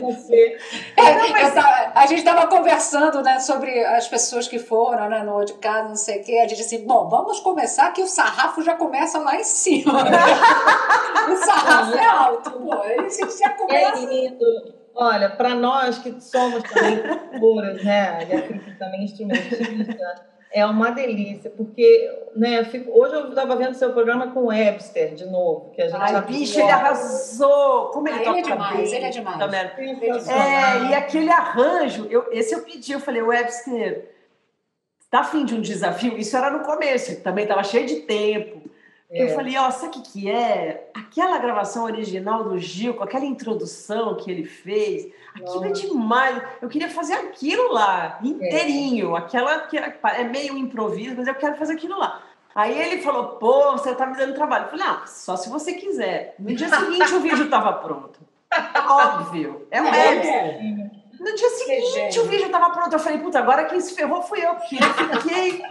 você... 0.00 0.58
É, 0.96 1.30
mas... 1.30 1.56
a 1.94 2.06
gente 2.06 2.18
estava 2.18 2.46
conversando 2.48 3.22
né, 3.22 3.38
sobre 3.38 3.84
as 3.84 4.08
pessoas 4.08 4.48
que 4.48 4.58
foram 4.58 5.08
né, 5.08 5.22
no 5.22 5.44
de 5.44 5.54
casa, 5.54 5.88
não 5.88 5.96
sei 5.96 6.20
o 6.20 6.24
quê. 6.24 6.38
A 6.38 6.48
gente 6.48 6.58
disse, 6.58 6.78
bom, 6.78 7.08
vamos 7.08 7.40
começar 7.40 7.92
que 7.92 8.02
o 8.02 8.06
sarrafo 8.06 8.62
já 8.62 8.74
começa 8.74 9.18
lá 9.18 9.36
em 9.36 9.44
cima. 9.44 10.04
Né? 10.04 10.10
o 11.32 11.36
sarrafo 11.36 11.96
é 11.96 12.04
alto, 12.04 12.50
pô. 12.50 12.72
A 12.72 13.08
gente 13.08 13.38
já 13.38 13.50
começa... 13.50 13.98
É 13.98 14.06
lindo. 14.06 14.77
Olha, 15.00 15.30
para 15.30 15.54
nós 15.54 15.98
que 15.98 16.20
somos 16.20 16.60
também 16.64 16.98
culturas, 17.30 17.84
né, 17.84 18.26
e 18.28 18.32
a 18.34 18.42
Cris 18.42 18.76
também 18.76 19.04
instrumentista, 19.04 20.26
é 20.50 20.66
uma 20.66 20.90
delícia, 20.90 21.50
porque 21.50 22.10
né, 22.34 22.64
fico, 22.64 22.90
hoje 22.98 23.14
eu 23.14 23.28
estava 23.28 23.54
vendo 23.54 23.74
seu 23.74 23.92
programa 23.92 24.32
com 24.32 24.40
o 24.40 24.46
Webster 24.46 25.14
de 25.14 25.24
novo, 25.26 25.70
que 25.70 25.82
a 25.82 25.86
gente 25.86 26.00
Ai, 26.00 26.20
bicho, 26.22 26.58
ele 26.58 26.68
arrasou! 26.68 27.90
Como 27.92 28.08
ele 28.08 28.16
ah, 28.16 28.24
toca 28.24 28.38
ele 28.38 28.40
é 28.40 28.50
demais, 28.50 28.92
ele 28.92 29.04
é 29.04 29.10
demais. 29.10 29.38
Também. 29.38 29.60
É, 29.60 30.90
e 30.90 30.94
aquele 30.96 31.30
arranjo, 31.30 32.08
eu, 32.10 32.26
esse 32.32 32.52
eu 32.52 32.62
pedi, 32.62 32.90
eu 32.90 32.98
falei, 32.98 33.22
Webster, 33.22 34.10
tá 35.08 35.20
afim 35.20 35.44
de 35.44 35.54
um 35.54 35.60
desafio? 35.60 36.18
Isso 36.18 36.36
era 36.36 36.50
no 36.50 36.64
começo, 36.64 37.20
também 37.22 37.44
estava 37.44 37.62
cheio 37.62 37.86
de 37.86 38.00
tempo. 38.00 38.67
É. 39.10 39.24
Eu 39.24 39.34
falei, 39.34 39.56
ó, 39.56 39.70
sabe 39.70 39.86
o 39.86 40.02
que, 40.02 40.12
que 40.12 40.30
é? 40.30 40.90
Aquela 40.94 41.38
gravação 41.38 41.84
original 41.84 42.44
do 42.44 42.58
Gil, 42.58 42.94
com 42.94 43.04
aquela 43.04 43.24
introdução 43.24 44.16
que 44.16 44.30
ele 44.30 44.44
fez, 44.44 45.10
aquilo 45.34 45.64
é 45.64 45.68
Nossa. 45.68 45.84
é 45.84 45.86
demais. 45.86 46.42
Eu 46.60 46.68
queria 46.68 46.90
fazer 46.90 47.14
aquilo 47.14 47.72
lá, 47.72 48.18
inteirinho. 48.22 49.16
É. 49.16 49.18
Aquela 49.18 49.60
que 49.60 49.78
é 49.78 50.24
meio 50.24 50.58
improviso, 50.58 51.14
mas 51.16 51.26
eu 51.26 51.34
quero 51.34 51.56
fazer 51.56 51.72
aquilo 51.72 51.98
lá. 51.98 52.22
Aí 52.54 52.76
ele 52.76 53.02
falou, 53.02 53.36
pô, 53.36 53.72
você 53.72 53.94
tá 53.94 54.04
me 54.06 54.16
dando 54.16 54.34
trabalho. 54.34 54.66
Eu 54.66 54.70
falei, 54.70 54.86
ah, 54.86 55.06
só 55.06 55.36
se 55.36 55.48
você 55.48 55.74
quiser. 55.74 56.34
No 56.38 56.54
dia 56.54 56.68
seguinte 56.68 57.14
o 57.14 57.20
vídeo 57.20 57.44
estava 57.44 57.72
pronto. 57.74 58.18
Óbvio. 58.88 59.66
É 59.70 59.80
um 59.80 59.86
é. 59.86 60.90
No 61.18 61.34
dia 61.34 61.50
seguinte 61.50 62.20
o 62.20 62.24
vídeo 62.26 62.46
estava 62.46 62.70
pronto. 62.70 62.92
Eu 62.92 62.98
falei, 62.98 63.18
puta, 63.18 63.38
agora 63.38 63.64
quem 63.66 63.80
se 63.80 63.94
ferrou 63.94 64.22
fui 64.22 64.44
eu, 64.44 64.54
porque 64.56 64.76
eu 64.76 65.20
fiquei 65.20 65.62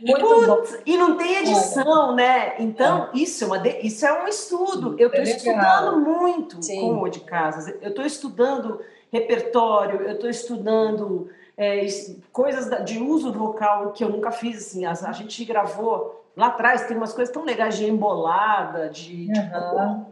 muito 0.00 0.20
Putz, 0.20 0.72
bom. 0.72 0.82
E 0.84 0.96
não 0.96 1.16
tem 1.16 1.36
edição, 1.36 2.08
Olha. 2.08 2.16
né? 2.16 2.54
Então, 2.58 3.10
é. 3.12 3.18
isso, 3.18 3.44
é 3.44 3.46
uma 3.46 3.58
de... 3.58 3.78
isso 3.86 4.06
é 4.06 4.22
um 4.22 4.26
estudo. 4.26 4.96
Eu 4.98 5.08
estou 5.08 5.22
é 5.22 5.24
estudando 5.24 6.00
muito 6.00 6.62
Sim. 6.62 6.80
com 6.80 7.02
o 7.02 7.08
de 7.08 7.20
casas. 7.20 7.74
Eu 7.80 7.90
estou 7.90 8.04
estudando 8.04 8.80
repertório, 9.12 10.02
eu 10.02 10.14
estou 10.14 10.28
estudando 10.28 11.30
é, 11.56 11.86
coisas 12.32 12.84
de 12.84 12.98
uso 12.98 13.32
vocal 13.32 13.92
que 13.92 14.02
eu 14.02 14.08
nunca 14.08 14.30
fiz. 14.30 14.58
Assim, 14.58 14.84
a, 14.84 14.90
a, 14.90 15.12
gente 15.12 15.44
gravou 15.44 16.24
lá 16.36 16.48
atrás, 16.48 16.86
tem 16.86 16.96
umas 16.96 17.12
coisas 17.12 17.32
tão 17.32 17.44
legais 17.44 17.76
de 17.76 17.88
embolada, 17.88 18.88
de. 18.88 19.28
Uhum. 19.28 20.04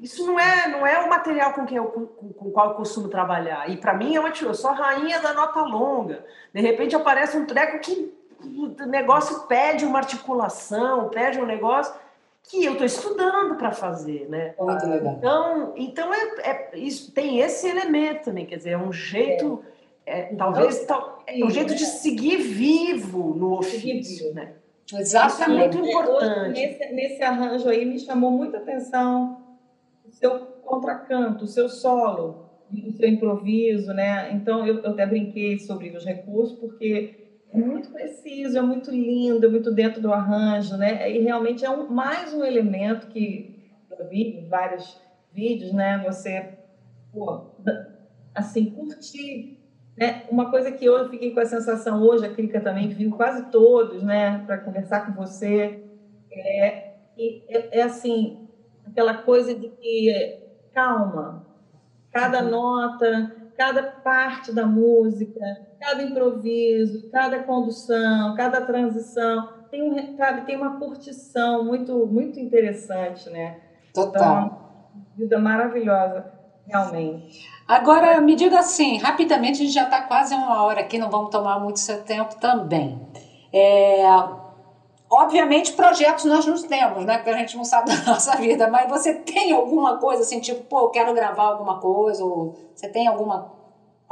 isso 0.00 0.26
não 0.26 0.38
é, 0.38 0.68
não 0.68 0.86
é 0.86 0.98
o 1.00 1.08
material 1.08 1.54
com, 1.54 1.64
que 1.64 1.74
eu, 1.74 1.86
com, 1.86 2.06
com 2.06 2.48
o 2.48 2.52
qual 2.52 2.70
eu 2.70 2.74
costumo 2.74 3.08
trabalhar. 3.08 3.70
E 3.70 3.78
para 3.78 3.94
mim 3.94 4.14
é 4.14 4.20
uma 4.20 4.28
eu 4.28 4.54
sou 4.54 4.70
a 4.70 4.74
rainha 4.74 5.20
da 5.20 5.32
nota 5.32 5.62
longa. 5.62 6.24
De 6.52 6.60
repente 6.60 6.94
aparece 6.94 7.36
um 7.36 7.46
treco 7.46 7.78
que 7.78 8.12
o 8.44 8.86
negócio 8.86 9.46
pede 9.46 9.84
uma 9.84 9.98
articulação, 9.98 11.08
pede 11.08 11.38
um 11.40 11.46
negócio 11.46 11.94
que 12.44 12.64
eu 12.64 12.72
estou 12.72 12.86
estudando 12.86 13.56
para 13.56 13.70
fazer, 13.70 14.28
né? 14.28 14.54
Muito 14.58 14.86
legal. 14.86 15.14
Então, 15.16 15.72
então 15.76 16.14
é, 16.14 16.40
é, 16.42 16.78
isso 16.78 17.12
tem 17.12 17.38
esse 17.38 17.68
elemento 17.68 18.24
também, 18.24 18.44
quer 18.44 18.56
dizer, 18.56 18.70
é 18.70 18.78
um 18.78 18.92
jeito, 18.92 19.62
é. 20.04 20.20
É, 20.20 20.34
talvez 20.34 20.82
então, 20.82 21.18
é 21.26 21.44
um 21.44 21.50
jeito 21.50 21.74
de 21.74 21.84
seguir 21.84 22.38
vivo 22.38 23.34
no 23.34 23.58
ofício, 23.58 24.34
né? 24.34 24.54
Exatamente. 24.92 25.32
Isso 25.32 25.78
é 25.78 25.80
muito 25.80 25.88
importante. 25.88 26.60
Nesse, 26.60 26.92
nesse 26.92 27.22
arranjo 27.22 27.68
aí 27.68 27.84
me 27.84 27.98
chamou 27.98 28.30
muita 28.30 28.58
atenção 28.58 29.40
o 30.04 30.10
seu 30.10 30.40
contracanto, 30.62 31.44
o 31.44 31.48
seu 31.48 31.68
solo, 31.68 32.50
o 32.70 32.92
seu 32.92 33.08
improviso, 33.08 33.92
né? 33.94 34.32
Então 34.32 34.66
eu, 34.66 34.80
eu 34.80 34.90
até 34.90 35.06
brinquei 35.06 35.58
sobre 35.60 35.96
os 35.96 36.04
recursos 36.04 36.58
porque 36.58 37.21
é 37.52 37.58
muito 37.58 37.90
preciso, 37.90 38.56
é 38.56 38.62
muito 38.62 38.90
lindo, 38.90 39.44
é 39.44 39.48
muito 39.48 39.70
dentro 39.70 40.00
do 40.00 40.12
arranjo, 40.12 40.76
né? 40.76 41.10
E 41.10 41.18
realmente 41.20 41.64
é 41.64 41.70
um, 41.70 41.88
mais 41.88 42.32
um 42.32 42.42
elemento 42.42 43.08
que 43.08 43.70
eu 43.90 44.08
vi 44.08 44.38
em 44.38 44.48
vários 44.48 44.98
vídeos, 45.32 45.72
né? 45.72 46.02
Você, 46.06 46.54
pô, 47.12 47.50
assim, 48.34 48.70
curtir. 48.70 49.58
Né? 49.96 50.24
Uma 50.30 50.50
coisa 50.50 50.72
que 50.72 50.84
eu 50.84 51.10
fiquei 51.10 51.34
com 51.34 51.40
a 51.40 51.44
sensação 51.44 52.02
hoje, 52.02 52.24
a 52.24 52.32
Krika 52.32 52.58
também 52.58 52.88
viu 52.88 53.10
quase 53.10 53.50
todos, 53.50 54.02
né? 54.02 54.42
Para 54.46 54.56
conversar 54.58 55.04
com 55.04 55.12
você, 55.12 55.84
é, 56.30 56.94
é, 57.18 57.78
é 57.78 57.82
assim, 57.82 58.48
aquela 58.86 59.14
coisa 59.14 59.54
de 59.54 59.68
que 59.68 60.40
calma, 60.72 61.46
cada 62.10 62.42
uhum. 62.42 62.50
nota, 62.50 63.41
cada 63.62 63.82
parte 63.84 64.52
da 64.52 64.66
música, 64.66 65.40
cada 65.80 66.02
improviso, 66.02 67.08
cada 67.12 67.44
condução, 67.44 68.34
cada 68.34 68.60
transição, 68.60 69.50
tem, 69.70 69.82
um, 69.84 70.16
sabe, 70.16 70.40
tem 70.40 70.56
uma 70.56 70.80
curtição 70.80 71.64
muito, 71.64 72.04
muito 72.06 72.40
interessante, 72.40 73.30
né? 73.30 73.60
Total. 73.94 74.20
Então, 74.20 74.58
vida 75.16 75.38
maravilhosa, 75.38 76.32
realmente. 76.66 77.48
Agora, 77.68 78.20
me 78.20 78.34
diga 78.34 78.58
assim, 78.58 78.98
rapidamente, 78.98 79.62
a 79.62 79.64
gente 79.64 79.74
já 79.74 79.84
está 79.84 80.02
quase 80.02 80.34
uma 80.34 80.64
hora 80.64 80.80
aqui, 80.80 80.98
não 80.98 81.08
vamos 81.08 81.30
tomar 81.30 81.60
muito 81.60 81.78
seu 81.78 82.02
tempo 82.02 82.34
também. 82.40 83.00
É, 83.52 84.04
obviamente, 85.12 85.72
projetos 85.74 86.24
nós 86.24 86.46
não 86.46 86.60
temos, 86.62 87.04
né? 87.04 87.18
Porque 87.18 87.30
a 87.30 87.36
gente 87.36 87.56
não 87.56 87.64
sabe 87.64 87.90
da 87.96 88.12
nossa 88.12 88.36
vida, 88.36 88.68
mas 88.68 88.88
você 88.88 89.14
tem 89.14 89.52
alguma 89.52 89.98
coisa 89.98 90.22
assim, 90.22 90.40
tipo, 90.40 90.62
pô, 90.64 90.80
eu 90.80 90.90
quero 90.90 91.12
gravar 91.12 91.44
alguma 91.44 91.78
coisa, 91.78 92.24
ou 92.24 92.56
você 92.74 92.88
tem 92.88 93.06
alguma 93.06 93.62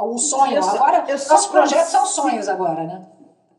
Algum 0.01 0.17
sonho? 0.17 0.55
Eu 0.55 0.63
agora, 0.63 1.05
eu 1.07 1.13
nossos 1.13 1.45
projetos 1.45 1.91
são 1.91 2.07
sonhos 2.07 2.49
agora, 2.49 2.83
né? 2.83 3.05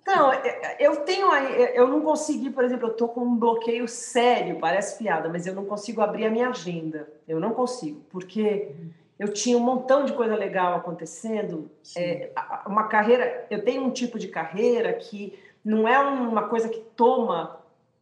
Não, 0.04 0.32
eu 0.80 0.96
tenho 1.04 1.30
aí, 1.30 1.70
eu 1.76 1.86
não 1.86 2.00
consegui, 2.00 2.50
por 2.50 2.64
exemplo, 2.64 2.88
eu 2.88 2.94
tô 2.94 3.06
com 3.06 3.20
um 3.20 3.36
bloqueio 3.36 3.86
sério, 3.86 4.58
parece 4.58 4.98
piada, 4.98 5.28
mas 5.28 5.46
eu 5.46 5.54
não 5.54 5.64
consigo 5.64 6.00
abrir 6.00 6.26
a 6.26 6.30
minha 6.30 6.48
agenda. 6.48 7.08
Eu 7.28 7.38
não 7.38 7.50
consigo, 7.50 8.00
porque 8.10 8.72
eu 9.16 9.32
tinha 9.32 9.56
um 9.56 9.60
montão 9.60 10.04
de 10.04 10.12
coisa 10.12 10.34
legal 10.34 10.74
acontecendo. 10.74 11.70
É, 11.96 12.32
uma 12.66 12.88
carreira, 12.88 13.46
eu 13.48 13.64
tenho 13.64 13.84
um 13.84 13.90
tipo 13.90 14.18
de 14.18 14.26
carreira 14.26 14.92
que 14.94 15.38
não 15.64 15.86
é 15.86 15.98
uma 15.98 16.44
coisa 16.48 16.68
que 16.68 16.80
toma 16.96 17.60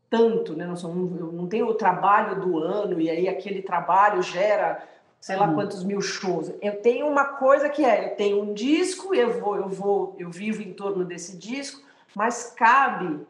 tanto, 0.09 0.55
né? 0.55 0.67
Não, 0.67 0.75
eu 0.75 1.33
não 1.33 1.47
tenho 1.47 1.67
o 1.67 1.75
trabalho 1.75 2.41
do 2.41 2.59
ano 2.59 3.01
e 3.01 3.09
aí 3.09 3.29
aquele 3.29 3.63
trabalho 3.63 4.23
gera 4.23 4.83
sei 5.21 5.37
lá 5.37 5.49
uhum. 5.49 5.55
quantos 5.55 5.85
mil 5.85 6.01
shows. 6.01 6.51
Eu 6.63 6.81
tenho 6.81 7.07
uma 7.07 7.25
coisa 7.25 7.69
que 7.69 7.85
é, 7.85 8.07
eu 8.07 8.17
tenho 8.17 8.43
um 8.43 8.55
disco, 8.55 9.15
eu 9.15 9.39
vou, 9.39 9.57
eu 9.57 9.69
vou, 9.69 10.17
eu 10.19 10.31
vivo 10.31 10.63
em 10.63 10.73
torno 10.73 11.05
desse 11.05 11.37
disco, 11.37 11.83
mas 12.15 12.55
cabe 12.57 13.21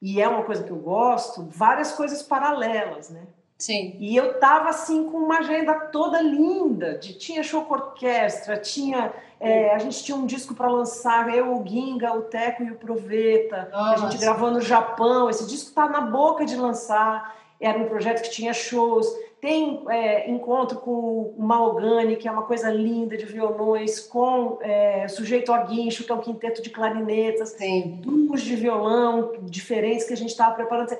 e 0.00 0.20
é 0.20 0.28
uma 0.28 0.42
coisa 0.42 0.64
que 0.64 0.70
eu 0.70 0.76
gosto, 0.76 1.44
várias 1.44 1.92
coisas 1.92 2.22
paralelas, 2.22 3.10
né? 3.10 3.22
Sim. 3.58 3.96
E 3.98 4.16
eu 4.16 4.38
tava 4.38 4.68
assim 4.68 5.04
com 5.04 5.18
uma 5.18 5.38
agenda 5.38 5.74
toda 5.74 6.20
linda, 6.20 6.98
de 6.98 7.14
tinha 7.14 7.42
show 7.42 7.62
com 7.64 7.74
orquestra, 7.74 8.56
tinha 8.56 9.12
é, 9.44 9.74
a 9.74 9.78
gente 9.78 10.02
tinha 10.02 10.16
um 10.16 10.24
disco 10.24 10.54
para 10.54 10.70
lançar, 10.70 11.34
eu, 11.34 11.60
o 11.60 11.68
Ginga, 11.68 12.14
o 12.14 12.22
Teco 12.22 12.62
e 12.62 12.70
o 12.70 12.76
Proveta, 12.76 13.68
a 13.74 13.96
gente 13.96 14.16
gravou 14.16 14.50
no 14.50 14.62
Japão. 14.62 15.28
Esse 15.28 15.46
disco 15.46 15.72
tá 15.74 15.86
na 15.86 16.00
boca 16.00 16.46
de 16.46 16.56
lançar. 16.56 17.36
Era 17.60 17.78
um 17.78 17.84
projeto 17.86 18.22
que 18.22 18.30
tinha 18.30 18.54
shows. 18.54 19.06
Tem 19.42 19.84
é, 19.90 20.30
encontro 20.30 20.78
com 20.78 21.34
o 21.36 21.42
Malgani, 21.42 22.16
que 22.16 22.26
é 22.26 22.30
uma 22.30 22.44
coisa 22.44 22.70
linda 22.70 23.18
de 23.18 23.26
violões, 23.26 24.00
com 24.00 24.58
é, 24.62 25.06
Sujeito 25.08 25.52
a 25.52 25.58
Guincho, 25.58 26.04
que 26.04 26.12
é 26.12 26.14
um 26.14 26.20
quinteto 26.20 26.62
de 26.62 26.70
clarinetas, 26.70 27.50
Sim. 27.50 27.98
duos 28.00 28.40
de 28.40 28.56
violão 28.56 29.32
diferentes 29.42 30.06
que 30.06 30.14
a 30.14 30.16
gente 30.16 30.30
estava 30.30 30.54
preparando. 30.54 30.96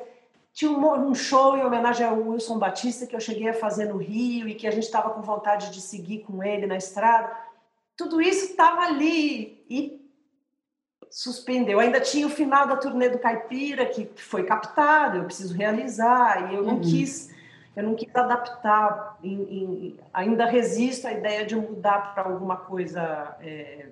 Tinha 0.55 0.70
um, 0.70 1.09
um, 1.09 1.14
show 1.16 1.57
em 1.57 1.64
homenagem 1.64 2.07
ao 2.07 2.16
Wilson 2.16 2.61
Batista 2.61 3.09
que 3.09 3.16
eu 3.16 3.20
cheguei 3.20 3.48
a 3.48 3.55
fazer 3.55 3.86
no 3.86 3.96
Rio 3.96 4.48
e 4.48 4.55
que 4.55 4.68
a 4.68 4.70
gente 4.70 4.84
estava 4.84 5.11
com 5.11 5.20
vontade 5.20 5.72
de 5.72 5.80
seguir 5.80 6.20
com 6.20 6.44
ele 6.44 6.64
na 6.64 6.76
estrada. 6.76 7.36
Tudo 7.96 8.22
isso 8.22 8.52
estava 8.52 8.82
ali 8.82 9.64
e 9.68 10.00
suspendeu. 11.11 11.80
Ainda 11.80 12.00
tinha 12.00 12.24
o 12.24 12.30
final 12.30 12.68
da 12.68 12.76
turnê 12.76 13.09
do 13.09 13.18
Caipira 13.18 13.84
que 13.84 14.09
foi 14.14 14.44
captado, 14.44 15.18
eu 15.18 15.24
preciso 15.24 15.57
realizar 15.57 16.52
e 16.52 16.55
eu 16.55 16.62
não 16.62 16.74
uhum. 16.74 16.80
quis 16.80 17.34
eu 17.76 17.82
não 17.82 17.96
quis 17.96 18.14
adaptar, 18.14 19.18
em, 19.20 19.42
em, 19.42 19.96
ainda 20.12 20.46
resisto 20.46 21.09
à 21.09 21.12
ideia 21.12 21.44
de 21.44 21.57
mudar 21.57 22.14
para 22.14 22.22
alguma 22.22 22.57
coisa 22.57 23.36
é, 23.40 23.88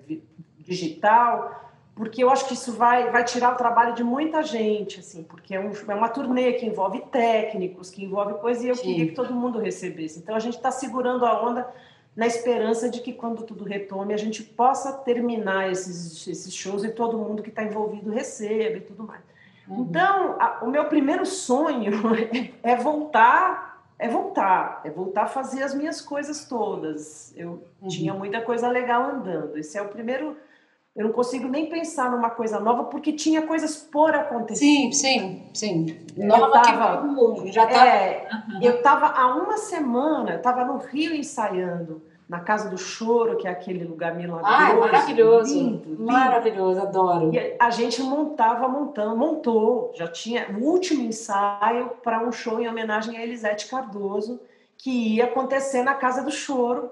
digital, 0.57 1.72
porque 1.95 2.23
eu 2.23 2.29
acho 2.29 2.47
que 2.47 2.53
isso 2.53 2.73
vai, 2.73 3.11
vai 3.11 3.23
tirar 3.23 3.53
o 3.53 3.57
trabalho 3.57 3.93
de 3.93 4.03
muita 4.03 4.41
gente, 4.41 4.99
assim, 4.99 5.23
porque 5.23 5.53
é, 5.53 5.59
um, 5.59 5.71
é 5.87 5.93
uma 5.93 6.09
turnê 6.09 6.53
que 6.53 6.65
envolve 6.65 7.01
técnicos, 7.11 7.91
que 7.91 8.03
envolve 8.03 8.33
coisa, 8.35 8.65
e 8.65 8.69
eu 8.69 8.75
Sim. 8.75 8.81
queria 8.83 9.07
que 9.07 9.13
todo 9.13 9.33
mundo 9.33 9.59
recebesse. 9.59 10.19
Então 10.19 10.35
a 10.35 10.39
gente 10.39 10.55
está 10.55 10.71
segurando 10.71 11.25
a 11.25 11.43
onda 11.45 11.67
na 12.15 12.25
esperança 12.25 12.89
de 12.89 12.99
que 13.01 13.13
quando 13.13 13.43
tudo 13.43 13.63
retome 13.63 14.13
a 14.13 14.17
gente 14.17 14.43
possa 14.43 14.91
terminar 14.93 15.71
esses, 15.71 16.27
esses 16.27 16.53
shows 16.53 16.83
e 16.83 16.89
todo 16.89 17.17
mundo 17.17 17.43
que 17.43 17.49
está 17.49 17.63
envolvido 17.63 18.09
receba 18.11 18.77
e 18.77 18.81
tudo 18.81 19.03
mais. 19.03 19.21
Uhum. 19.67 19.81
Então, 19.81 20.35
a, 20.39 20.59
o 20.63 20.69
meu 20.69 20.85
primeiro 20.85 21.25
sonho 21.25 21.91
é 22.63 22.75
voltar 22.75 23.73
é 23.99 24.09
voltar, 24.09 24.81
é 24.83 24.89
voltar 24.89 25.23
a 25.23 25.27
fazer 25.27 25.63
as 25.63 25.73
minhas 25.73 26.01
coisas 26.01 26.45
todas. 26.45 27.33
Eu 27.37 27.63
uhum. 27.81 27.87
tinha 27.87 28.13
muita 28.13 28.41
coisa 28.41 28.67
legal 28.67 29.03
andando. 29.03 29.57
Esse 29.57 29.77
é 29.77 29.81
o 29.81 29.87
primeiro. 29.87 30.35
Eu 30.95 31.05
não 31.05 31.11
consigo 31.11 31.47
nem 31.47 31.65
pensar 31.67 32.11
numa 32.11 32.29
coisa 32.29 32.59
nova 32.59 32.83
porque 32.83 33.11
tinha 33.11 33.41
coisas 33.41 33.75
por 33.77 34.13
acontecer. 34.13 34.59
Sim, 34.59 34.91
sim, 34.91 35.49
sim. 35.51 36.05
Nova 36.15 36.45
eu 36.45 36.51
tava, 36.51 37.41
que 37.41 37.51
já 37.51 37.65
tava. 37.65 37.87
É, 37.87 38.29
uhum. 38.31 38.61
Eu 38.61 38.75
estava 38.75 39.07
há 39.07 39.35
uma 39.35 39.57
semana, 39.57 40.33
eu 40.33 40.37
estava 40.37 40.63
no 40.63 40.77
Rio 40.77 41.15
ensaiando 41.15 42.03
na 42.29 42.39
Casa 42.39 42.69
do 42.69 42.77
Choro, 42.77 43.37
que 43.37 43.47
é 43.47 43.51
aquele 43.51 43.83
lugar 43.83 44.15
milagroso. 44.15 44.55
Ah, 44.55 44.75
maravilhoso. 44.75 45.53
Lindo, 45.53 45.89
lindo. 45.89 46.03
Maravilhoso, 46.03 46.81
adoro. 46.81 47.33
E 47.33 47.55
a 47.59 47.69
gente 47.71 48.01
montava, 48.03 48.67
montando, 48.67 49.17
montou, 49.17 49.91
já 49.95 50.07
tinha 50.07 50.47
o 50.51 50.63
último 50.63 51.01
ensaio 51.03 51.91
para 52.03 52.23
um 52.23 52.31
show 52.31 52.61
em 52.61 52.67
homenagem 52.67 53.17
a 53.17 53.23
Elisete 53.23 53.67
Cardoso, 53.67 54.39
que 54.77 55.15
ia 55.15 55.25
acontecer 55.25 55.81
na 55.81 55.95
Casa 55.95 56.21
do 56.21 56.31
Choro. 56.31 56.91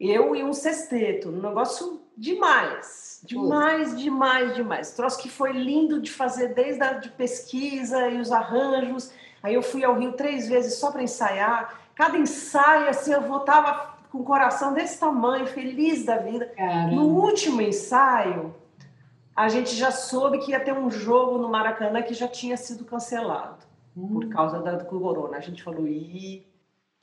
Eu 0.00 0.34
e 0.34 0.42
um 0.42 0.52
sexteto, 0.52 1.28
um 1.28 1.40
negócio 1.40 2.03
demais, 2.16 3.20
demais, 3.24 3.96
demais, 3.96 4.54
demais. 4.54 4.92
Troço 4.92 5.18
que 5.18 5.28
foi 5.28 5.52
lindo 5.52 6.00
de 6.00 6.10
fazer 6.10 6.54
desde 6.54 6.82
a 6.82 6.94
de 6.94 7.10
pesquisa 7.10 8.08
e 8.08 8.20
os 8.20 8.30
arranjos. 8.30 9.12
Aí 9.42 9.54
eu 9.54 9.62
fui 9.62 9.84
ao 9.84 9.98
Rio 9.98 10.12
três 10.12 10.48
vezes 10.48 10.74
só 10.74 10.90
para 10.90 11.02
ensaiar. 11.02 11.80
Cada 11.94 12.16
ensaio, 12.16 12.88
assim, 12.88 13.12
eu 13.12 13.22
voltava 13.22 13.94
com 14.10 14.18
o 14.18 14.24
coração 14.24 14.72
desse 14.72 14.98
tamanho, 14.98 15.46
feliz 15.46 16.04
da 16.04 16.18
vida. 16.18 16.46
Caramba. 16.56 16.94
No 16.94 17.08
último 17.20 17.60
ensaio, 17.60 18.54
a 19.34 19.48
gente 19.48 19.74
já 19.74 19.90
soube 19.90 20.38
que 20.38 20.52
ia 20.52 20.60
ter 20.60 20.72
um 20.72 20.90
jogo 20.90 21.38
no 21.38 21.48
Maracanã 21.48 22.02
que 22.02 22.14
já 22.14 22.28
tinha 22.28 22.56
sido 22.56 22.84
cancelado 22.84 23.64
hum. 23.96 24.08
por 24.08 24.28
causa 24.28 24.60
da, 24.60 24.76
do 24.76 24.84
corona. 24.84 25.36
A 25.36 25.40
gente 25.40 25.62
falou, 25.62 25.86
ih, 25.86 26.46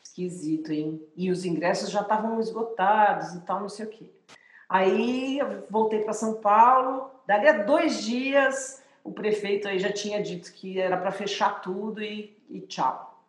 esquisito, 0.03 0.71
hein? 0.71 1.01
E 1.15 1.29
os 1.29 1.45
ingressos 1.45 1.89
já 1.89 2.01
estavam 2.01 2.39
esgotados 2.39 3.33
e 3.33 3.41
tal, 3.41 3.59
não 3.59 3.69
sei 3.69 3.85
o 3.85 3.89
quê. 3.89 4.09
Aí 4.71 5.37
eu 5.37 5.65
voltei 5.69 5.99
para 5.99 6.13
São 6.13 6.35
Paulo, 6.35 7.11
dali 7.27 7.45
a 7.45 7.63
dois 7.63 8.01
dias 8.05 8.81
o 9.03 9.11
prefeito 9.11 9.67
aí 9.67 9.77
já 9.79 9.91
tinha 9.91 10.23
dito 10.23 10.53
que 10.53 10.79
era 10.79 10.95
para 10.95 11.11
fechar 11.11 11.59
tudo 11.59 12.01
e, 12.01 12.37
e 12.49 12.61
tchau. 12.61 13.21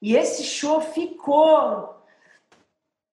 E 0.00 0.16
esse 0.16 0.42
show 0.42 0.80
ficou 0.80 2.00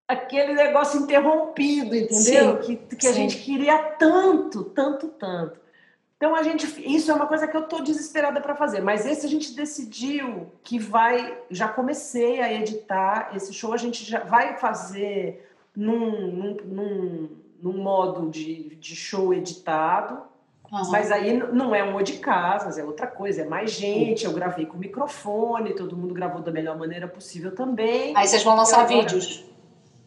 aquele 0.07 0.53
negócio 0.53 1.01
interrompido, 1.01 1.93
entendeu? 1.93 2.63
Sim, 2.63 2.77
que, 2.77 2.95
que 2.95 3.07
a 3.07 3.11
gente 3.11 3.37
queria 3.39 3.77
tanto, 3.77 4.63
tanto, 4.63 5.09
tanto. 5.09 5.59
Então 6.15 6.35
a 6.35 6.43
gente, 6.43 6.65
isso 6.89 7.11
é 7.11 7.13
uma 7.13 7.27
coisa 7.27 7.47
que 7.47 7.57
eu 7.57 7.63
tô 7.63 7.81
desesperada 7.81 8.39
para 8.39 8.55
fazer, 8.55 8.79
mas 8.79 9.05
esse 9.05 9.25
a 9.25 9.29
gente 9.29 9.53
decidiu 9.53 10.49
que 10.63 10.79
vai, 10.79 11.37
já 11.49 11.67
comecei 11.67 12.39
a 12.39 12.53
editar 12.53 13.35
esse 13.35 13.53
show, 13.53 13.73
a 13.73 13.77
gente 13.77 14.05
já 14.05 14.19
vai 14.23 14.55
fazer 14.57 15.51
num, 15.75 16.31
num, 16.31 16.57
num, 16.63 17.42
num 17.63 17.81
modo 17.81 18.29
de, 18.29 18.75
de 18.75 18.93
show 18.93 19.33
editado, 19.33 20.21
uhum. 20.69 20.91
mas 20.91 21.09
aí 21.13 21.33
não 21.33 21.73
é 21.73 21.81
um 21.81 22.03
de 22.03 22.13
casas, 22.13 22.77
é 22.77 22.83
outra 22.83 23.07
coisa, 23.07 23.43
é 23.43 23.45
mais 23.45 23.71
gente, 23.71 24.25
eu 24.25 24.33
gravei 24.33 24.65
com 24.65 24.77
microfone, 24.77 25.73
todo 25.73 25.95
mundo 25.95 26.13
gravou 26.13 26.41
da 26.41 26.51
melhor 26.51 26.77
maneira 26.77 27.07
possível 27.07 27.55
também. 27.55 28.13
Aí 28.17 28.27
vocês 28.27 28.43
vão 28.43 28.57
lançar 28.57 28.81
agora, 28.81 29.01
vídeos? 29.01 29.45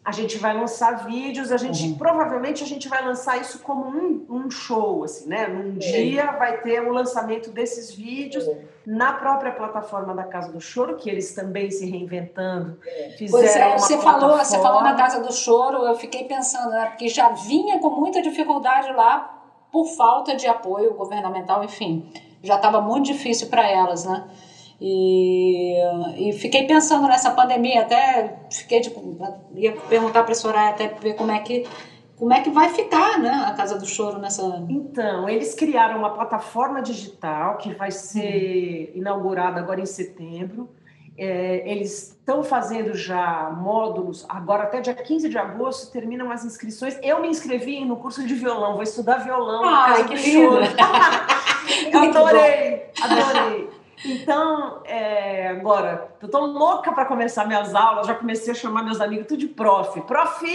A 0.07 0.11
gente 0.13 0.37
vai 0.37 0.57
lançar 0.57 1.05
vídeos, 1.05 1.51
a 1.51 1.57
gente 1.57 1.83
uhum. 1.83 1.97
provavelmente 1.97 2.63
a 2.63 2.65
gente 2.65 2.87
vai 2.87 3.03
lançar 3.03 3.41
isso 3.41 3.59
como 3.59 3.89
um, 3.89 4.25
um 4.29 4.49
show, 4.49 5.03
assim, 5.03 5.27
né? 5.27 5.47
Num 5.47 5.75
é. 5.75 5.79
dia 5.79 6.31
vai 6.31 6.61
ter 6.61 6.79
o 6.79 6.93
lançamento 6.93 7.51
desses 7.51 7.93
vídeos 7.93 8.47
é. 8.47 8.57
na 8.85 9.11
própria 9.11 9.51
plataforma 9.51 10.15
da 10.15 10.23
Casa 10.23 10.49
do 10.49 10.61
Choro, 10.61 10.95
que 10.95 11.09
eles 11.09 11.35
também 11.35 11.69
se 11.69 11.85
reinventando. 11.85 12.79
Fizeram 13.17 13.31
pois 13.31 13.53
é, 13.53 13.77
você 13.77 13.97
falou, 13.97 14.37
você 14.37 14.57
falou 14.61 14.81
na 14.81 14.95
Casa 14.95 15.21
do 15.21 15.33
Choro, 15.33 15.85
eu 15.85 15.95
fiquei 15.95 16.23
pensando, 16.23 16.69
né? 16.69 16.85
Porque 16.85 17.09
já 17.09 17.27
vinha 17.33 17.77
com 17.79 17.89
muita 17.89 18.21
dificuldade 18.21 18.89
lá 18.93 19.43
por 19.73 19.87
falta 19.87 20.37
de 20.37 20.47
apoio 20.47 20.93
governamental, 20.93 21.65
enfim, 21.65 22.09
já 22.41 22.55
estava 22.55 22.79
muito 22.79 23.07
difícil 23.07 23.49
para 23.49 23.69
elas, 23.69 24.05
né? 24.05 24.23
E, 24.79 25.75
e 26.17 26.33
fiquei 26.33 26.67
pensando 26.67 27.07
nessa 27.07 27.31
pandemia, 27.31 27.81
até 27.81 28.37
fiquei 28.51 28.79
tipo, 28.79 29.17
ia 29.55 29.71
perguntar 29.73 30.23
para 30.23 30.33
a 30.33 30.35
Soraya 30.35 30.69
até 30.69 30.87
ver 30.87 31.15
como 31.15 31.31
é 31.31 31.39
que 31.39 31.65
como 32.15 32.33
é 32.33 32.41
que 32.41 32.49
vai 32.49 32.69
ficar 32.69 33.19
né, 33.19 33.45
a 33.47 33.53
Casa 33.53 33.77
do 33.77 33.85
Choro 33.85 34.17
nessa. 34.17 34.65
Então, 34.67 35.29
eles 35.29 35.53
criaram 35.53 35.99
uma 35.99 36.09
plataforma 36.09 36.81
digital 36.81 37.57
que 37.57 37.73
vai 37.75 37.91
ser 37.91 38.91
uhum. 38.91 38.99
inaugurada 39.01 39.59
agora 39.59 39.79
em 39.79 39.85
setembro. 39.85 40.67
É, 41.15 41.63
eles 41.69 42.09
estão 42.09 42.43
fazendo 42.43 42.95
já 42.95 43.49
módulos, 43.49 44.25
agora 44.29 44.63
até 44.63 44.81
dia 44.81 44.93
15 44.93 45.29
de 45.29 45.37
agosto 45.37 45.91
terminam 45.91 46.31
as 46.31 46.43
inscrições. 46.43 46.97
Eu 47.01 47.21
me 47.21 47.27
inscrevi 47.27 47.83
no 47.85 47.97
curso 47.97 48.25
de 48.25 48.35
violão, 48.35 48.73
vou 48.73 48.83
estudar 48.83 49.17
violão. 49.17 49.63
Ai, 49.63 50.05
que 50.05 50.15
lindo! 50.15 50.57
adorei, 51.93 52.83
adorei. 53.01 53.66
Então, 54.05 54.81
é, 54.85 55.47
agora, 55.47 56.09
eu 56.21 56.29
tô 56.29 56.45
louca 56.45 56.91
para 56.91 57.05
começar 57.05 57.45
minhas 57.45 57.73
aulas, 57.73 58.05
já 58.05 58.13
comecei 58.13 58.51
a 58.51 58.55
chamar 58.55 58.83
meus 58.83 59.01
amigos 59.01 59.27
tudo 59.27 59.39
de 59.39 59.47
prof. 59.47 59.99
Prof! 60.01 60.45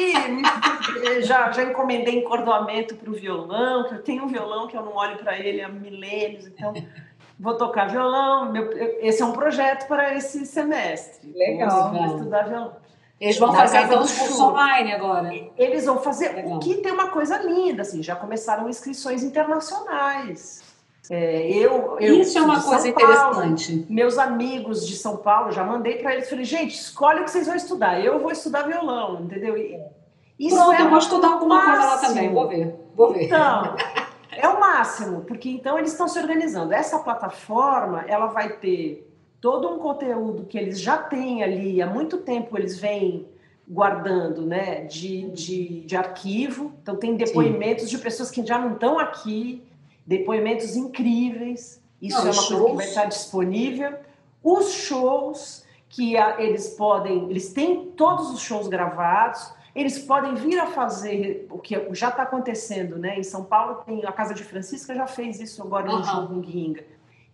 já, 1.22 1.51
já 1.51 1.64
encomendei 1.64 2.18
encordoamento 2.18 2.95
para 2.97 3.11
o 3.11 3.14
violão, 3.14 3.88
que 3.88 3.95
eu 3.95 4.03
tenho 4.03 4.24
um 4.24 4.28
violão 4.28 4.68
que 4.68 4.76
eu 4.76 4.82
não 4.82 4.95
olho 4.95 5.16
para 5.18 5.38
ele 5.38 5.61
há 5.61 5.68
milênios, 5.68 6.47
então 6.47 6.72
vou 7.38 7.57
tocar 7.57 7.88
violão. 7.88 8.53
Meu, 8.53 8.70
esse 9.01 9.20
é 9.22 9.24
um 9.24 9.32
projeto 9.32 9.88
para 9.88 10.14
esse 10.14 10.47
semestre. 10.47 11.32
Legal. 11.32 11.93
Vou 11.93 12.07
estudar 12.07 12.43
violão. 12.43 12.76
Eles 13.20 13.38
vão 13.38 13.55
fazer 13.55 13.82
então 13.82 14.03
os 14.03 14.18
cursos 14.18 14.40
online 14.40 14.93
agora. 14.93 15.32
Eles 15.57 15.84
vão 15.84 15.99
fazer, 15.99 16.34
Legal. 16.34 16.57
o 16.57 16.59
que 16.59 16.74
tem 16.78 16.90
uma 16.90 17.09
coisa 17.09 17.38
linda, 17.38 17.82
assim, 17.82 18.03
já 18.03 18.16
começaram 18.16 18.68
inscrições 18.68 19.22
internacionais. 19.22 20.71
É, 21.14 21.46
eu, 21.46 21.98
eu, 22.00 22.22
Isso 22.22 22.38
é 22.38 22.40
uma 22.40 22.62
coisa 22.62 22.88
interessante. 22.88 23.84
meus 23.90 24.16
amigos 24.16 24.86
de 24.88 24.96
São 24.96 25.18
Paulo, 25.18 25.52
já 25.52 25.62
mandei 25.62 25.96
para 25.98 26.14
eles, 26.14 26.30
falei, 26.30 26.46
gente, 26.46 26.74
escolhe 26.74 27.20
o 27.20 27.24
que 27.24 27.30
vocês 27.30 27.46
vão 27.46 27.54
estudar. 27.54 28.02
Eu 28.02 28.18
vou 28.18 28.32
estudar 28.32 28.62
violão, 28.62 29.20
entendeu? 29.20 29.54
E, 29.58 29.78
isso 30.38 30.56
Pronto, 30.56 30.72
é 30.72 30.80
eu 30.80 30.88
vou 30.88 30.98
estudar 30.98 31.32
alguma 31.32 31.56
máximo. 31.56 31.76
coisa 31.76 31.86
lá 31.86 31.98
também, 31.98 32.32
vou 32.32 32.48
ver. 32.48 32.74
Vou 32.96 33.12
ver. 33.12 33.24
Então, 33.24 33.76
é 34.30 34.48
o 34.48 34.58
máximo, 34.58 35.20
porque 35.20 35.50
então 35.50 35.78
eles 35.78 35.92
estão 35.92 36.08
se 36.08 36.18
organizando. 36.18 36.72
Essa 36.72 36.98
plataforma, 36.98 38.06
ela 38.08 38.28
vai 38.28 38.54
ter 38.54 39.06
todo 39.38 39.68
um 39.68 39.78
conteúdo 39.78 40.46
que 40.46 40.56
eles 40.56 40.80
já 40.80 40.96
têm 40.96 41.42
ali, 41.42 41.82
há 41.82 41.86
muito 41.86 42.16
tempo 42.16 42.56
eles 42.56 42.78
vêm 42.78 43.28
guardando, 43.68 44.46
né, 44.46 44.86
de, 44.86 45.28
de, 45.28 45.80
de 45.82 45.94
arquivo. 45.94 46.72
Então, 46.82 46.96
tem 46.96 47.16
depoimentos 47.16 47.90
Sim. 47.90 47.96
de 47.96 48.02
pessoas 48.02 48.30
que 48.30 48.42
já 48.46 48.58
não 48.58 48.72
estão 48.72 48.98
aqui, 48.98 49.62
depoimentos 50.07 50.76
incríveis. 50.76 51.80
Isso 52.00 52.18
não, 52.18 52.28
é 52.28 52.30
uma 52.30 52.46
coisa 52.46 52.64
que 52.66 52.76
vai 52.76 52.86
estar 52.86 53.05
disponível. 53.07 53.94
Os 54.42 54.72
shows 54.72 55.64
que 55.88 56.16
a, 56.16 56.40
eles 56.40 56.68
podem, 56.70 57.30
eles 57.30 57.53
têm 57.53 57.86
todos 57.96 58.30
os 58.30 58.40
shows 58.40 58.68
gravados. 58.68 59.53
Eles 59.74 59.98
podem 59.98 60.34
vir 60.34 60.59
a 60.59 60.66
fazer 60.66 61.46
o 61.50 61.59
que 61.59 61.74
já 61.92 62.09
está 62.09 62.24
acontecendo, 62.24 62.98
né? 62.98 63.18
Em 63.18 63.22
São 63.22 63.44
Paulo 63.44 63.82
tem 63.86 64.05
a 64.05 64.12
Casa 64.12 64.34
de 64.34 64.44
Francisca 64.44 64.94
já 64.94 65.07
fez 65.07 65.40
isso 65.40 65.62
agora 65.62 65.86
no 65.86 65.96
uhum. 65.96 66.05
show 66.05 66.26
Gunguinga 66.26 66.84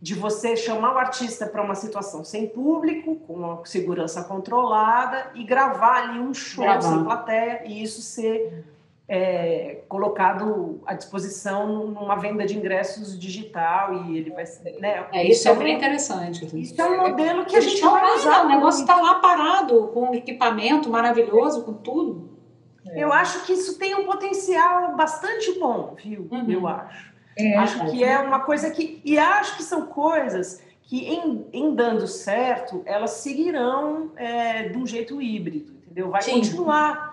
de 0.01 0.15
você 0.15 0.57
chamar 0.57 0.95
o 0.95 0.99
artista 0.99 1.47
para 1.47 1.61
uma 1.63 1.75
situação 1.75 2.23
sem 2.23 2.47
público, 2.47 3.17
com 3.17 3.65
segurança 3.65 4.23
controlada 4.23 5.33
e 5.35 5.43
gravar 5.43 6.05
ali 6.05 6.21
um 6.21 6.33
show 6.33 6.65
sem 6.81 7.03
plateia 7.03 7.63
e 7.67 7.83
isso 7.83 8.01
ser 8.01 8.65
é, 9.09 9.81
colocado 9.89 10.83
à 10.85 10.93
disposição 10.93 11.87
numa 11.87 12.17
venda 12.17 12.45
de 12.45 12.59
ingressos 12.59 13.19
digital 13.19 14.05
e 14.05 14.19
ele 14.19 14.31
vai 14.31 14.45
ser, 14.45 14.79
né? 14.79 15.07
É, 15.13 15.27
isso 15.27 15.49
é 15.49 15.55
bem 15.55 15.77
interessante. 15.77 16.45
Isso 16.61 16.81
é 16.81 16.85
um 16.85 17.09
modelo 17.09 17.47
que 17.47 17.57
a 17.57 17.61
gente 17.61 17.81
vai 17.81 18.15
usar. 18.17 18.45
O 18.45 18.49
negócio 18.49 18.83
está 18.83 19.01
lá 19.01 19.15
parado, 19.15 19.89
com 19.95 20.15
equipamento 20.15 20.91
maravilhoso, 20.91 21.65
com 21.65 21.73
tudo. 21.73 22.39
É. 22.87 23.03
Eu 23.03 23.11
acho 23.11 23.47
que 23.47 23.53
isso 23.55 23.79
tem 23.79 23.95
um 23.95 24.05
potencial 24.05 24.95
bastante 24.95 25.59
bom, 25.59 25.95
viu? 25.97 26.29
Uhum. 26.31 26.51
Eu 26.51 26.67
acho. 26.67 27.09
É, 27.39 27.57
acho 27.57 27.91
que 27.91 28.05
é 28.05 28.19
uma 28.19 28.41
coisa 28.41 28.71
que. 28.71 29.01
E 29.05 29.19
acho 29.19 29.57
que 29.57 29.63
são 29.63 29.87
coisas 29.87 30.63
que, 30.83 31.07
em, 31.07 31.47
em 31.53 31.75
dando 31.75 32.07
certo, 32.07 32.83
elas 32.85 33.13
seguirão 33.13 34.13
é, 34.17 34.69
de 34.69 34.77
um 34.77 34.87
jeito 34.87 35.21
híbrido, 35.23 35.73
entendeu? 35.83 36.11
Vai 36.11 36.23
Sim. 36.23 36.33
continuar. 36.33 37.08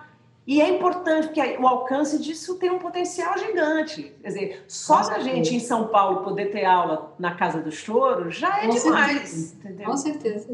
E 0.48 0.62
é 0.62 0.70
importante, 0.70 1.28
porque 1.28 1.58
o 1.58 1.68
alcance 1.68 2.22
disso 2.22 2.60
tem 2.60 2.70
um 2.70 2.78
potencial 2.78 3.36
gigante. 3.38 4.14
Quer 4.22 4.28
dizer, 4.28 4.66
só 4.68 5.02
da 5.10 5.20
gente 5.20 5.56
em 5.56 5.60
São 5.60 5.88
Paulo 5.88 6.24
poder 6.24 6.52
ter 6.52 6.66
aula 6.66 7.16
na 7.18 7.34
Casa 7.34 7.62
do 7.62 7.72
Choro 7.72 8.30
já 8.30 8.64
é 8.64 8.68
Com 8.68 8.76
demais. 8.76 9.30
Certeza. 9.30 9.56
Entendeu? 9.58 9.86
Com 9.88 9.98
certeza. 9.98 10.48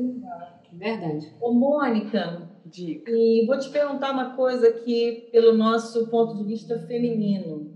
Verdade. 0.72 1.34
Ô, 1.42 1.52
Mônica, 1.52 2.50
Dica. 2.66 3.12
e 3.12 3.46
vou 3.46 3.60
te 3.60 3.70
perguntar 3.70 4.12
uma 4.12 4.34
coisa 4.34 4.70
aqui 4.70 5.28
pelo 5.30 5.58
nosso 5.58 6.08
ponto 6.08 6.38
de 6.38 6.44
vista 6.46 6.80
feminino. 6.88 7.70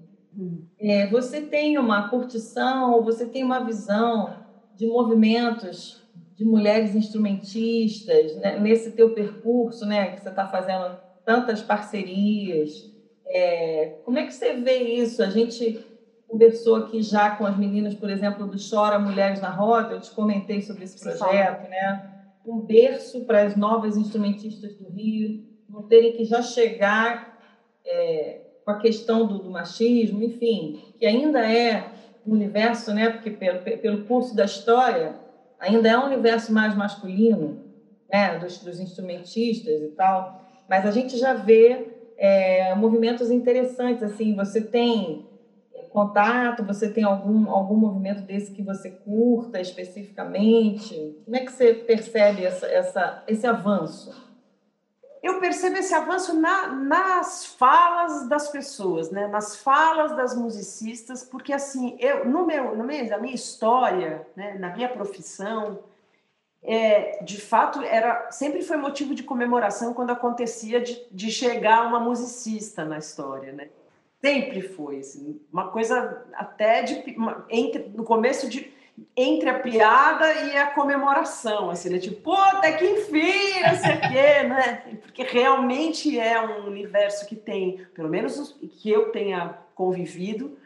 É, 0.79 1.07
você 1.07 1.41
tem 1.41 1.77
uma 1.77 2.09
curtição, 2.09 3.03
você 3.03 3.25
tem 3.25 3.43
uma 3.43 3.59
visão 3.59 4.33
de 4.75 4.87
movimentos 4.87 6.01
de 6.35 6.43
mulheres 6.43 6.95
instrumentistas 6.95 8.35
né? 8.37 8.59
nesse 8.59 8.91
teu 8.91 9.13
percurso, 9.13 9.85
né? 9.85 10.11
Que 10.11 10.21
você 10.21 10.29
está 10.29 10.47
fazendo 10.47 10.97
tantas 11.25 11.61
parcerias. 11.61 12.93
É, 13.25 13.97
como 14.05 14.19
é 14.19 14.25
que 14.25 14.33
você 14.33 14.53
vê 14.53 14.77
isso? 14.77 15.23
A 15.23 15.29
gente 15.29 15.83
conversou 16.27 16.75
aqui 16.75 17.01
já 17.01 17.31
com 17.31 17.45
as 17.45 17.57
meninas, 17.57 17.95
por 17.95 18.09
exemplo, 18.09 18.45
do 18.45 18.57
Chora 18.57 18.99
Mulheres 18.99 19.41
na 19.41 19.49
Roda. 19.49 19.95
Eu 19.95 20.01
te 20.01 20.11
comentei 20.11 20.61
sobre 20.61 20.83
esse 20.83 20.99
projeto, 21.01 21.69
né? 21.69 22.11
Um 22.45 22.59
berço 22.59 23.25
para 23.25 23.43
as 23.43 23.55
novas 23.55 23.97
instrumentistas 23.97 24.75
do 24.75 24.89
Rio 24.89 25.43
não 25.67 25.83
terem 25.83 26.13
que 26.13 26.23
já 26.23 26.41
chegar 26.41 27.37
é, 27.85 28.41
com 28.63 28.71
a 28.71 28.79
questão 28.79 29.27
do, 29.27 29.39
do, 29.39 29.49
machismo, 29.49 30.23
enfim, 30.23 30.81
que 30.97 31.05
ainda 31.05 31.39
é 31.39 31.91
um 32.25 32.33
universo, 32.33 32.93
né, 32.93 33.09
porque 33.09 33.29
pelo, 33.29 33.59
pelo 33.61 34.05
curso 34.05 34.35
da 34.35 34.45
história, 34.45 35.15
ainda 35.59 35.89
é 35.89 35.97
um 35.97 36.05
universo 36.05 36.51
mais 36.51 36.75
masculino, 36.75 37.63
né, 38.11 38.39
dos, 38.39 38.59
dos 38.59 38.79
instrumentistas 38.79 39.81
e 39.81 39.87
tal, 39.89 40.44
mas 40.69 40.85
a 40.85 40.91
gente 40.91 41.17
já 41.17 41.33
vê 41.33 41.87
é, 42.17 42.73
movimentos 42.75 43.29
interessantes, 43.31 44.03
assim, 44.03 44.35
você 44.35 44.61
tem 44.61 45.25
contato, 45.89 46.63
você 46.63 46.89
tem 46.89 47.03
algum, 47.03 47.49
algum 47.49 47.75
movimento 47.75 48.21
desse 48.23 48.51
que 48.51 48.61
você 48.61 48.89
curta 48.89 49.61
especificamente? 49.61 51.15
Como 51.23 51.37
é 51.37 51.39
que 51.39 51.51
você 51.51 51.73
percebe 51.73 52.43
essa, 52.43 52.67
essa, 52.67 53.23
esse 53.27 53.47
avanço? 53.47 54.25
eu 55.25 55.39
percebo 55.39 55.77
esse 55.77 55.91
avanço 55.91 56.39
na, 56.39 56.67
nas 56.67 57.47
falas 57.47 58.29
das 58.29 58.49
pessoas, 58.49 59.09
né? 59.09 59.27
nas 59.27 59.55
falas 59.55 60.15
das 60.15 60.35
musicistas, 60.35 61.23
porque 61.23 61.51
assim, 61.51 61.97
eu, 61.99 62.29
no 62.29 62.45
meu, 62.45 62.75
no 62.75 62.83
meu, 62.83 63.09
na 63.09 63.17
minha 63.17 63.33
história, 63.33 64.27
né? 64.35 64.55
na 64.59 64.75
minha 64.75 64.87
profissão, 64.87 65.79
é, 66.67 67.23
de 67.23 67.39
fato, 67.39 67.81
era 67.81 68.29
sempre 68.31 68.61
foi 68.61 68.77
motivo 68.77 69.13
de 69.13 69.23
comemoração 69.23 69.93
quando 69.93 70.11
acontecia 70.11 70.81
de, 70.81 71.01
de 71.11 71.31
chegar 71.31 71.87
uma 71.87 71.99
musicista 71.99 72.83
na 72.83 72.97
história, 72.97 73.51
né? 73.51 73.69
Sempre 74.21 74.61
foi, 74.61 74.99
assim, 74.99 75.39
uma 75.51 75.67
coisa 75.67 76.25
até 76.33 76.81
de 76.81 77.15
uma, 77.17 77.45
entre, 77.49 77.91
no 77.93 78.03
começo 78.03 78.49
de 78.49 78.73
entre 79.15 79.49
a 79.49 79.59
piada 79.59 80.31
e 80.45 80.57
a 80.57 80.67
comemoração, 80.67 81.69
assim, 81.69 81.89
né? 81.89 81.99
Tipo, 81.99 82.21
pô, 82.21 82.35
até 82.35 82.73
que 82.73 82.85
enfim, 82.85 83.61
não 83.61 83.75
sei 83.75 83.97
quê, 83.97 84.43
né? 84.47 84.97
Porque 85.01 85.23
realmente 85.23 86.17
é 86.17 86.41
um 86.41 86.65
universo 86.65 87.27
que 87.27 87.35
tem, 87.35 87.85
pelo 87.93 88.09
menos 88.09 88.57
que 88.79 88.89
eu 88.89 89.11
tenha 89.11 89.57
convivido, 89.75 90.57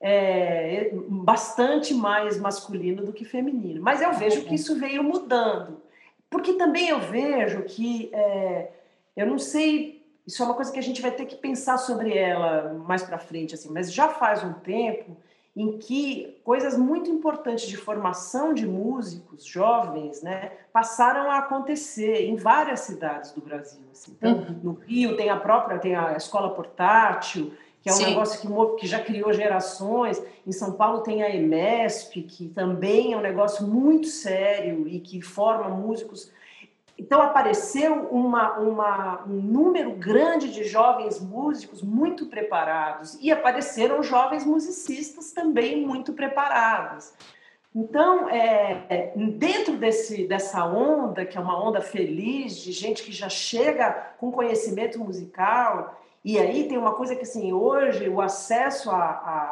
é, 0.00 0.90
bastante 1.08 1.94
mais 1.94 2.38
masculino 2.38 3.04
do 3.04 3.12
que 3.12 3.24
feminino. 3.24 3.82
Mas 3.82 4.00
eu 4.00 4.12
vejo 4.12 4.44
que 4.44 4.54
isso 4.54 4.78
veio 4.78 5.02
mudando. 5.02 5.80
Porque 6.28 6.54
também 6.54 6.88
eu 6.88 7.00
vejo 7.00 7.62
que, 7.62 8.10
é, 8.12 8.70
eu 9.16 9.26
não 9.26 9.38
sei, 9.38 10.04
isso 10.26 10.42
é 10.42 10.46
uma 10.46 10.54
coisa 10.54 10.72
que 10.72 10.78
a 10.78 10.82
gente 10.82 11.00
vai 11.00 11.10
ter 11.10 11.26
que 11.26 11.36
pensar 11.36 11.78
sobre 11.78 12.16
ela 12.16 12.74
mais 12.86 13.02
para 13.02 13.18
frente, 13.18 13.54
assim, 13.54 13.70
mas 13.72 13.92
já 13.92 14.08
faz 14.08 14.42
um 14.42 14.52
tempo 14.52 15.16
em 15.56 15.78
que 15.78 16.38
coisas 16.44 16.76
muito 16.76 17.08
importantes 17.10 17.66
de 17.66 17.78
formação 17.78 18.52
de 18.52 18.66
músicos 18.66 19.42
jovens 19.42 20.20
né, 20.20 20.52
passaram 20.70 21.30
a 21.30 21.38
acontecer 21.38 22.26
em 22.26 22.36
várias 22.36 22.80
cidades 22.80 23.32
do 23.32 23.40
Brasil. 23.40 23.80
Assim. 23.90 24.12
Então, 24.18 24.34
uhum. 24.34 24.60
no 24.62 24.72
Rio 24.72 25.16
tem 25.16 25.30
a 25.30 25.36
própria, 25.36 25.78
tem 25.78 25.96
a 25.96 26.14
escola 26.14 26.50
portátil, 26.50 27.54
que 27.86 27.90
é 27.90 27.92
um 27.92 27.98
Sim. 27.98 28.06
negócio 28.06 28.40
que, 28.40 28.80
que 28.80 28.86
já 28.88 28.98
criou 28.98 29.32
gerações. 29.32 30.20
Em 30.44 30.50
São 30.50 30.72
Paulo 30.72 31.04
tem 31.04 31.22
a 31.22 31.32
EMESP, 31.32 32.22
que 32.22 32.48
também 32.48 33.12
é 33.12 33.16
um 33.16 33.20
negócio 33.20 33.64
muito 33.64 34.08
sério 34.08 34.88
e 34.88 34.98
que 34.98 35.22
forma 35.22 35.68
músicos 35.68 36.32
então 36.98 37.20
apareceu 37.20 38.08
uma, 38.10 38.58
uma, 38.58 39.24
um 39.26 39.34
número 39.34 39.92
grande 39.92 40.50
de 40.50 40.64
jovens 40.64 41.20
músicos 41.20 41.82
muito 41.82 42.24
preparados 42.26 43.18
e 43.20 43.30
apareceram 43.30 44.02
jovens 44.02 44.46
musicistas 44.46 45.30
também 45.30 45.86
muito 45.86 46.14
preparados. 46.14 47.12
Então, 47.74 48.30
é, 48.30 49.12
dentro 49.14 49.76
desse, 49.76 50.26
dessa 50.26 50.64
onda, 50.64 51.26
que 51.26 51.36
é 51.36 51.40
uma 51.40 51.62
onda 51.62 51.82
feliz, 51.82 52.56
de 52.56 52.72
gente 52.72 53.02
que 53.02 53.12
já 53.12 53.28
chega 53.28 54.14
com 54.18 54.32
conhecimento 54.32 54.98
musical, 54.98 56.00
e 56.26 56.40
aí 56.40 56.66
tem 56.66 56.76
uma 56.76 56.92
coisa 56.92 57.14
que, 57.14 57.22
assim, 57.22 57.52
hoje 57.52 58.08
o 58.08 58.20
acesso 58.20 58.90
a, 58.90 58.96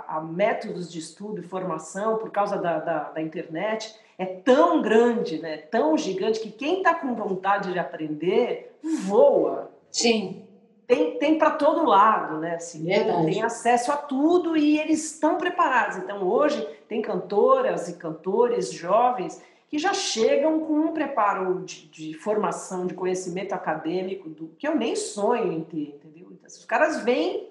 a, 0.09 0.17
a 0.17 0.21
métodos 0.21 0.91
de 0.91 0.99
estudo 0.99 1.39
e 1.39 1.45
formação, 1.45 2.19
por 2.19 2.33
causa 2.33 2.57
da, 2.57 2.81
da, 2.81 2.99
da 3.11 3.23
internet, 3.23 3.95
é 4.19 4.27
tão 4.27 4.83
grande, 4.83 5.39
né, 5.39 5.59
tão 5.59 5.97
gigante, 5.97 6.41
que 6.41 6.51
quem 6.51 6.79
está 6.79 6.93
com 6.93 7.15
vontade 7.15 7.73
de 7.73 7.79
aprender 7.79 8.77
voa. 9.05 9.71
Sim. 9.89 10.49
Tem, 10.85 11.17
tem 11.17 11.39
para 11.39 11.53
todo 11.53 11.89
lado, 11.89 12.39
né? 12.41 12.57
Assim, 12.57 12.87
tem 13.25 13.41
acesso 13.45 13.93
a 13.93 13.97
tudo 13.97 14.57
e 14.57 14.77
eles 14.77 15.13
estão 15.13 15.39
preparados. 15.39 15.99
Então, 15.99 16.27
hoje, 16.27 16.61
tem 16.89 17.01
cantoras 17.01 17.89
e 17.89 17.93
cantores 17.97 18.73
jovens 18.73 19.41
que 19.75 19.79
já 19.81 19.93
chegam 19.93 20.61
com 20.61 20.75
um 20.75 20.93
preparo 20.93 21.65
de, 21.65 21.89
de 21.89 22.15
formação, 22.15 22.87
de 22.87 22.95
conhecimento 22.95 23.55
acadêmico, 23.55 24.29
do 24.29 24.47
que 24.57 24.69
eu 24.69 24.77
nem 24.77 24.95
sonho 24.95 25.53
em 25.53 25.65
ter, 25.65 25.97
entendeu? 25.97 26.29
Então, 26.31 26.47
os 26.47 26.65
caras 26.65 27.03
vêm 27.03 27.49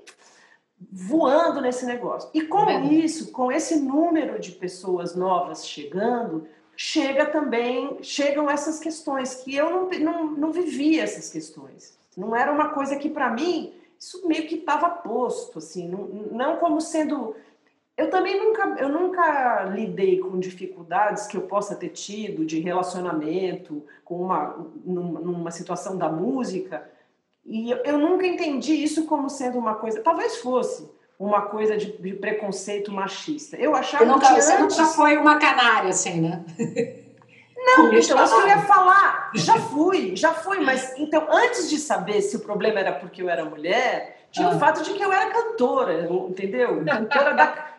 voando 0.90 1.60
nesse 1.60 1.86
negócio. 1.86 2.30
E 2.34 2.44
com 2.44 2.70
é 2.70 2.82
isso, 2.82 3.30
com 3.34 3.52
esse 3.52 3.76
número 3.76 4.40
de 4.40 4.52
pessoas 4.52 5.18
novas 5.18 5.68
chegando, 5.68 6.48
chega 6.78 7.26
também, 7.26 8.02
chegam 8.02 8.50
essas 8.50 8.80
questões 8.80 9.36
que 9.36 9.54
eu 9.54 9.70
não, 9.70 9.90
não, 9.90 10.32
não 10.32 10.52
vivia 10.54 11.04
essas 11.04 11.30
questões. 11.30 11.98
Não 12.16 12.34
era 12.34 12.54
uma 12.54 12.70
coisa 12.70 12.96
que 12.96 13.10
para 13.10 13.32
mim 13.32 13.74
isso 14.00 14.26
meio 14.26 14.48
que 14.48 14.56
estava 14.56 14.90
posto, 14.90 15.60
assim, 15.60 15.90
não, 15.90 16.06
não 16.32 16.56
como 16.56 16.80
sendo 16.80 17.36
eu 17.96 18.10
também 18.10 18.40
nunca, 18.40 18.76
eu 18.80 18.90
nunca 18.90 19.66
lidei 19.66 20.20
com 20.20 20.40
dificuldades 20.40 21.28
que 21.28 21.38
eu 21.38 21.42
possa 21.42 21.76
ter 21.76 21.90
tido 21.90 22.44
de 22.46 22.60
relacionamento 22.60 23.86
com 24.04 24.22
uma 24.22 24.68
numa 24.84 25.52
situação 25.52 25.98
da 25.98 26.10
música 26.10 26.90
e 27.46 27.70
eu, 27.70 27.78
eu 27.84 27.98
nunca 27.98 28.26
entendi 28.26 28.74
isso 28.74 29.06
como 29.06 29.30
sendo 29.30 29.60
uma 29.60 29.76
coisa, 29.76 30.02
talvez 30.02 30.38
fosse 30.38 30.90
uma 31.20 31.42
coisa 31.42 31.78
de, 31.78 31.98
de 31.98 32.14
preconceito 32.14 32.92
machista. 32.92 33.56
Eu 33.58 33.76
achava 33.76 34.06
nunca, 34.06 34.28
que 34.28 34.42
você 34.42 34.54
antes... 34.54 34.78
nunca 34.78 34.90
foi 34.92 35.18
uma 35.18 35.38
canária 35.38 35.90
assim, 35.90 36.22
né? 36.22 36.44
Não, 37.56 37.94
então, 37.94 38.28
que 38.28 38.34
eu 38.34 38.48
ia 38.48 38.62
falar. 38.64 39.32
Já 39.36 39.58
fui, 39.58 40.16
já 40.16 40.34
fui, 40.34 40.60
mas 40.60 40.94
então, 40.98 41.26
antes 41.32 41.70
de 41.70 41.78
saber 41.78 42.22
se 42.22 42.36
o 42.36 42.42
problema 42.42 42.80
era 42.80 42.92
porque 42.92 43.22
eu 43.22 43.30
era 43.30 43.46
mulher, 43.46 44.28
tinha 44.32 44.48
ah. 44.48 44.56
o 44.56 44.60
fato 44.60 44.84
de 44.84 44.94
que 44.94 45.02
eu 45.02 45.12
era 45.12 45.32
cantora, 45.32 46.10
entendeu? 46.28 46.84
Cantora 46.84 47.34
da, 47.34 47.73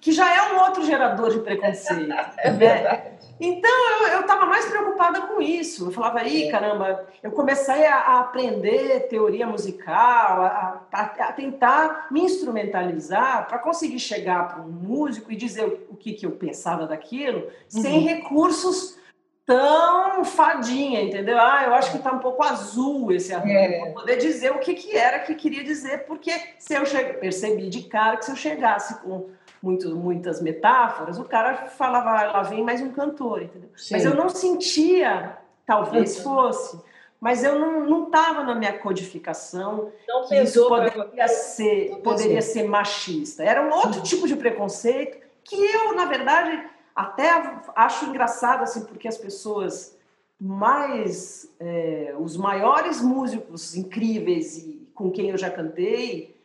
que 0.00 0.12
já 0.12 0.34
é 0.34 0.52
um 0.52 0.60
outro 0.60 0.84
gerador 0.84 1.30
de 1.30 1.40
preconceito. 1.40 2.12
É 2.38 2.50
né? 2.50 2.56
verdade. 2.56 3.12
Então 3.40 4.06
eu 4.12 4.20
estava 4.20 4.46
mais 4.46 4.66
preocupada 4.66 5.22
com 5.22 5.42
isso. 5.42 5.86
Eu 5.86 5.90
falava, 5.90 6.20
aí, 6.20 6.44
é. 6.44 6.50
caramba, 6.50 7.06
eu 7.22 7.32
comecei 7.32 7.86
a, 7.86 7.96
a 7.96 8.20
aprender 8.20 9.08
teoria 9.08 9.46
musical, 9.46 10.42
a, 10.42 10.82
a, 10.92 11.02
a 11.02 11.32
tentar 11.32 12.06
me 12.10 12.20
instrumentalizar 12.22 13.48
para 13.48 13.58
conseguir 13.58 13.98
chegar 13.98 14.48
para 14.48 14.62
um 14.62 14.70
músico 14.70 15.32
e 15.32 15.36
dizer 15.36 15.64
o, 15.64 15.92
o 15.94 15.96
que, 15.96 16.12
que 16.12 16.24
eu 16.24 16.32
pensava 16.32 16.86
daquilo, 16.86 17.40
uhum. 17.40 17.82
sem 17.82 18.00
recursos 18.00 18.96
tão 19.44 20.24
fadinha, 20.24 21.02
entendeu? 21.02 21.36
Ah, 21.38 21.64
eu 21.66 21.74
acho 21.74 21.90
que 21.90 21.96
está 21.96 22.12
um 22.12 22.20
pouco 22.20 22.44
azul 22.44 23.12
esse 23.12 23.34
arranjo, 23.34 23.74
é. 23.74 23.80
para 23.80 23.92
poder 23.92 24.16
dizer 24.16 24.52
o 24.52 24.58
que, 24.58 24.74
que 24.74 24.96
era 24.96 25.18
que 25.18 25.34
queria 25.34 25.64
dizer, 25.64 26.04
porque 26.06 26.32
se 26.58 26.74
eu 26.74 26.86
che... 26.86 27.02
percebi 27.14 27.68
de 27.68 27.82
cara 27.82 28.16
que 28.16 28.24
se 28.24 28.30
eu 28.30 28.36
chegasse 28.36 29.02
com 29.02 29.30
muito, 29.62 29.94
muitas 29.94 30.42
metáforas, 30.42 31.18
o 31.18 31.24
cara 31.24 31.66
falava, 31.66 32.10
ah, 32.10 32.32
lá 32.32 32.42
vem 32.42 32.64
mais 32.64 32.80
um 32.80 32.90
cantor, 32.90 33.42
entendeu? 33.42 33.70
Sim. 33.76 33.94
Mas 33.94 34.04
eu 34.04 34.14
não 34.14 34.28
sentia, 34.28 35.38
talvez 35.64 36.20
fosse, 36.20 36.78
mas 37.20 37.44
eu 37.44 37.56
não 37.58 38.06
estava 38.06 38.42
na 38.42 38.54
minha 38.54 38.76
codificação 38.78 39.92
não 40.08 40.26
que 40.26 40.34
isso 40.42 40.68
poderia 40.68 41.28
ser, 41.28 41.96
poderia 42.02 42.42
ser 42.42 42.64
machista. 42.64 43.44
Era 43.44 43.62
um 43.62 43.72
outro 43.72 44.02
tipo 44.02 44.26
de 44.26 44.34
preconceito 44.34 45.18
que 45.44 45.54
eu, 45.54 45.94
na 45.94 46.06
verdade, 46.06 46.68
até 46.96 47.30
acho 47.76 48.06
engraçado, 48.06 48.62
assim, 48.62 48.84
porque 48.84 49.06
as 49.06 49.16
pessoas 49.16 49.96
mais, 50.38 51.48
é, 51.60 52.12
os 52.18 52.36
maiores 52.36 53.00
músicos 53.00 53.76
incríveis 53.76 54.58
e 54.58 54.88
com 54.92 55.08
quem 55.08 55.30
eu 55.30 55.38
já 55.38 55.48
cantei, 55.48 56.36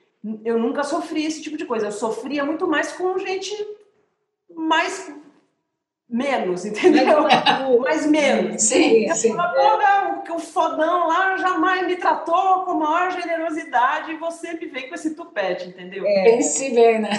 eu 0.44 0.58
nunca 0.58 0.84
sofri 0.84 1.26
esse 1.26 1.42
tipo 1.42 1.58
de 1.58 1.66
coisa. 1.66 1.88
Eu 1.88 1.92
sofria 1.92 2.44
muito 2.44 2.68
mais 2.68 2.92
com 2.92 3.18
gente 3.18 3.54
mais 4.54 5.14
menos, 6.10 6.66
entendeu? 6.66 7.24
Mais 7.82 8.06
menos. 8.06 8.64
Sim, 8.64 9.12
sim. 9.14 9.36
Falava, 9.36 10.24
o 10.32 10.40
fodão 10.40 11.08
lá 11.08 11.38
jamais 11.38 11.86
me 11.86 11.96
tratou 11.96 12.64
com 12.64 12.76
maior 12.76 13.12
generosidade 13.12 14.12
e 14.12 14.18
você 14.18 14.54
me 14.54 14.68
vem 14.68 14.88
com 14.88 14.96
esse 14.96 15.16
tupete, 15.16 15.70
entendeu? 15.70 16.06
É. 16.06 16.24
Pense 16.24 16.74
bem, 16.74 17.00
né? 17.00 17.10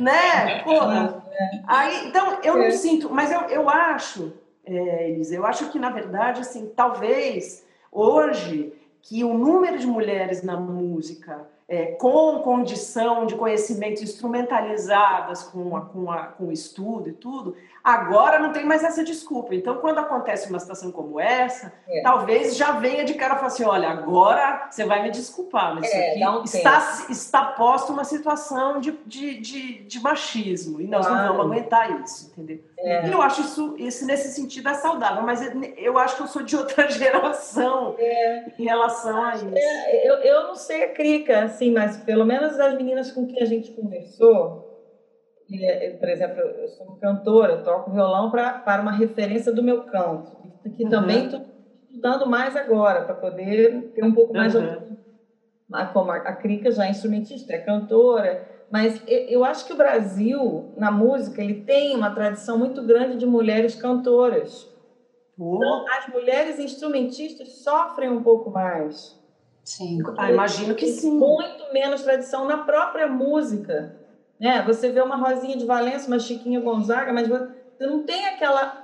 Né? 0.00 0.62
Porra. 0.64 1.22
É. 1.30 1.60
Aí, 1.66 2.08
então, 2.08 2.38
eu 2.42 2.56
não 2.56 2.64
é. 2.64 2.70
sinto, 2.70 3.10
mas 3.10 3.30
eu, 3.30 3.40
eu 3.42 3.68
acho, 3.68 4.32
é, 4.64 5.10
Elisa, 5.10 5.34
eu 5.34 5.44
acho 5.44 5.70
que, 5.70 5.78
na 5.78 5.90
verdade, 5.90 6.40
assim, 6.40 6.72
talvez 6.74 7.66
hoje 7.90 8.72
que 9.02 9.24
o 9.24 9.34
número 9.34 9.78
de 9.78 9.86
mulheres 9.86 10.42
na 10.42 10.56
música 10.56 11.46
é, 11.68 11.86
com 11.92 12.40
condição 12.40 13.24
de 13.24 13.34
conhecimento 13.34 14.02
instrumentalizadas 14.02 15.44
com, 15.44 15.76
a, 15.76 15.80
com, 15.82 16.10
a, 16.10 16.26
com 16.26 16.46
o 16.48 16.52
estudo 16.52 17.08
e 17.08 17.12
tudo, 17.12 17.56
agora 17.82 18.38
não 18.38 18.52
tem 18.52 18.64
mais 18.64 18.84
essa 18.84 19.02
desculpa. 19.02 19.54
Então, 19.54 19.76
quando 19.76 19.98
acontece 19.98 20.48
uma 20.50 20.58
situação 20.58 20.92
como 20.92 21.18
essa, 21.18 21.72
é. 21.88 22.02
talvez 22.02 22.56
já 22.56 22.72
venha 22.72 23.04
de 23.04 23.14
cara 23.14 23.34
e 23.34 23.36
fale 23.36 23.46
assim: 23.46 23.64
olha, 23.64 23.88
agora 23.88 24.68
você 24.70 24.84
vai 24.84 25.02
me 25.02 25.10
desculpar, 25.10 25.74
mas 25.74 25.84
é, 25.84 25.88
isso 25.88 26.24
aqui 26.24 26.38
um 26.38 26.44
está, 26.44 27.06
está 27.08 27.44
posto 27.44 27.92
uma 27.92 28.04
situação 28.04 28.80
de, 28.80 28.92
de, 29.06 29.40
de, 29.40 29.84
de 29.84 30.00
machismo 30.00 30.80
e 30.80 30.86
nós 30.86 31.06
claro. 31.06 31.28
não 31.28 31.36
vamos 31.36 31.52
aguentar 31.52 32.02
isso, 32.02 32.30
entendeu? 32.32 32.60
É. 32.78 33.06
E 33.06 33.12
eu 33.12 33.22
acho 33.22 33.42
isso, 33.42 33.74
isso, 33.78 34.06
nesse 34.06 34.32
sentido, 34.34 34.68
é 34.68 34.74
saudável, 34.74 35.22
mas 35.22 35.40
eu 35.76 35.96
acho 35.98 36.16
que 36.16 36.22
eu 36.22 36.26
sou 36.26 36.42
de 36.42 36.56
outra 36.56 36.88
geração 36.90 37.94
é. 37.96 38.52
em 38.58 38.64
relação 38.64 39.24
a 39.24 39.36
isso. 39.36 39.46
É, 39.54 40.08
eu, 40.08 40.14
eu 40.16 40.48
não 40.48 40.56
sei 40.56 40.84
a 40.84 40.88
crica, 40.88 41.48
assim, 41.52 41.70
mas 41.70 41.96
pelo 41.98 42.24
menos 42.24 42.58
as 42.58 42.74
meninas 42.76 43.12
com 43.12 43.26
quem 43.26 43.42
a 43.42 43.46
gente 43.46 43.70
conversou, 43.72 44.72
por 46.00 46.08
exemplo, 46.08 46.40
eu 46.40 46.68
sou 46.68 46.96
cantora, 46.96 47.52
eu 47.52 47.64
toco 47.64 47.90
violão 47.90 48.30
pra, 48.30 48.54
para 48.54 48.82
uma 48.82 48.92
referência 48.92 49.52
do 49.52 49.62
meu 49.62 49.84
canto, 49.84 50.32
que 50.76 50.84
uhum. 50.84 50.90
também 50.90 51.26
estou 51.26 51.42
estudando 51.88 52.26
mais 52.26 52.56
agora, 52.56 53.04
para 53.04 53.14
poder 53.14 53.92
ter 53.94 54.04
um 54.04 54.12
pouco 54.12 54.32
mais 54.32 54.54
uhum. 54.54 54.62
de. 54.62 54.92
Como 55.92 56.10
a, 56.10 56.16
a 56.16 56.36
Crica 56.36 56.70
já 56.70 56.86
é 56.86 56.90
instrumentista, 56.90 57.52
é 57.52 57.58
cantora, 57.58 58.46
mas 58.70 59.02
eu 59.06 59.44
acho 59.44 59.66
que 59.66 59.72
o 59.72 59.76
Brasil, 59.76 60.72
na 60.76 60.90
música, 60.90 61.42
ele 61.42 61.62
tem 61.62 61.94
uma 61.94 62.10
tradição 62.10 62.58
muito 62.58 62.82
grande 62.82 63.18
de 63.18 63.26
mulheres 63.26 63.74
cantoras. 63.74 64.70
Então, 65.38 65.84
as 65.98 66.08
mulheres 66.08 66.58
instrumentistas 66.58 67.62
sofrem 67.62 68.10
um 68.10 68.22
pouco 68.22 68.50
mais. 68.50 69.18
Sim. 69.64 70.00
Ah, 70.16 70.30
imagino 70.30 70.74
que 70.74 70.86
sim. 70.88 71.12
Muito 71.12 71.72
menos 71.72 72.02
tradição 72.02 72.46
na 72.46 72.58
própria 72.58 73.06
música. 73.06 73.96
Né? 74.38 74.62
Você 74.62 74.90
vê 74.90 75.00
uma 75.00 75.16
Rosinha 75.16 75.56
de 75.56 75.64
Valença, 75.64 76.08
uma 76.08 76.18
Chiquinha 76.18 76.60
Gonzaga, 76.60 77.12
mas 77.12 77.28
você 77.28 77.86
não 77.86 78.02
tem 78.04 78.26
aquela. 78.26 78.82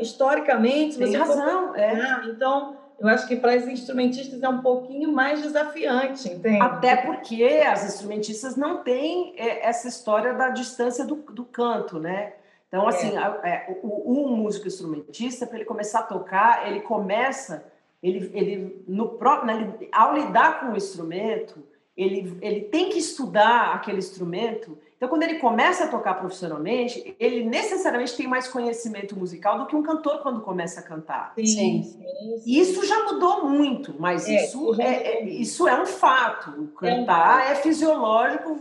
Historicamente, 0.00 0.98
tem 0.98 1.08
você 1.08 1.16
razão. 1.16 1.68
For... 1.68 1.78
É. 1.78 2.22
Então, 2.26 2.76
eu 2.98 3.06
acho 3.06 3.28
que 3.28 3.36
para 3.36 3.56
os 3.56 3.68
instrumentistas 3.68 4.42
é 4.42 4.48
um 4.48 4.60
pouquinho 4.60 5.12
mais 5.12 5.40
desafiante, 5.40 6.28
entende? 6.28 6.60
Até 6.60 6.96
porque 6.96 7.44
as 7.44 7.84
instrumentistas 7.84 8.56
não 8.56 8.82
têm 8.82 9.34
é, 9.36 9.68
essa 9.68 9.86
história 9.86 10.34
da 10.34 10.50
distância 10.50 11.04
do, 11.04 11.14
do 11.14 11.44
canto, 11.44 12.00
né? 12.00 12.32
Então, 12.66 12.84
é. 12.84 12.88
assim, 12.88 13.16
é. 13.16 13.78
o, 13.82 14.12
o, 14.12 14.36
músico 14.36 14.66
instrumentista, 14.66 15.46
para 15.46 15.56
ele 15.56 15.64
começar 15.64 16.00
a 16.00 16.02
tocar, 16.02 16.66
ele 16.66 16.80
começa, 16.80 17.64
ele, 18.02 18.30
ele 18.34 18.84
no 18.86 19.10
próprio, 19.10 19.46
né, 19.46 19.74
ao 19.92 20.14
lidar 20.14 20.60
com 20.60 20.72
o 20.72 20.76
instrumento, 20.76 21.62
ele, 21.96 22.38
ele 22.40 22.60
tem 22.62 22.90
que 22.90 22.98
estudar 22.98 23.74
aquele 23.74 23.98
instrumento 23.98 24.78
então, 24.98 25.08
quando 25.08 25.22
ele 25.22 25.36
começa 25.36 25.84
a 25.84 25.86
tocar 25.86 26.14
profissionalmente, 26.14 27.14
ele 27.20 27.44
necessariamente 27.44 28.16
tem 28.16 28.26
mais 28.26 28.48
conhecimento 28.48 29.16
musical 29.16 29.56
do 29.56 29.66
que 29.66 29.76
um 29.76 29.82
cantor 29.82 30.22
quando 30.22 30.40
começa 30.40 30.80
a 30.80 30.82
cantar. 30.82 31.34
Sim. 31.36 31.46
sim, 31.46 31.82
sim. 31.84 32.42
Isso 32.44 32.84
já 32.84 33.04
mudou 33.04 33.48
muito, 33.48 33.94
mas 33.96 34.28
é, 34.28 34.44
isso, 34.44 34.80
é, 34.80 34.86
é, 34.86 35.24
isso 35.24 35.68
é 35.68 35.80
um 35.80 35.86
fato. 35.86 36.72
Cantar 36.76 37.46
é, 37.46 37.52
é 37.52 37.54
fisiológico, 37.54 38.58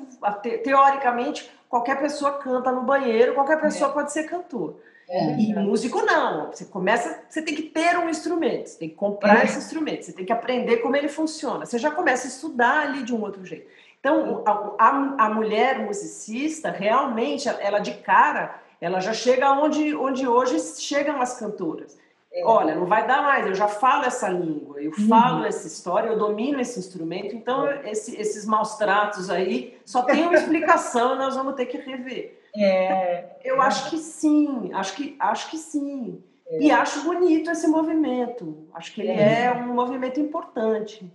teoricamente, 0.63 1.49
qualquer 1.67 1.99
pessoa 1.99 2.33
canta 2.33 2.71
no 2.71 2.83
banheiro, 2.83 3.33
qualquer 3.33 3.59
pessoa 3.59 3.89
é. 3.89 3.93
pode 3.93 4.13
ser 4.13 4.25
cantor. 4.25 4.79
É, 5.09 5.39
e 5.39 5.53
músico 5.55 6.01
não. 6.01 6.51
Você 6.51 6.65
começa, 6.65 7.23
você 7.29 7.41
tem 7.41 7.55
que 7.55 7.63
ter 7.63 7.97
um 7.97 8.09
instrumento, 8.09 8.67
você 8.67 8.77
tem 8.77 8.89
que 8.89 8.95
comprar 8.95 9.41
é. 9.41 9.45
esse 9.45 9.57
instrumento, 9.57 10.03
você 10.03 10.11
tem 10.11 10.25
que 10.25 10.33
aprender 10.33 10.77
como 10.77 10.95
ele 10.95 11.07
funciona. 11.07 11.65
Você 11.65 11.77
já 11.77 11.89
começa 11.89 12.27
a 12.27 12.29
estudar 12.29 12.79
ali 12.81 13.03
de 13.03 13.15
um 13.15 13.21
outro 13.21 13.45
jeito. 13.45 13.67
Então, 13.99 14.43
a, 14.45 14.51
a, 14.77 15.25
a 15.25 15.29
mulher 15.29 15.79
musicista, 15.79 16.69
realmente, 16.69 17.47
ela 17.47 17.79
de 17.79 17.93
cara, 17.95 18.61
ela 18.79 18.99
já 18.99 19.13
chega 19.13 19.51
onde, 19.53 19.95
onde 19.95 20.27
hoje 20.27 20.59
chegam 20.59 21.21
as 21.21 21.39
cantoras. 21.39 21.97
É. 22.31 22.43
Olha, 22.45 22.75
não 22.75 22.85
vai 22.85 23.07
dar 23.07 23.23
mais, 23.23 23.47
eu 23.47 23.55
já 23.55 23.67
falo 23.67 24.05
essa 24.05 24.29
língua, 24.29 24.79
eu 24.81 24.91
uhum. 24.91 25.07
falo 25.07 25.45
essa 25.45 25.65
história, 25.65 26.09
eu 26.09 26.17
domino 26.17 26.59
esse 26.59 26.77
instrumento, 26.77 27.33
então 27.35 27.67
é. 27.67 27.89
esse, 27.89 28.15
esses 28.19 28.45
maus 28.45 28.75
tratos 28.75 29.29
aí 29.29 29.79
só 29.85 30.03
tem 30.03 30.23
uma 30.23 30.35
explicação 30.37 31.15
e 31.15 31.17
nós 31.17 31.35
vamos 31.35 31.55
ter 31.55 31.65
que 31.65 31.77
rever. 31.77 32.36
É. 32.57 33.37
Eu 33.43 33.61
acho 33.61 33.89
que 33.89 33.97
sim, 33.97 34.71
acho 34.73 34.95
que, 34.95 35.15
acho 35.19 35.49
que 35.49 35.57
sim. 35.57 36.23
É. 36.47 36.63
E 36.63 36.71
acho 36.71 37.03
bonito 37.03 37.51
esse 37.51 37.67
movimento. 37.67 38.67
Acho 38.73 38.93
que 38.93 39.01
ele 39.01 39.11
é. 39.11 39.45
é 39.45 39.53
um 39.53 39.73
movimento 39.73 40.19
importante. 40.19 41.11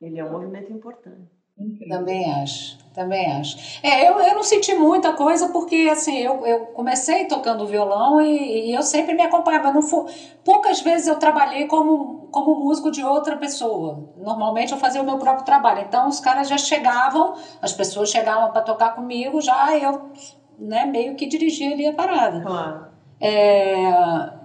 Ele 0.00 0.18
é 0.18 0.24
um 0.24 0.30
movimento 0.30 0.72
importante. 0.72 1.38
Incrível. 1.58 1.98
Também 1.98 2.32
acho, 2.40 2.78
também 2.94 3.32
acho. 3.32 3.58
É, 3.82 4.08
eu, 4.08 4.20
eu 4.20 4.34
não 4.36 4.44
senti 4.44 4.72
muita 4.74 5.12
coisa 5.14 5.48
porque, 5.48 5.88
assim, 5.90 6.16
eu, 6.16 6.46
eu 6.46 6.66
comecei 6.66 7.24
tocando 7.24 7.66
violão 7.66 8.20
e, 8.20 8.70
e 8.70 8.74
eu 8.74 8.82
sempre 8.82 9.12
me 9.14 9.22
acompanhava. 9.22 9.72
Não 9.72 9.82
for, 9.82 10.08
poucas 10.44 10.80
vezes 10.80 11.08
eu 11.08 11.16
trabalhei 11.16 11.66
como, 11.66 12.28
como 12.30 12.54
músico 12.54 12.92
de 12.92 13.02
outra 13.02 13.36
pessoa. 13.36 14.08
Normalmente 14.16 14.72
eu 14.72 14.78
fazia 14.78 15.02
o 15.02 15.04
meu 15.04 15.18
próprio 15.18 15.44
trabalho. 15.44 15.80
Então 15.80 16.06
os 16.06 16.20
caras 16.20 16.48
já 16.48 16.56
chegavam, 16.56 17.34
as 17.60 17.72
pessoas 17.72 18.08
chegavam 18.08 18.52
para 18.52 18.62
tocar 18.62 18.94
comigo, 18.94 19.40
já 19.40 19.76
eu 19.76 20.12
né, 20.58 20.84
meio 20.86 21.14
que 21.14 21.26
dirigia 21.26 21.72
ali 21.72 21.86
a 21.86 21.92
parada. 21.92 22.40
Claro. 22.40 22.88
É, 23.20 23.90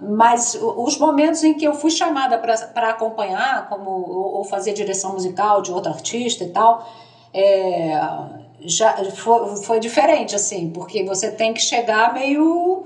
mas 0.00 0.58
os 0.60 0.98
momentos 0.98 1.44
em 1.44 1.54
que 1.54 1.64
eu 1.64 1.74
fui 1.74 1.90
chamada 1.90 2.38
para 2.38 2.90
acompanhar, 2.90 3.68
como 3.68 3.90
ou 3.90 4.44
fazer 4.44 4.72
direção 4.72 5.12
musical 5.12 5.62
de 5.62 5.70
outro 5.70 5.92
artista 5.92 6.42
e 6.42 6.50
tal, 6.50 6.88
é, 7.32 7.92
já 8.60 8.94
foi, 9.12 9.56
foi 9.58 9.80
diferente, 9.80 10.34
assim, 10.34 10.70
porque 10.70 11.04
você 11.04 11.30
tem 11.30 11.54
que 11.54 11.60
chegar 11.60 12.12
meio 12.12 12.84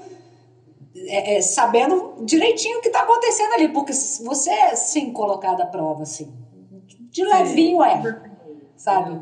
é, 1.07 1.37
é, 1.37 1.41
sabendo 1.41 2.16
direitinho 2.22 2.79
o 2.79 2.83
que 2.83 2.89
está 2.89 3.01
acontecendo 3.01 3.53
ali, 3.55 3.68
porque 3.68 3.93
você 3.93 4.51
é 4.51 4.76
sim 4.76 5.12
colocado 5.12 5.62
à 5.62 5.66
prova, 5.66 6.03
assim. 6.03 6.31
De 7.11 7.24
levinho 7.24 7.83
é, 7.83 8.20
sabe? 8.76 9.18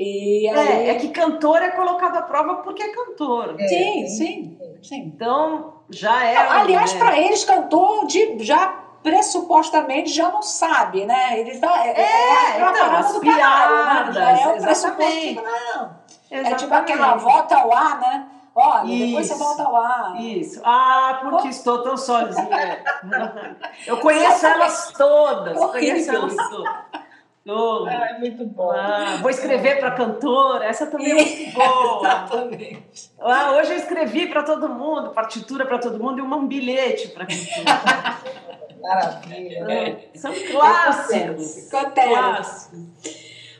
E 0.00 0.48
aí... 0.48 0.88
é, 0.88 0.90
é 0.92 0.94
que 0.94 1.08
cantor 1.08 1.60
é 1.60 1.72
colocado 1.72 2.16
à 2.16 2.22
prova 2.22 2.62
porque 2.62 2.82
é 2.82 2.88
cantor. 2.88 3.54
É, 3.58 3.68
sim, 3.68 4.06
sim, 4.06 4.58
sim. 4.82 4.96
Então, 5.14 5.74
já 5.90 6.24
é. 6.24 6.36
aliás, 6.38 6.94
né? 6.94 6.98
para 6.98 7.18
eles, 7.18 7.44
cantor 7.44 8.06
de, 8.06 8.42
já 8.42 8.68
pressupostamente 9.02 10.08
já 10.10 10.30
não 10.30 10.40
sabe, 10.40 11.04
né? 11.04 11.38
Ele 11.38 11.58
tá, 11.58 11.86
é, 11.86 11.90
é, 11.90 12.02
é 12.02 12.70
então, 12.70 12.96
as 12.96 13.12
do 13.12 13.20
piadas, 13.20 14.14
né? 14.14 14.40
é 14.42 14.46
o 14.48 15.42
não. 15.42 16.00
É 16.30 16.54
tipo 16.54 16.72
aquela 16.72 17.16
volta 17.16 17.56
ao 17.58 17.74
ar, 17.74 18.00
né? 18.00 18.26
Olha, 18.54 18.86
Isso. 18.86 19.06
depois 19.06 19.26
você 19.26 19.34
volta 19.34 19.62
ao 19.64 19.76
ar. 19.76 20.20
Isso. 20.20 20.62
Ah, 20.64 21.18
porque 21.20 21.46
oh. 21.46 21.50
estou 21.50 21.82
tão 21.82 21.96
sozinha. 21.96 22.84
Eu 23.86 23.98
conheço 23.98 24.46
elas 24.46 24.92
todas. 24.92 25.58
Conheço 25.58 26.10
elas 26.10 26.36
todas. 26.36 27.09
Oh. 27.46 27.86
Ah, 27.88 28.10
é 28.10 28.18
muito 28.18 28.44
bom. 28.44 28.70
Ah, 28.70 29.18
vou 29.20 29.30
escrever 29.30 29.80
para 29.80 29.92
cantora, 29.92 30.64
essa 30.66 30.86
também 30.86 31.10
é 31.10 31.14
muito 31.14 31.54
boa. 31.54 32.00
Exatamente. 32.00 33.10
Ah, 33.18 33.52
hoje 33.52 33.72
eu 33.72 33.76
escrevi 33.78 34.26
para 34.26 34.42
todo 34.42 34.68
mundo, 34.68 35.10
partitura 35.10 35.64
para 35.64 35.78
todo 35.78 36.02
mundo 36.02 36.18
e 36.18 36.22
um 36.22 36.46
bilhete 36.46 37.08
para 37.08 37.26
cantora. 37.26 38.40
Maravilha. 38.80 39.72
É. 39.72 40.08
São 40.14 40.32
clássicos. 40.32 41.68
Clássicos. 41.70 42.90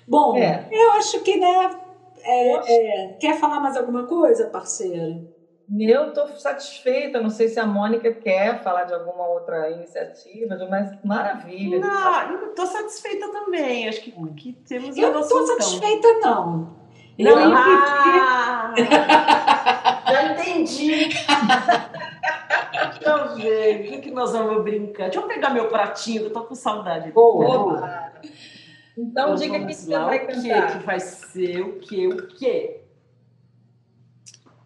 Bom, 0.07 0.37
é. 0.37 0.67
eu 0.71 0.93
acho 0.93 1.21
que, 1.21 1.37
né? 1.37 1.71
É, 2.23 2.53
é, 2.55 3.09
quer 3.19 3.39
falar 3.39 3.61
mais 3.61 3.77
alguma 3.77 4.07
coisa, 4.07 4.49
parceiro? 4.49 5.27
Eu 5.79 6.09
estou 6.09 6.27
satisfeita, 6.29 7.21
não 7.21 7.31
sei 7.31 7.49
se 7.49 7.61
a 7.61 7.67
Mônica 7.67 8.13
quer 8.13 8.61
falar 8.61 8.85
de 8.85 8.93
alguma 8.93 9.29
outra 9.29 9.71
iniciativa, 9.71 10.57
mas 10.69 10.99
maravilha. 11.05 11.79
Não, 11.79 12.49
estou 12.49 12.67
satisfeita 12.67 13.31
também. 13.31 13.89
Acho 13.89 14.01
que, 14.01 14.11
que 14.35 14.53
temos 14.67 14.97
Eu 14.97 15.13
não 15.13 15.21
estou 15.21 15.47
satisfeita, 15.47 16.09
não. 16.21 16.81
Não, 17.17 17.39
eu 17.39 17.53
ah, 17.55 18.75
já 20.11 20.33
entendi. 20.33 21.09
Deixa 22.99 23.09
eu 23.09 23.37
ver, 23.37 23.81
o 23.81 23.83
que, 23.85 23.99
que 23.99 24.11
nós 24.11 24.33
vamos 24.33 24.65
brincar? 24.65 25.05
Deixa 25.05 25.21
eu 25.21 25.29
pegar 25.29 25.51
meu 25.51 25.69
pratinho, 25.69 26.25
eu 26.25 26.33
tô 26.33 26.43
com 26.43 26.55
saudade. 26.55 27.13
Boa. 27.13 28.11
Então, 28.97 29.35
então 29.35 29.35
diga 29.37 29.65
que 29.67 29.75
você 29.75 29.99
vai 29.99 30.19
cantar. 30.27 30.39
O 30.39 30.43
que, 30.43 30.79
que 30.79 30.87
vai 30.87 31.01
ser 31.01 31.61
o 31.61 31.79
que, 31.79 32.09
o 32.09 32.27
que? 32.29 32.80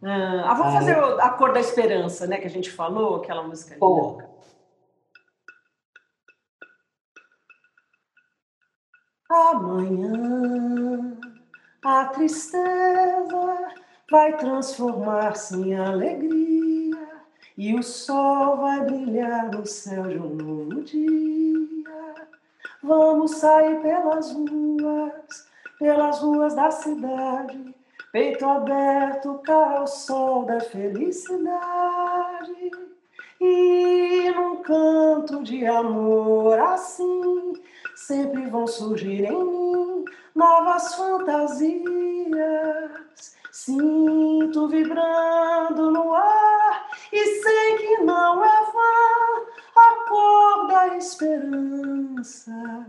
Ah, 0.07 0.50
ah, 0.50 0.55
vamos 0.55 0.74
fazer 0.74 0.98
a 0.98 1.30
cor 1.30 1.55
da 1.55 1.61
esperança, 1.61 2.26
né? 2.26 2.36
Que 2.36 2.46
a 2.46 2.50
gente 2.50 2.70
falou, 2.70 3.16
aquela 3.16 3.42
música. 3.42 3.74
Pô. 3.78 4.20
Amanhã 9.30 11.16
a 11.82 12.05
tristeza 12.07 13.72
vai 14.11 14.36
transformar-se 14.36 15.57
em 15.57 15.74
alegria 15.74 17.09
e 17.57 17.74
o 17.74 17.82
sol 17.82 18.59
vai 18.59 18.82
brilhar 18.82 19.50
no 19.50 19.64
céu 19.64 20.07
de 20.09 20.18
um 20.18 20.34
novo 20.34 20.82
dia. 20.82 22.28
Vamos 22.82 23.36
sair 23.36 23.80
pelas 23.80 24.32
ruas, 24.32 25.48
pelas 25.78 26.20
ruas 26.20 26.55
da 26.55 26.70
cidade 26.70 27.74
peito 28.14 28.46
aberto 28.46 29.42
para 29.44 29.82
o 29.82 29.86
sol 29.88 30.44
da 30.44 30.60
felicidade. 30.60 31.50
E 33.40 34.30
num 34.30 34.62
canto 34.62 35.42
de 35.42 35.66
amor 35.66 36.56
assim, 36.60 37.60
sempre 37.96 38.46
vão 38.46 38.68
surgir 38.68 39.24
em 39.24 39.44
mim 39.44 40.04
novas 40.32 40.94
fantasias. 40.94 41.72
Sinto 43.50 44.68
vibrando 44.68 45.90
no 45.90 46.14
ar 46.14 46.88
e 47.12 47.42
sei 47.42 47.78
que 47.78 47.98
não 48.04 48.44
é 48.44 48.64
vã 48.72 49.42
a 49.76 50.08
cor 50.08 50.68
da 50.68 50.96
esperança, 50.96 52.86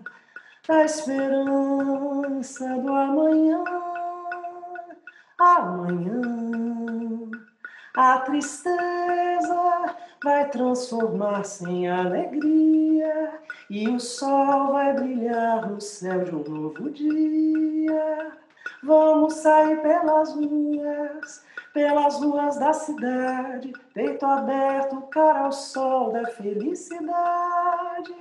da 0.67 0.85
esperança 0.85 2.69
do 2.77 2.93
amanhã 2.93 3.94
amanhã. 5.37 6.21
A 7.95 8.19
tristeza 8.19 9.95
vai 10.23 10.49
transformar-se 10.49 11.69
em 11.69 11.89
alegria 11.89 13.39
e 13.69 13.87
o 13.87 13.99
sol 13.99 14.73
vai 14.73 14.93
brilhar 14.93 15.69
no 15.69 15.79
céu 15.79 16.23
de 16.23 16.35
um 16.35 16.43
novo 16.43 16.89
dia. 16.89 18.33
Vamos 18.83 19.35
sair 19.35 19.81
pelas 19.81 20.33
ruas, 20.33 21.45
pelas 21.73 22.17
ruas 22.17 22.57
da 22.57 22.73
cidade, 22.73 23.73
peito 23.93 24.25
aberto, 24.25 25.01
cara 25.03 25.45
ao 25.45 25.51
sol 25.51 26.11
da 26.11 26.25
felicidade. 26.27 28.13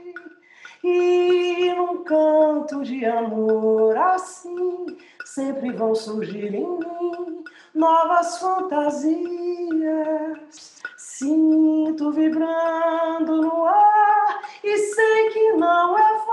E 0.82 1.72
num 1.74 2.04
canto 2.04 2.82
de 2.82 3.04
amor 3.06 3.96
assim, 3.96 4.86
sempre 5.34 5.72
vão 5.72 5.94
surgir 5.94 6.54
em 6.54 6.78
mim 6.78 7.44
novas 7.74 8.38
fantasias. 8.38 9.12
Sinto 10.96 12.12
vibrando 12.12 13.42
no 13.42 13.64
ar 13.64 14.40
e 14.62 14.78
sei 14.78 15.30
que 15.30 15.54
não 15.54 15.98
é 15.98 16.18
vã 16.18 16.32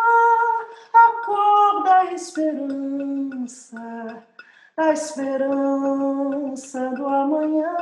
a 0.94 1.26
cor 1.26 1.84
da 1.84 2.14
esperança, 2.14 4.24
da 4.76 4.94
esperança 4.94 6.92
do 6.92 7.08
amanhã, 7.08 7.76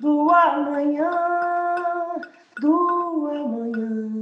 do 0.00 0.30
amanhã, 0.30 1.10
do 2.60 3.28
amanhã 3.32 4.14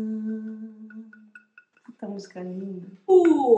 música 2.12 2.40
linda. 2.40 2.86
Uh! 3.09 3.57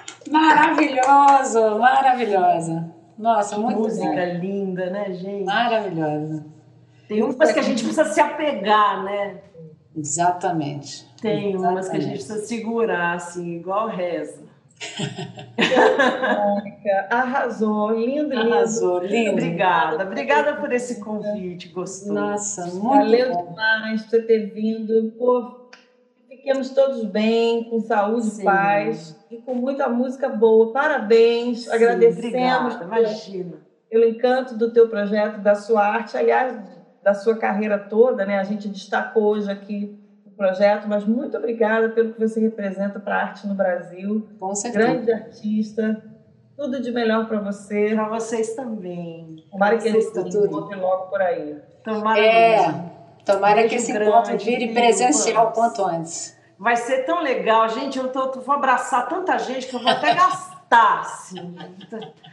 maravilhoso, 0.30 1.78
maravilhosa. 1.78 2.94
Nossa, 3.18 3.58
muito 3.58 3.78
música 3.80 4.06
bom. 4.06 4.38
linda, 4.40 4.90
né, 4.90 5.12
gente? 5.12 5.44
Maravilhosa. 5.44 6.44
Tem 7.08 7.22
umas 7.22 7.52
que 7.52 7.58
a 7.58 7.62
gente 7.62 7.82
precisa 7.84 8.04
se 8.04 8.20
apegar, 8.20 9.02
né? 9.04 9.40
Exatamente. 9.96 11.06
Tem 11.20 11.54
Exatamente. 11.54 11.72
umas 11.72 11.88
que 11.88 11.96
a 11.96 12.00
gente 12.00 12.12
precisa 12.12 12.38
segurar, 12.44 13.14
assim, 13.14 13.56
igual 13.56 13.88
reza. 13.88 14.44
Mônica, 15.56 17.08
arrasou, 17.10 17.92
lindo, 17.92 18.34
lindo. 18.34 18.52
Arrasou, 18.54 18.98
lindo. 18.98 19.32
Obrigada, 19.32 20.04
obrigada 20.04 20.56
por 20.56 20.70
esse 20.72 21.00
convite 21.00 21.68
gostoso. 21.68 22.12
Nossa, 22.12 22.66
muito 22.66 22.82
Valeu 22.88 23.32
bom. 23.32 23.46
demais 23.46 24.02
por 24.02 24.10
você 24.10 24.22
ter 24.22 24.52
vindo. 24.52 25.12
Pô, 25.18 25.65
fiquemos 26.46 26.70
todos 26.70 27.02
bem, 27.02 27.64
com 27.64 27.80
saúde 27.80 28.40
e 28.40 28.44
paz 28.44 29.16
e 29.28 29.38
com 29.38 29.52
muita 29.52 29.88
música 29.88 30.28
boa. 30.28 30.72
Parabéns, 30.72 31.64
Sim, 31.64 31.72
agradecemos 31.72 32.76
obrigada, 32.76 32.84
imagina. 32.84 33.54
pelo 33.90 34.04
encanto 34.04 34.56
do 34.56 34.72
teu 34.72 34.88
projeto, 34.88 35.40
da 35.40 35.56
sua 35.56 35.84
arte, 35.84 36.16
aliás, 36.16 36.56
da 37.02 37.14
sua 37.14 37.36
carreira 37.36 37.76
toda, 37.76 38.24
né? 38.24 38.38
A 38.38 38.44
gente 38.44 38.68
destacou 38.68 39.24
hoje 39.24 39.50
aqui 39.50 39.98
o 40.24 40.30
projeto, 40.30 40.86
mas 40.86 41.04
muito 41.04 41.36
obrigada 41.36 41.88
pelo 41.88 42.12
que 42.12 42.20
você 42.20 42.38
representa 42.38 43.00
para 43.00 43.16
a 43.16 43.22
arte 43.22 43.44
no 43.44 43.54
Brasil. 43.56 44.28
Com 44.38 44.54
certeza. 44.54 44.86
Grande 44.86 45.12
artista. 45.12 46.00
Tudo 46.56 46.80
de 46.80 46.92
melhor 46.92 47.26
para 47.26 47.40
você. 47.40 47.92
Para 47.92 48.08
vocês 48.08 48.54
também. 48.54 49.44
Tomara 49.50 49.78
que 49.78 49.88
eles 49.88 50.06
encontrem 50.16 50.80
logo 50.80 51.06
por 51.06 51.20
aí. 51.20 51.60
Tomara 51.82 52.24
é. 52.24 52.96
Tomara 53.24 53.66
que 53.66 53.74
esse 53.74 53.90
encontro 53.90 54.38
vire 54.38 54.72
presencial 54.72 55.50
quanto 55.52 55.84
antes. 55.84 56.35
Vai 56.58 56.76
ser 56.76 57.04
tão 57.04 57.22
legal, 57.22 57.68
gente. 57.68 57.98
Eu 57.98 58.08
tô, 58.08 58.40
vou 58.40 58.54
abraçar 58.54 59.08
tanta 59.08 59.38
gente 59.38 59.66
que 59.66 59.76
eu 59.76 59.80
vou 59.80 59.90
até 59.90 60.14
gastar. 60.14 61.00
Assim. 61.00 61.54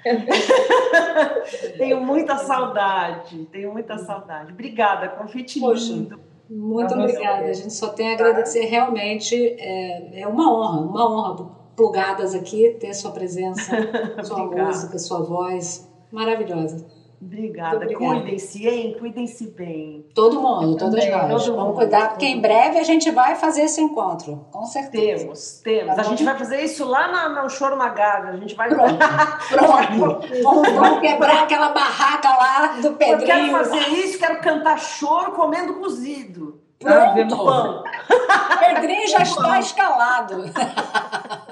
tenho 1.78 2.02
muita 2.02 2.38
saudade, 2.38 3.46
tenho 3.52 3.72
muita 3.72 3.98
saudade. 4.00 4.54
Obrigada, 4.54 5.10
convite 5.10 5.60
Poxa, 5.60 5.94
lindo. 5.94 6.20
Muito 6.50 6.94
obrigada. 6.94 7.46
A 7.46 7.54
gente 7.54 7.74
só 7.74 7.90
tem 7.90 8.12
a 8.12 8.14
agradecer 8.14 8.66
realmente. 8.66 9.36
É, 9.36 10.22
é 10.22 10.28
uma 10.28 10.52
honra, 10.52 10.82
uma 10.82 11.12
honra 11.12 11.52
plugadas 11.76 12.34
aqui 12.34 12.78
ter 12.80 12.94
sua 12.94 13.12
presença, 13.12 13.72
sua 14.24 14.46
música, 14.46 14.98
sua 14.98 15.22
voz 15.22 15.90
maravilhosa. 16.12 16.86
Obrigada. 17.26 17.86
Cuidem-se, 17.96 18.68
hein? 18.68 18.96
Cuidem-se 19.00 19.48
bem. 19.52 20.06
Todo 20.14 20.42
mundo, 20.42 20.76
todas 20.78 21.10
nós. 21.10 21.22
todo 21.44 21.56
Vamos 21.56 21.66
mundo, 21.68 21.74
cuidar, 21.76 22.10
porque 22.10 22.26
em 22.26 22.40
breve 22.42 22.80
a 22.80 22.84
gente 22.84 23.10
vai 23.12 23.36
fazer 23.36 23.64
esse 23.64 23.82
encontro. 23.82 24.46
Com 24.52 24.66
certeza. 24.66 25.24
Temos, 25.24 25.62
temos. 25.64 25.96
Tá 25.96 26.02
A 26.02 26.04
gente 26.04 26.24
vai 26.24 26.38
fazer 26.38 26.62
isso 26.62 26.86
lá 26.86 27.08
na- 27.08 27.42
no 27.44 27.50
Choro 27.50 27.76
na 27.76 27.90
Gávea. 27.90 28.32
A 28.32 28.38
gente 28.38 28.56
vai. 28.56 28.70
Pronto. 28.70 28.98
Pronto. 29.50 30.28
Vamos, 30.44 31.00
quebrar 31.00 31.44
aquela 31.44 31.70
barraca 31.70 32.30
lá 32.30 32.68
do 32.82 32.88
Eu 32.88 32.96
quero 32.98 33.18
Pedrinho. 33.20 33.52
fazer 33.52 33.88
isso, 33.90 34.20
quero 34.20 34.40
cantar 34.42 34.80
choro 34.80 35.32
comendo 35.32 35.76
cozido. 35.76 36.62
Pronto. 36.80 37.38
Pão. 37.38 37.84
Pedrinho 38.60 39.08
já 39.08 39.20
está 39.22 39.60
escalado. 39.60 40.44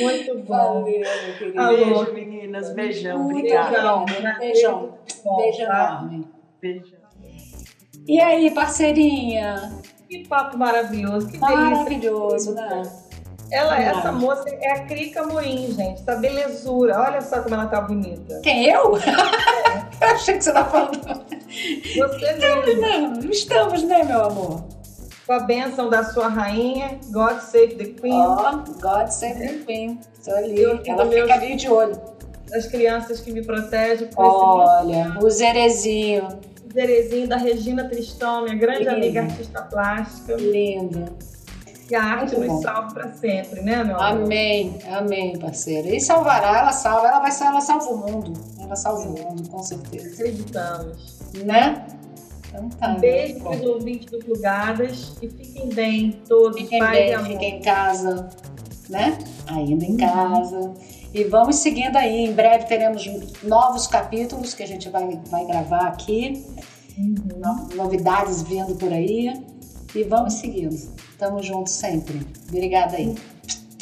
Muito 0.00 0.38
bom. 0.38 0.82
Valeu, 0.82 0.84
meu 0.84 1.38
querido. 1.38 1.60
Alô. 1.60 1.76
Beijo, 1.76 2.12
meninas. 2.12 2.74
Beijão. 2.74 3.24
Obrigada. 3.24 3.94
obrigada. 3.94 4.38
Beijão. 4.38 4.98
Bom, 5.24 5.36
Beijo 5.36 5.66
tá? 5.66 5.98
enorme. 6.02 6.28
Beijão. 6.60 7.02
E 8.06 8.20
aí, 8.20 8.50
parceirinha? 8.50 9.80
Que 10.08 10.26
papo 10.26 10.58
maravilhoso, 10.58 11.28
que. 11.30 11.38
Maravilhoso, 11.38 12.54
né? 12.54 12.82
Ela, 13.52 13.78
essa 13.78 14.10
moça 14.10 14.48
é 14.48 14.72
a 14.72 14.86
Crica 14.86 15.26
Moim, 15.26 15.72
gente. 15.72 16.00
Essa 16.00 16.16
belezura. 16.16 16.98
Olha 16.98 17.20
só 17.20 17.42
como 17.42 17.54
ela 17.54 17.66
tá 17.66 17.82
bonita. 17.82 18.40
Quem, 18.42 18.64
eu? 18.64 18.96
eu 20.00 20.08
achei 20.08 20.38
que 20.38 20.44
você 20.44 20.50
estava 20.50 20.70
falando. 20.70 21.24
Você 21.96 22.32
mesmo. 22.34 22.80
Não, 22.80 23.30
estamos, 23.30 23.82
né, 23.82 24.02
meu 24.04 24.24
amor? 24.24 24.64
Com 25.26 25.32
a 25.34 25.40
bênção 25.40 25.88
da 25.88 26.02
sua 26.04 26.28
rainha, 26.28 26.98
God 27.12 27.38
Save 27.38 27.76
the 27.76 27.84
Queen, 28.00 28.12
Ó, 28.20 28.52
God 28.80 29.08
save 29.08 29.34
the 29.38 29.64
Queen. 29.64 30.00
Estou 30.18 30.34
ali. 30.34 30.60
Eu 30.60 30.70
Ela 30.84 31.04
fica 31.04 31.06
meu- 31.06 31.32
ali 31.32 31.56
de 31.56 31.68
olho. 31.68 32.00
das 32.50 32.66
crianças 32.66 33.20
que 33.20 33.32
me 33.32 33.42
protegem, 33.42 34.10
Olha, 34.16 35.16
o 35.22 35.30
Zerezinho. 35.30 36.26
esse 36.28 36.74
Zerezinho 36.74 37.28
da 37.28 37.36
Regina 37.36 37.88
Tristão, 37.88 38.42
minha 38.44 38.56
grande 38.56 38.80
Lindo. 38.80 38.90
amiga 38.90 39.22
artista 39.22 39.62
plástica. 39.62 40.34
Lindo. 40.34 41.16
Que 41.88 41.94
a 41.94 42.02
arte 42.02 42.36
Muito 42.36 42.48
bom. 42.48 42.54
nos 42.54 42.62
salve 42.62 42.94
para 42.94 43.12
sempre, 43.12 43.60
né, 43.62 43.84
meu 43.84 43.96
amor? 44.00 44.22
Amém, 44.24 44.78
amém, 44.90 45.38
parceira. 45.38 45.88
E 45.88 46.00
salvará, 46.00 46.58
ela 46.60 46.72
salva, 46.72 47.08
ela 47.08 47.20
vai 47.20 47.30
ser, 47.30 47.44
ela 47.44 47.60
salva 47.60 47.86
o 47.90 47.96
mundo. 47.98 48.32
Ela 48.60 48.76
salva 48.76 49.02
o 49.08 49.10
mundo, 49.12 49.48
com 49.50 49.62
certeza. 49.62 50.08
Acreditamos. 50.14 51.18
Né? 51.44 51.86
Então 52.52 52.68
tá. 52.68 52.90
Um 52.90 53.00
beijo 53.00 53.34
meu 53.34 53.42
para 53.44 53.56
os 53.56 53.62
ouvintes 53.62 54.10
do 54.10 54.18
Plugadas 54.18 55.16
e 55.22 55.28
fiquem 55.30 55.68
bem 55.70 56.20
todos, 56.28 56.60
Fiquem 56.60 56.78
paz 56.78 56.90
bem, 56.98 57.08
e 57.08 57.14
amor. 57.14 57.26
fiquem 57.28 57.56
em 57.56 57.60
casa, 57.62 58.28
né? 58.90 59.18
Ainda 59.46 59.84
em 59.84 59.96
casa. 59.96 60.74
E 61.14 61.24
vamos 61.24 61.56
seguindo 61.56 61.96
aí. 61.96 62.26
Em 62.26 62.32
breve 62.32 62.66
teremos 62.66 63.04
novos 63.42 63.86
capítulos 63.86 64.52
que 64.54 64.62
a 64.62 64.66
gente 64.66 64.88
vai, 64.90 65.18
vai 65.30 65.46
gravar 65.46 65.86
aqui. 65.86 66.44
Uhum. 66.98 67.14
No- 67.38 67.74
Novidades 67.76 68.42
vindo 68.42 68.74
por 68.76 68.92
aí. 68.92 69.32
E 69.94 70.04
vamos 70.04 70.34
seguindo. 70.34 70.76
Tamo 71.18 71.42
juntos 71.42 71.72
sempre. 71.72 72.20
Obrigada 72.48 72.96
aí. 72.96 73.14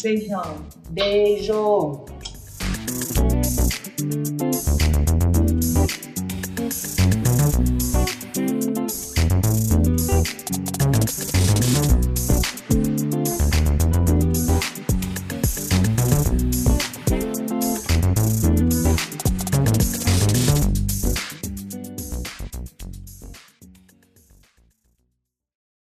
Beijão. 0.02 0.56
Beijo! 0.90 2.04